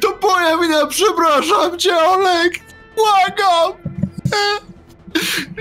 [0.00, 2.52] to moja wina, przepraszam cię Olek,
[2.96, 3.72] błagam,
[4.24, 4.72] nie.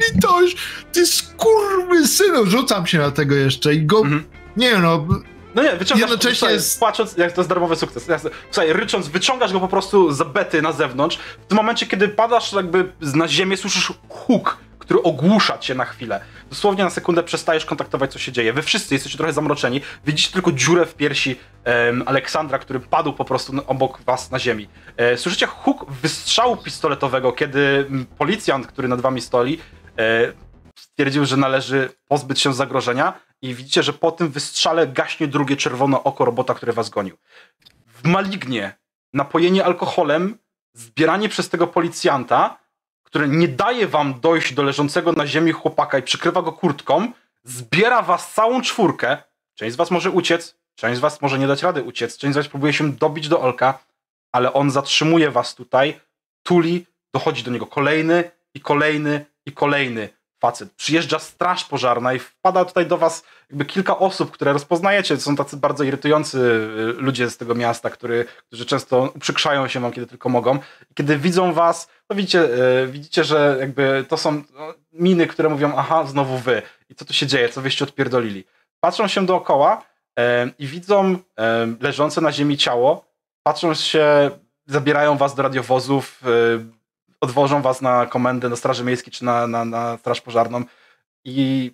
[0.01, 0.57] litość,
[0.91, 4.23] ty skurwy synu, rzucam się na tego jeszcze i go, Mhm.
[4.57, 5.07] nie no,
[5.55, 8.07] No nie, wyciągasz Jednocześnie słuchaj, jest- płacząc, jak to jest darmowy sukces.
[8.51, 11.17] Słuchaj, rycząc, wyciągasz go po prostu z bety na zewnątrz.
[11.17, 16.21] W tym momencie, kiedy padasz jakby na ziemię, słyszysz huk, który ogłusza cię na chwilę.
[16.49, 18.53] Dosłownie na sekundę przestajesz kontaktować, co się dzieje.
[18.53, 19.81] Wy wszyscy jesteście trochę zamroczeni.
[20.05, 24.67] Widzicie tylko dziurę w piersi em, Aleksandra, który padł po prostu obok was na ziemi.
[24.97, 27.85] E, słyszycie huk wystrzału pistoletowego, kiedy
[28.17, 29.59] policjant, który nad wami stoi,
[29.99, 30.33] e,
[30.79, 36.03] stwierdził, że należy pozbyć się zagrożenia i widzicie, że po tym wystrzale gaśnie drugie czerwone
[36.03, 37.17] oko robota, który was gonił.
[37.87, 38.75] W malignie,
[39.13, 40.37] napojenie alkoholem,
[40.73, 42.57] zbieranie przez tego policjanta,
[43.03, 47.11] który nie daje wam dojść do leżącego na ziemi chłopaka i przykrywa go kurtką,
[47.43, 49.17] zbiera was całą czwórkę.
[49.55, 52.37] Część z was może uciec, część z was może nie dać rady uciec, część z
[52.37, 53.79] was próbuje się dobić do Olka,
[54.31, 55.99] ale on zatrzymuje was tutaj,
[56.43, 60.09] tuli, dochodzi do niego kolejny i kolejny i kolejny
[60.41, 60.71] facet.
[60.71, 65.15] Przyjeżdża straż pożarna i wpada tutaj do was jakby kilka osób, które rozpoznajecie.
[65.15, 69.79] To są tacy bardzo irytujący y, ludzie z tego miasta, który, którzy często uprzykrzają się
[69.79, 70.55] wam, kiedy tylko mogą.
[70.91, 72.43] I kiedy widzą was, to widzicie,
[72.83, 76.61] y, widzicie, że jakby to są no, miny, które mówią, aha, znowu wy.
[76.89, 77.49] I co tu się dzieje?
[77.49, 78.43] Co wyście odpierdolili?
[78.79, 79.83] Patrzą się dookoła
[80.19, 81.17] e, i widzą
[81.81, 83.05] leżące na ziemi ciało,
[83.43, 84.31] patrzą się,
[84.65, 86.21] zabierają was do radiowozów,
[87.21, 90.63] odwożą was na komendę, na Straży Miejskiej czy na, na, na Straż Pożarną
[91.25, 91.71] i,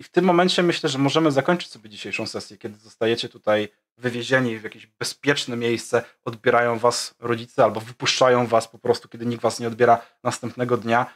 [0.00, 4.58] i w tym momencie myślę, że możemy zakończyć sobie dzisiejszą sesję, kiedy zostajecie tutaj wywiezieni
[4.58, 9.60] w jakieś bezpieczne miejsce, odbierają was rodzice albo wypuszczają was po prostu, kiedy nikt was
[9.60, 11.06] nie odbiera następnego dnia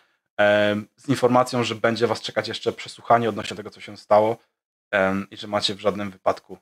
[0.96, 4.36] z informacją, że będzie was czekać jeszcze przesłuchanie odnośnie tego, co się stało
[5.30, 6.58] i że macie w żadnym wypadku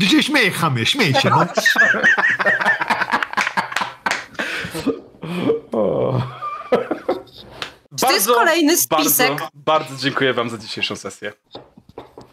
[0.00, 1.46] Ty się śmieje, chamie, śmiej się, no.
[5.76, 6.22] O.
[8.00, 9.28] to jest kolejny spisek?
[9.28, 11.32] Bardzo, bardzo dziękuję wam za dzisiejszą sesję.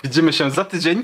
[0.04, 1.00] Widzimy się za tydzień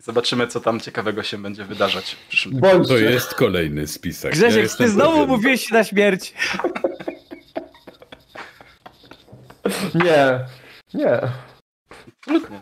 [0.00, 2.84] i zobaczymy, co tam ciekawego się będzie wydarzać w przyszłym tygodniu.
[2.84, 4.34] To jest kolejny spisek.
[4.34, 5.28] Ja Grzesiek, jestem ty znowu pewien.
[5.28, 6.34] mówiłeś się na śmierć.
[10.04, 10.46] Nie,
[10.94, 11.20] nie.
[12.26, 12.60] Absolutnie.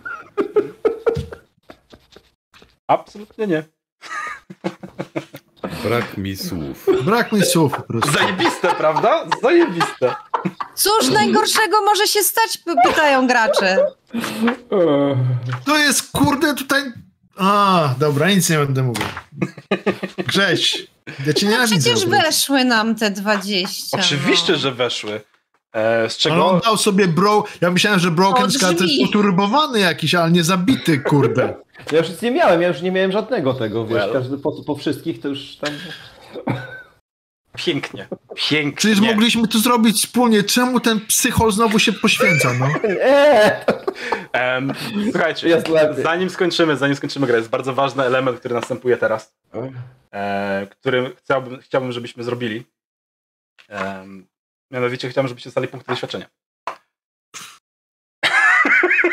[2.87, 3.63] Absolutnie nie.
[5.85, 6.87] Brak mi słów.
[7.05, 8.13] Brak mi słów po prostu.
[8.13, 9.25] Zajebiste, prawda?
[9.43, 10.15] Zajebiste.
[10.75, 12.59] Cóż najgorszego może się stać,
[12.89, 13.87] pytają gracze.
[15.65, 16.83] To jest, kurde, tutaj...
[17.39, 19.07] A, dobra, nic nie będę mówił.
[20.27, 20.87] Grześ,
[21.27, 21.77] ja cię nienawidzę.
[21.77, 22.27] Przecież po prostu.
[22.27, 23.99] weszły nam te 20.
[23.99, 24.59] Oczywiście, no.
[24.59, 25.21] że weszły.
[25.73, 26.61] E, z Ale on czego...
[26.65, 27.45] dał sobie bro...
[27.61, 31.55] Ja myślałem, że Broken Skull to jest uturbowany jakiś, ale nie zabity, kurde.
[31.93, 34.13] Ja już nic nie miałem, ja już nie miałem żadnego tego, wiesz, Well.
[34.13, 35.71] każdy po, po wszystkich to już tam...
[37.57, 38.09] Pięknie.
[38.35, 38.77] Pięknie.
[38.77, 40.43] Przecież mogliśmy to zrobić wspólnie.
[40.43, 42.69] Czemu ten psychol znowu się poświęca, no?
[44.33, 44.73] Em,
[45.11, 45.67] słuchajcie, Jest
[46.03, 49.35] zanim skończymy, zanim skończymy grę, jest bardzo ważny element, który następuje teraz,
[50.13, 52.65] e, który chciałbym, chciałbym, żebyśmy zrobili.
[53.69, 54.27] Em,
[54.71, 56.27] mianowicie chciałbym, żebyście dostali punkty doświadczenia.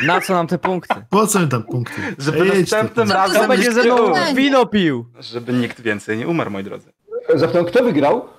[0.06, 0.96] Na co nam te punkty?
[1.10, 2.16] Po co mi tam punkty?
[2.18, 3.14] Żeby Ej, następnym ty?
[3.14, 5.06] razem Kto będzie ze mną wino pił?
[5.20, 6.94] żeby nikt więcej nie umarł, moi drodzy.
[7.36, 8.30] Zapytam, kto wygrał?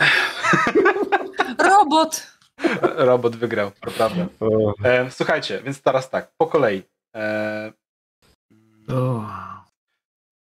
[1.70, 2.26] Robot.
[2.82, 4.26] Robot wygrał, to prawda.
[4.84, 6.82] E, słuchajcie, więc teraz tak, po kolei.
[7.16, 7.72] E,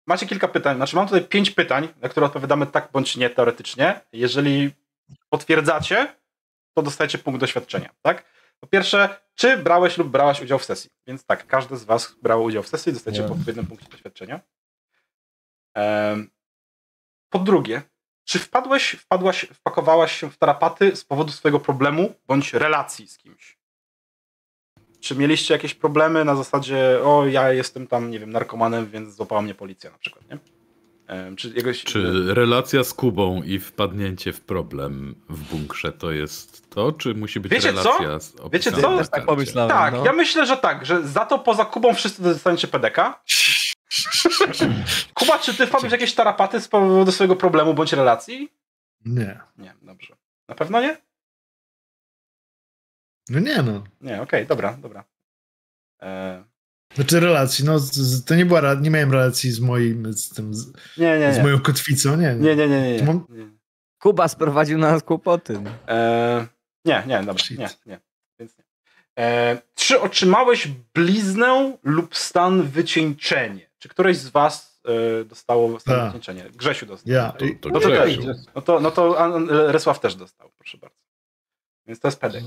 [0.08, 4.02] macie kilka pytań, znaczy mam tutaj pięć pytań, na które odpowiadamy tak bądź nie teoretycznie.
[4.14, 4.72] Jeżeli
[5.30, 6.16] potwierdzacie,
[6.74, 8.24] to dostajecie punkt doświadczenia, tak?
[8.64, 10.90] Po pierwsze, czy brałeś lub brałaś udział w sesji?
[11.08, 14.40] Więc tak, każdy z was brało udział w sesji, dostajecie po jednym punkcie doświadczenia.
[17.30, 17.82] Po drugie,
[18.24, 23.58] czy wpadłeś, wpadłaś, wpakowałaś się w tarapaty z powodu swojego problemu bądź relacji z kimś?
[25.00, 29.42] Czy mieliście jakieś problemy na zasadzie, o ja jestem tam, nie wiem, narkomanem, więc złapała
[29.42, 30.38] mnie policja na przykład, nie?
[31.38, 36.92] Czy, jakiegoś, Czy relacja z Kubą i wpadnięcie w problem w bunkrze to jest to,
[36.92, 37.84] czy musi być Wiecie co?
[37.84, 38.98] relacja z Wiecie co?
[38.98, 39.72] Też tak pomyślałem.
[39.72, 40.06] Tak, no.
[40.06, 43.24] ja myślę, że tak, że za to poza Kubą wszyscy dostaniecie pedeka.
[45.14, 48.50] Kuba, czy ty wpadłeś w jakieś tarapaty z powodu swojego problemu bądź relacji?
[49.06, 49.40] Nie.
[49.58, 50.16] Nie, dobrze.
[50.48, 50.98] Na pewno nie?
[53.30, 53.84] No nie no.
[54.02, 55.04] Nie, okej, dobra, dobra.
[56.02, 56.44] E,
[56.96, 57.80] Znaczy relacji, no
[58.26, 61.44] to nie była, nie miałem relacji z moim, z tym, z, nie, nie, z nie.
[61.44, 62.36] moją kotwicą, nie.
[62.36, 63.04] Nie, nie, nie, nie.
[63.04, 63.48] Mam- nie.
[64.00, 65.62] Kuba sprowadził na nas kłopoty.
[65.88, 66.48] E,
[66.86, 67.60] nie, nie, dobra, Shit.
[67.60, 68.00] nie, nie.
[68.40, 68.64] Więc nie.
[69.20, 73.70] E, czy otrzymałeś bliznę lub stan wycieńczenie?
[73.80, 74.82] Czy któreś z was
[75.22, 76.06] e, dostało stan Tak.
[76.08, 76.50] wycieńczenie?
[76.56, 77.14] Grzesiu dostał.
[77.14, 77.32] Ja.
[77.32, 78.22] To, to No to Grzesiu.
[78.56, 79.30] No to, no to
[79.72, 80.98] Resław też dostał, proszę bardzo.
[81.88, 82.44] Więc to jest pedek.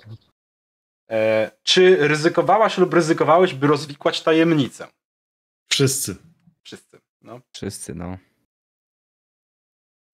[1.15, 4.89] E, czy ryzykowałaś lub ryzykowałeś, by rozwikłać tajemnicę?
[5.69, 6.17] Wszyscy.
[6.63, 7.01] Wszyscy.
[7.23, 7.41] No.
[7.53, 8.19] Wszyscy, no.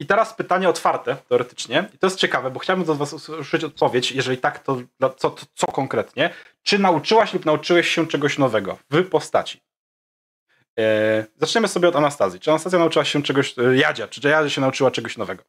[0.00, 1.88] I teraz pytanie otwarte, teoretycznie.
[1.94, 4.12] I to jest ciekawe, bo chciałbym od was usłyszeć odpowiedź.
[4.12, 4.82] Jeżeli tak, to
[5.16, 6.34] co, to co konkretnie?
[6.62, 9.60] Czy nauczyłaś lub nauczyłeś się czegoś nowego w postaci?
[10.78, 12.40] E, zaczniemy sobie od Anastazji.
[12.40, 15.44] Czy Anastazja nauczyła się czegoś, e, Jadzia, czy Jadzia się nauczyła czegoś nowego?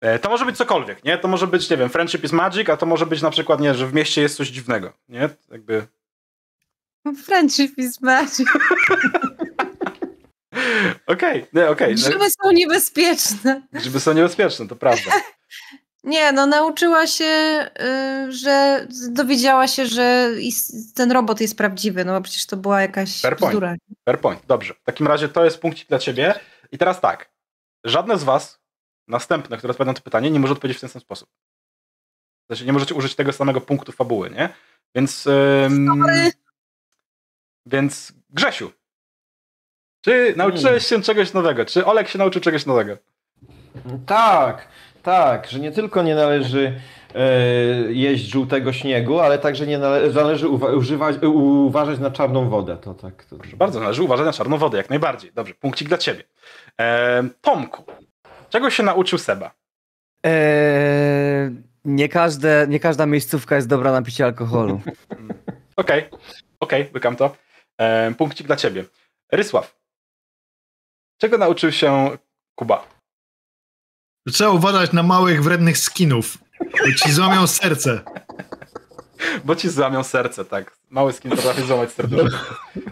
[0.00, 1.18] E, to może być cokolwiek, nie?
[1.18, 3.74] To może być, nie wiem, friendship is magic, a to może być na przykład, nie,
[3.74, 5.28] że w mieście jest coś dziwnego, nie?
[5.50, 5.86] Jakby...
[7.24, 8.48] Friendship is magic.
[11.06, 11.94] Okej, nie, okej.
[11.94, 13.62] no, Grzyby są niebezpieczne.
[13.72, 15.10] Grzyby są niebezpieczne, to prawda.
[16.04, 17.24] Nie, no nauczyła się,
[18.26, 20.30] y, że dowiedziała się, że
[20.94, 23.52] ten robot jest prawdziwy, no bo przecież to była jakaś Fair point.
[23.54, 23.74] bzdura.
[24.04, 24.40] Fair point.
[24.46, 24.74] Dobrze.
[24.74, 26.34] W takim razie to jest punkcik dla ciebie.
[26.72, 27.30] I teraz tak.
[27.84, 28.60] Żadne z was,
[29.08, 31.28] następne, które odpowiada na to pytanie, nie może odpowiedzieć w ten sam sposób.
[32.46, 34.48] Znaczy, nie możecie użyć tego samego punktu fabuły, nie?
[34.94, 35.26] Więc.
[35.26, 36.04] ym,
[37.66, 38.72] więc Grzesiu.
[40.04, 41.64] Czy nauczyłeś się czegoś nowego?
[41.64, 42.96] Czy Olek się nauczył czegoś nowego?
[44.06, 44.68] Tak,
[45.02, 46.80] tak, że nie tylko nie należy
[47.14, 47.32] e,
[47.92, 52.76] jeść żółtego śniegu, ale także nie nale należy uwa- używać, uważać na czarną wodę.
[52.76, 53.24] To tak.
[53.24, 53.36] To...
[53.36, 55.32] Proszę bardzo, należy uważać na czarną wodę, jak najbardziej.
[55.32, 56.24] Dobrze, punkcik dla ciebie.
[56.76, 57.84] Em, Tomku,
[58.50, 59.50] czego się nauczył Seba?
[60.22, 61.50] Eee,
[61.84, 64.80] nie, każde, nie każda miejscówka jest dobra na picie alkoholu.
[65.76, 66.04] Okej,
[66.60, 67.36] okej, łykam to.
[67.78, 68.84] Em, punkcik dla ciebie.
[69.32, 69.76] Rysław,
[71.20, 72.10] czego nauczył się
[72.54, 72.88] Kuba?
[74.32, 78.00] Trzeba uważać na małych, wrednych skinów, bo ci złamią serce.
[79.44, 80.76] Bo ci złamią serce, tak.
[80.90, 82.38] Mały skin potrafi złamać serduszko.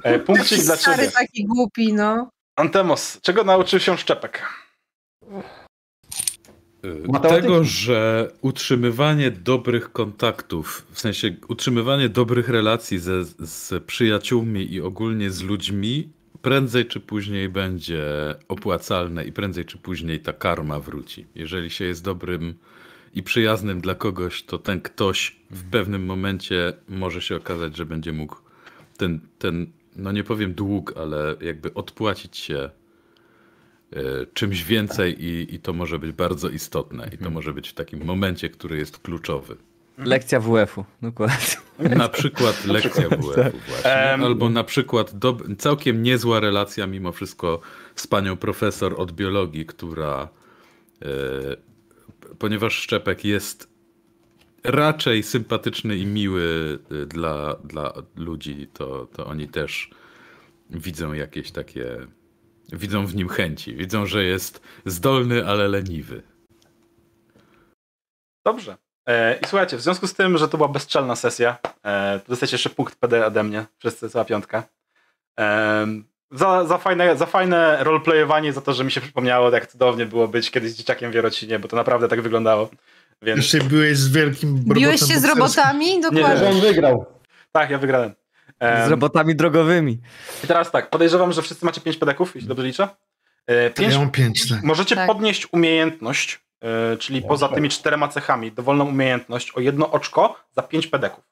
[0.03, 1.11] E, punkcik dla Stary ciebie.
[1.13, 2.31] taki głupi, no.
[2.57, 4.43] Antemos, czego nauczył się Szczepek?
[6.85, 7.43] Y, Matematyki.
[7.43, 15.31] Tego, że utrzymywanie dobrych kontaktów, w sensie utrzymywanie dobrych relacji ze, z przyjaciółmi i ogólnie
[15.31, 16.09] z ludźmi,
[16.43, 18.05] prędzej czy później będzie
[18.49, 21.27] opłacalne i prędzej czy później ta karma wróci.
[21.35, 22.55] Jeżeli się jest dobrym
[23.15, 28.13] i przyjaznym dla kogoś, to ten ktoś w pewnym momencie może się okazać, że będzie
[28.13, 28.37] mógł
[28.97, 32.71] ten, ten no nie powiem dług, ale jakby odpłacić się
[34.35, 37.11] czymś więcej i, i to może być bardzo istotne.
[37.15, 39.57] I to może być w takim momencie, który jest kluczowy.
[39.99, 41.37] Lekcja WF-u, dokładnie.
[41.97, 43.91] Na przykład lekcja WF-u właśnie.
[43.91, 44.25] Em.
[44.25, 45.13] Albo na przykład
[45.59, 47.61] całkiem niezła relacja mimo wszystko
[47.97, 50.29] z panią profesor od biologii, która
[51.03, 51.07] e,
[52.39, 53.69] ponieważ Szczepek jest
[54.65, 59.91] raczej sympatyczny i miły e, dla, dla ludzi, to, to oni też
[60.71, 62.07] widzą jakieś takie
[62.73, 63.77] widzą w nim chęci.
[63.77, 66.23] Widzą, że jest zdolny, ale leniwy.
[68.47, 68.77] Dobrze.
[69.09, 72.55] E, I słuchajcie, w związku z tym, że to była bezczelna sesja, e, to dostajecie
[72.55, 74.63] jeszcze punkt PD ode mnie, wszyscy, cała piątka.
[75.41, 75.87] E,
[76.31, 80.29] za, za, fajne, za fajne roleplayowanie, za to, że mi się przypomniało, jak cudownie było
[80.29, 82.71] być kiedyś z dzieciakiem w Jarocinie, bo to naprawdę tak wyglądało.
[83.23, 86.03] Więc Jeszcze byłeś z wielkim robotem Biłeś się z robotami?
[86.03, 86.49] Że Dokładnie.
[86.49, 87.07] on wygrał.
[87.53, 88.15] tak, ja wygrałem.
[88.61, 89.99] Z robotami drogowymi.
[90.45, 92.89] I teraz tak, podejrzewam, że wszyscy macie 5 pedeków, jeśli dobrze liczę.
[93.47, 94.63] E, Tak, pięć, Ja mam pięć, tak.
[94.63, 95.07] możecie Tak.
[95.07, 100.87] podnieść umiejętność, e, czyli poza tymi czterema cechami, dowolną umiejętność o jedno oczko za 5
[100.87, 101.25] pedeków.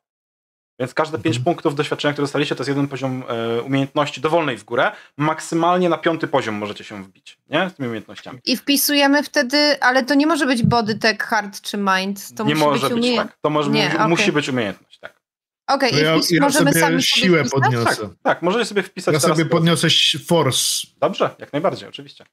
[0.78, 1.44] Więc każde 5 Mhm.
[1.44, 4.92] punktów doświadczenia, które dostaliście, to jest jeden poziom e, umiejętności dowolnej w górę.
[5.16, 7.70] Maksymalnie na piąty poziom możecie się wbić, nie?
[7.70, 8.38] Z tymi umiejętnościami.
[8.44, 12.34] I wpisujemy wtedy, ale to nie może być body tech, hard czy mind.
[12.36, 13.38] To nie musi może być być, tak.
[13.40, 14.08] To może, Nie, musi, okej.
[14.08, 15.13] musi być umiejętność, tak.
[15.68, 17.62] Okej, i ja, ja możemy sobie sami siłę sobie wpisać?
[17.62, 18.08] podniosę.
[18.22, 19.36] Tak, możecie sobie wpisać Ja teraz.
[19.36, 19.88] sobie podniosę
[20.26, 20.86] force.
[21.00, 22.24] Dobrze, jak najbardziej, oczywiście.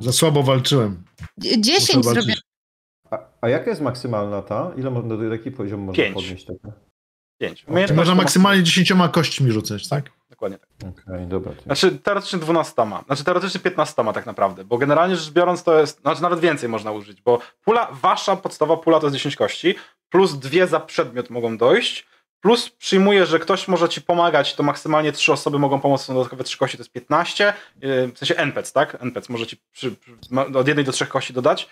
[0.00, 1.04] Za słabo walczyłem.
[1.38, 2.26] Dzie- 10 Muszę zrobię.
[2.26, 2.44] walczyć.
[3.10, 4.72] A, a jaka jest maksymalna ta?
[4.76, 6.14] Ile można, do jaki poziom można Pięć.
[6.14, 6.46] podnieść?
[7.38, 7.64] 5.
[7.86, 10.10] Czy można maksymalnie 10 kośćmi rzucać, tak?
[10.30, 10.90] Dokładnie tak.
[10.90, 11.52] Okej, dobra.
[11.52, 12.72] to- Znaczy teoretycznie 12,
[13.06, 16.92] znaczy teoretycznie 15 tak naprawdę, bo generalnie rzecz biorąc to jest, znaczy nawet więcej można
[16.92, 19.74] użyć, bo pula, wasza podstawowa pula to jest 10 kości,
[20.10, 22.06] plus dwie za przedmiot mogą dojść,
[22.44, 26.44] plus przyjmuję, że ktoś może ci pomagać, to maksymalnie trzy osoby mogą pomóc, są dodatkowe
[26.44, 29.02] 3 kości, to jest 15, yy, w sensie NPC, tak?
[29.02, 31.68] NPC może ci przy, przy, od jednej do trzech kości dodać.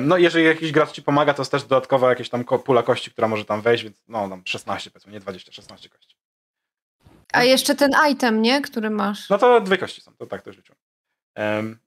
[0.00, 3.28] No jeżeli jakiś gracz ci pomaga, to jest też dodatkowa jakaś tam pula kości, która
[3.28, 6.16] może tam wejść, więc no tam 16 powiedzmy, nie 20, 16 kości.
[7.32, 8.60] A jeszcze ten item, nie?
[8.60, 9.30] Który masz.
[9.30, 10.78] No to dwie kości są, to tak też liczyłem.
[11.34, 11.78] Em,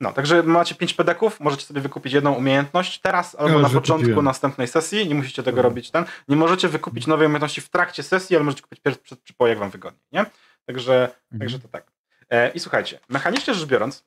[0.00, 3.96] no, także macie pięć pedeków, możecie sobie wykupić jedną umiejętność teraz albo Ja na początku
[3.98, 4.24] wykupiłem.
[4.24, 5.64] następnej sesji, nie musicie tego Mhm.
[5.72, 6.04] robić ten.
[6.28, 9.58] Nie możecie wykupić nowej umiejętności w trakcie sesji, ale możecie kupić pierwszy przed przypoje, jak
[9.58, 10.26] wam wygodniej, nie?
[10.66, 11.38] Także, Mhm.
[11.40, 11.86] także to tak.
[12.30, 14.04] E, I słuchajcie, mechanicznie rzecz biorąc,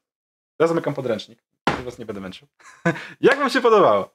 [0.59, 1.39] ja zamykam podręcznik,
[1.69, 2.47] już was nie będę męczył.
[3.21, 4.13] jak wam się podobało?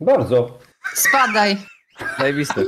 [0.00, 0.58] Bardzo.
[0.94, 1.56] Spadaj.
[2.18, 2.62] Zajebiste.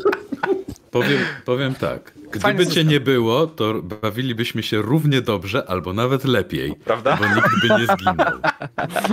[0.90, 2.12] Powiem, powiem tak.
[2.40, 2.88] Fajny Gdyby cię system.
[2.88, 7.16] nie było, to bawilibyśmy się równie dobrze, albo nawet lepiej, Prawda?
[7.16, 8.38] bo nikt by nie zginął.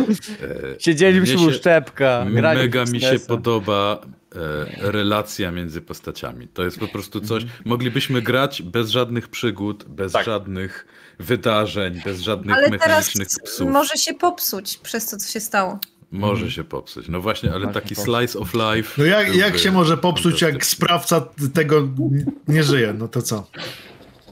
[0.80, 4.02] Siedzieliśmy mnie u się- szczepka, Mega mi się podoba
[4.35, 6.47] e, relacja między postaciami.
[6.47, 7.45] To jest po prostu coś.
[7.65, 10.26] Moglibyśmy grać bez żadnych przygód, bez Tak.
[10.26, 10.85] żadnych
[11.19, 13.69] wydarzeń, bez żadnych Ale teraz mechanicznych psów.
[13.72, 15.80] może się popsuć przez to, co się stało.
[16.20, 17.08] Może się popsuć.
[17.10, 18.16] No właśnie, ale taki popsuć.
[18.16, 18.92] slice of life.
[18.98, 21.22] No jak, jak się może popsuć, jak sprawca
[21.54, 21.88] tego
[22.48, 22.94] nie żyje?
[22.98, 23.48] No to co?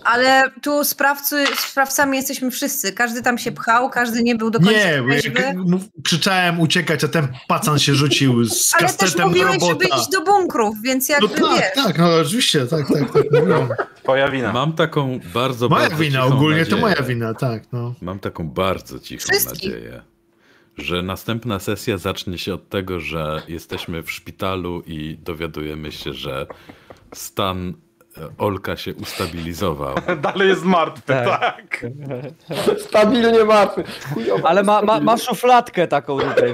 [0.05, 2.91] Ale tu sprawcy, sprawcami jesteśmy wszyscy.
[2.93, 5.03] Każdy tam się pchał, każdy nie był do końca Nie,
[5.35, 9.53] jak mów- krzyczałem uciekać, a ten pacan się rzucił z Ale też kastetem do mówiłeś,
[9.63, 9.97] żeby robota.
[9.97, 11.83] iść do bunkrów, więc No jakby tak, wiesz.
[11.85, 13.23] tak, no oczywiście, tak, tak, tak.
[13.31, 13.67] mówiłem.
[14.03, 14.53] Twoja wina.
[14.53, 16.75] Mam taką bardzo, Moja bardzo wina, cichą ogólnie nadzieję.
[16.75, 17.93] to moja wina, tak, no.
[18.01, 19.71] Mam taką bardzo cichą Wszystkich.
[19.73, 20.01] nadzieję,
[20.77, 26.47] że następna sesja zacznie się od tego, że jesteśmy w szpitalu i dowiadujemy się, że
[27.13, 27.73] stan
[28.17, 29.95] e, Olka się ustabilizował.
[30.21, 31.29] Dalej jest martwy, Tak.
[31.29, 31.85] tak.
[32.87, 33.83] Stabilnie martwy.
[34.13, 36.51] Chujowo, Ale ma, ma, ma szufladkę taką tutaj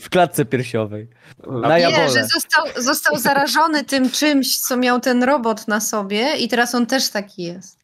[0.00, 1.08] w, klatce piersiowej.
[1.46, 6.48] Na Nie, że został, został zarażony tym czymś, co miał ten robot na sobie i
[6.48, 7.83] teraz on też taki jest.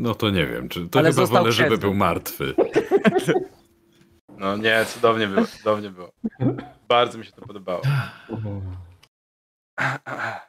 [0.00, 2.54] No to nie wiem, czy to Ale chyba wolę, żeby był martwy.
[4.38, 6.10] No nie, cudownie było, cudownie było.
[6.88, 7.82] Bardzo mi się to podobało.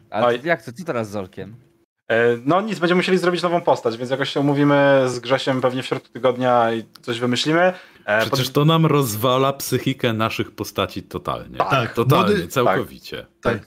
[0.10, 0.40] Ale Oj.
[0.44, 1.56] jak to, co teraz z Zorkiem?
[2.08, 5.84] E, No nic, będziemy musieli zrobić nową postać, więc jakoś się umówimy z Grzesiem pewnie
[5.84, 7.74] w środku tygodnia i coś wymyślimy.
[8.06, 11.58] E, Przecież to nam rozwala psychikę naszych postaci totalnie.
[11.58, 13.26] Tak, totalnie, młody- całkowicie.
[13.42, 13.54] Tak.
[13.54, 13.60] Em,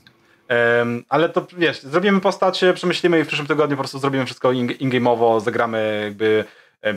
[1.08, 4.52] ale to wiesz, zrobimy postać, e, przemyślimy i w przyszłym tygodniu po prostu zrobimy wszystko
[4.52, 6.44] in- in-game'owo, zagramy jakby.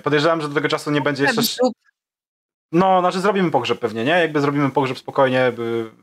[0.04, 1.42] Podejrzewam, że do tego czasu nie będzie jeszcze.
[2.72, 4.12] No, znaczy zrobimy pogrzeb pewnie, nie?
[4.12, 5.52] Jakby zrobimy pogrzeb spokojnie,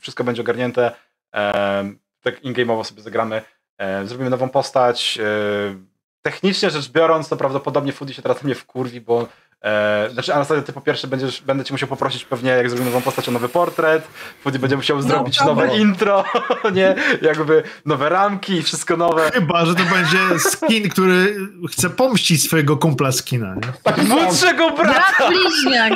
[0.00, 0.92] wszystko będzie ogarnięte.
[2.22, 3.42] Tak in-game'owo sobie zagramy.
[4.04, 5.18] Zrobimy nową postać.
[5.18, 5.24] E,
[6.22, 9.28] technicznie rzecz biorąc, to prawdopodobnie Foodie się teraz na mnie wkurwi, bo
[9.64, 13.02] e, znaczy Anastasia, ty po pierwsze będziesz, będę cię musiał poprosić pewnie, jak zrobimy nową
[13.02, 14.06] postać, o nowy portret.
[14.42, 15.54] Foodie będzie musiał zrobić dobra.
[15.54, 16.24] nowe intro,
[16.74, 16.94] nie?
[17.22, 19.30] Jakby nowe ramki i wszystko nowe.
[19.30, 21.36] Chyba, że to będzie skin, który
[21.70, 24.04] chce pomścić swojego kumpla skina, nie?
[24.04, 24.94] Młodszego brata!
[25.18, 25.92] Brat bliźniak.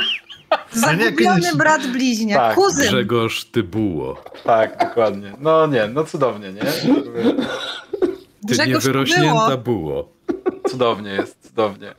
[0.73, 2.39] Zagubiony brat bliźniak.
[2.39, 2.89] Tak, Kuzyn.
[2.89, 4.23] Grzegorz Tybuło.
[4.45, 5.33] Tak, dokładnie.
[5.41, 6.61] No nie, no cudownie, nie?
[6.61, 9.59] Ty Grzegorz niewyrośnięta było.
[9.59, 10.09] było.
[10.71, 11.95] Cudownie jest, cudownie.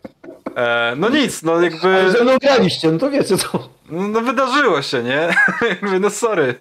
[0.56, 2.12] E, no nic, no Ale jakby.
[2.12, 3.70] ze mną graliście, no to wiecie co.
[3.90, 5.30] No, no wydarzyło się, nie?
[5.70, 6.56] Jakby, no sorry?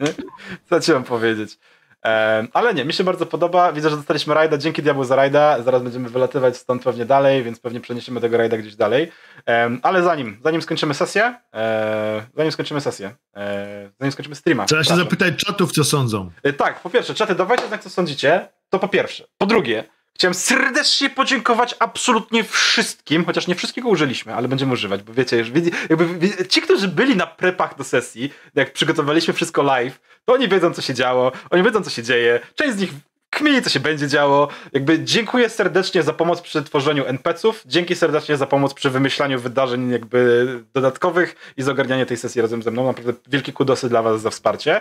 [0.70, 1.58] Co ci mam powiedzieć.
[2.04, 3.72] E, ale nie, mi się bardzo podoba.
[3.72, 4.58] Widzę, że dostaliśmy rajda.
[4.58, 5.62] Dzięki diabłu za rajda.
[5.62, 9.12] Zaraz będziemy wylatywać stąd pewnie dalej, więc pewnie przeniesiemy tego rajda gdzieś dalej.
[9.48, 14.64] E, ale zanim, zanim skończymy sesję, e, zanim skończymy sesję, e, zanim skończymy streama.
[14.64, 16.30] Trzeba się zapytać czatów, co sądzą.
[16.42, 18.48] E, Tak, po pierwsze, czaty, dawajcie znak, co sądzicie.
[18.70, 19.24] To po pierwsze.
[19.38, 19.84] Po drugie,
[20.18, 25.48] chciałem serdecznie podziękować absolutnie wszystkim, chociaż nie wszystkiego użyliśmy, ale będziemy używać, bo wiecie, już
[25.90, 30.74] jakby ci, którzy byli na prepach do sesji, jak przygotowaliśmy wszystko live, to oni wiedzą,
[30.74, 32.40] co się działo, oni wiedzą, co się dzieje.
[32.54, 32.90] Część z nich
[33.38, 34.48] kmini, co się będzie działo.
[34.72, 39.90] Jakby dziękuję serdecznie za pomoc przy tworzeniu NPC-ów, dzięki serdecznie za pomoc przy wymyślaniu wydarzeń
[39.90, 42.86] jakby dodatkowych i za ogarnianie tej sesji razem ze mną.
[42.86, 44.80] Naprawdę wielkie kudosy dla was za wsparcie.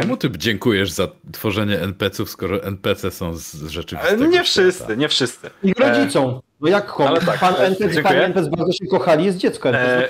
[0.00, 4.94] Komu ty dziękujesz za tworzenie NPC-ów, skoro NPC są z rzeczywistego nie wszyscy, świata?
[4.94, 5.50] nie wszyscy.
[5.62, 6.40] Ich rodzicom.
[6.64, 10.08] No jak ale tak, Pan e, NPC i pani bardzo się kochali, jest dziecko NPC.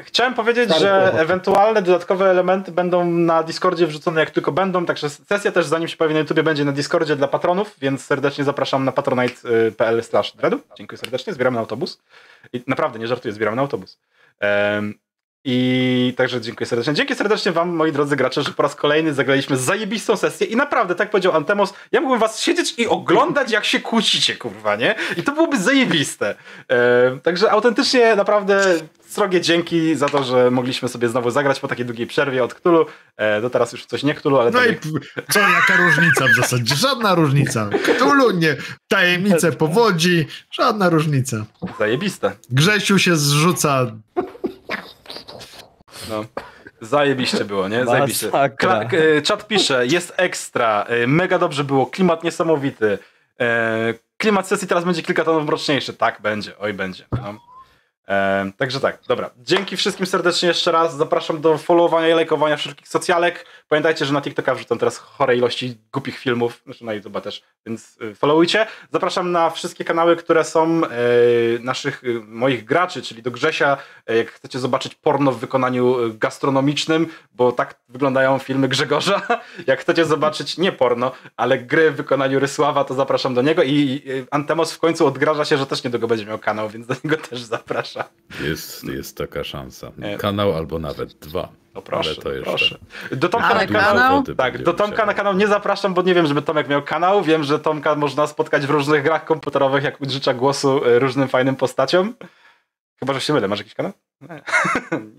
[0.00, 4.86] E, chciałem powiedzieć, Stary że ewentualne dodatkowe elementy będą na Discordzie wrzucone jak tylko będą,
[4.86, 8.44] także sesja też zanim się pojawi na YouTubie będzie na Discordzie dla patronów, więc serdecznie
[8.44, 10.60] zapraszam na patronite.pl slash dreadu.
[10.78, 12.02] Dziękuję serdecznie, zbieram na autobus.
[12.52, 13.98] I naprawdę, nie żartuję, zbieram na autobus.
[15.48, 16.94] I także dziękuję serdecznie.
[16.94, 20.94] Dzięki serdecznie wam, moi drodzy gracze, że po raz kolejny zagraliśmy zajebistą sesję i naprawdę,
[20.94, 24.94] tak powiedział Antemos, ja mógłbym was siedzieć i oglądać, jak się kłócicie, kurwa, nie?
[25.16, 26.34] I to byłoby zajebiste.
[26.68, 28.64] E, także autentycznie, naprawdę
[29.08, 32.86] srogie dzięki za to, że mogliśmy sobie znowu zagrać po takiej długiej przerwie od Cthulhu.
[33.16, 34.76] E, do teraz już coś nie Cthulhu, ale No tak i
[35.32, 36.74] co, jaka różnica w zasadzie?
[36.76, 37.70] Żadna różnica.
[37.98, 38.56] Tulu nie.
[38.88, 41.44] Tajemnice powodzi, żadna różnica.
[41.78, 42.32] zajebiste.
[42.50, 43.86] Grzesiu się zrzuca.
[46.08, 46.24] No.
[46.80, 47.84] Zajebiście było, nie?
[47.86, 48.30] Zajebiście.
[48.30, 52.98] Kla- e, czat pisze, jest ekstra, e, mega dobrze było, klimat niesamowity.
[53.40, 55.94] E, Klimat sesji teraz będzie kilka tonów mroczniejszy.
[55.94, 57.04] Tak, będzie, oj będzie.
[57.12, 57.34] No.
[58.08, 59.30] E, także tak, dobra.
[59.38, 60.96] Dzięki wszystkim serdecznie jeszcze raz.
[60.96, 63.46] Zapraszam do followowania i lajkowania wszelkich socjalek.
[63.68, 67.98] Pamiętajcie, że na TikToka wrzucam teraz chore ilości głupich filmów, znaczy na YouTube'a też, więc
[68.02, 68.66] y, followujcie.
[68.92, 70.88] Zapraszam na wszystkie kanały, które są e,
[71.60, 73.76] naszych, y, moich graczy, czyli do Grzesia,
[74.06, 79.22] e, jak chcecie zobaczyć porno w wykonaniu gastronomicznym, bo tak wyglądają filmy Grzegorza.
[79.66, 84.02] Jak chcecie zobaczyć nie porno, ale gry w wykonaniu Rysława, to zapraszam do niego i
[84.06, 87.16] y, Antemos w końcu odgraża się, że też niedługo będzie miał kanał, więc do niego
[87.16, 88.04] też zapraszam.
[88.44, 89.92] Jest, jest taka szansa.
[89.98, 90.16] Nie.
[90.16, 91.65] Kanał albo nawet dwa.
[91.76, 92.50] No proszę, Ale to jeszcze.
[92.50, 92.78] proszę.
[93.12, 94.22] Do Tomka Ale na kanał...
[94.36, 97.22] Tak, do Tomka na kanał nie zapraszam, bo nie wiem, żeby Tomek miał kanał.
[97.22, 101.56] Wiem, że Tomka można spotkać w różnych grach komputerowych, jak życzę głosu y, różnym fajnym
[101.56, 102.14] postaciom.
[103.00, 103.48] Chyba, że się mylę.
[103.48, 103.92] Masz jakiś kanał?
[104.20, 104.42] Nie.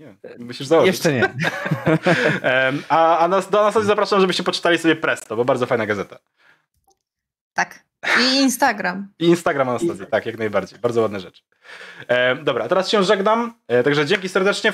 [0.00, 0.16] nie.
[0.38, 0.94] Musisz założyć.
[0.94, 1.34] Jeszcze nie.
[2.88, 6.18] A a nas, do nas zapraszam, żebyście poczytali sobie Presto, bo bardzo fajna gazeta.
[7.54, 7.84] Tak.
[8.20, 9.08] I Instagram.
[9.18, 10.78] I Instagram Anastazji, tak, jak najbardziej.
[10.78, 11.42] Bardzo ładne rzeczy.
[12.08, 13.54] E, dobra, a teraz się żegnam.
[13.68, 14.72] E, także dzięki serdecznie.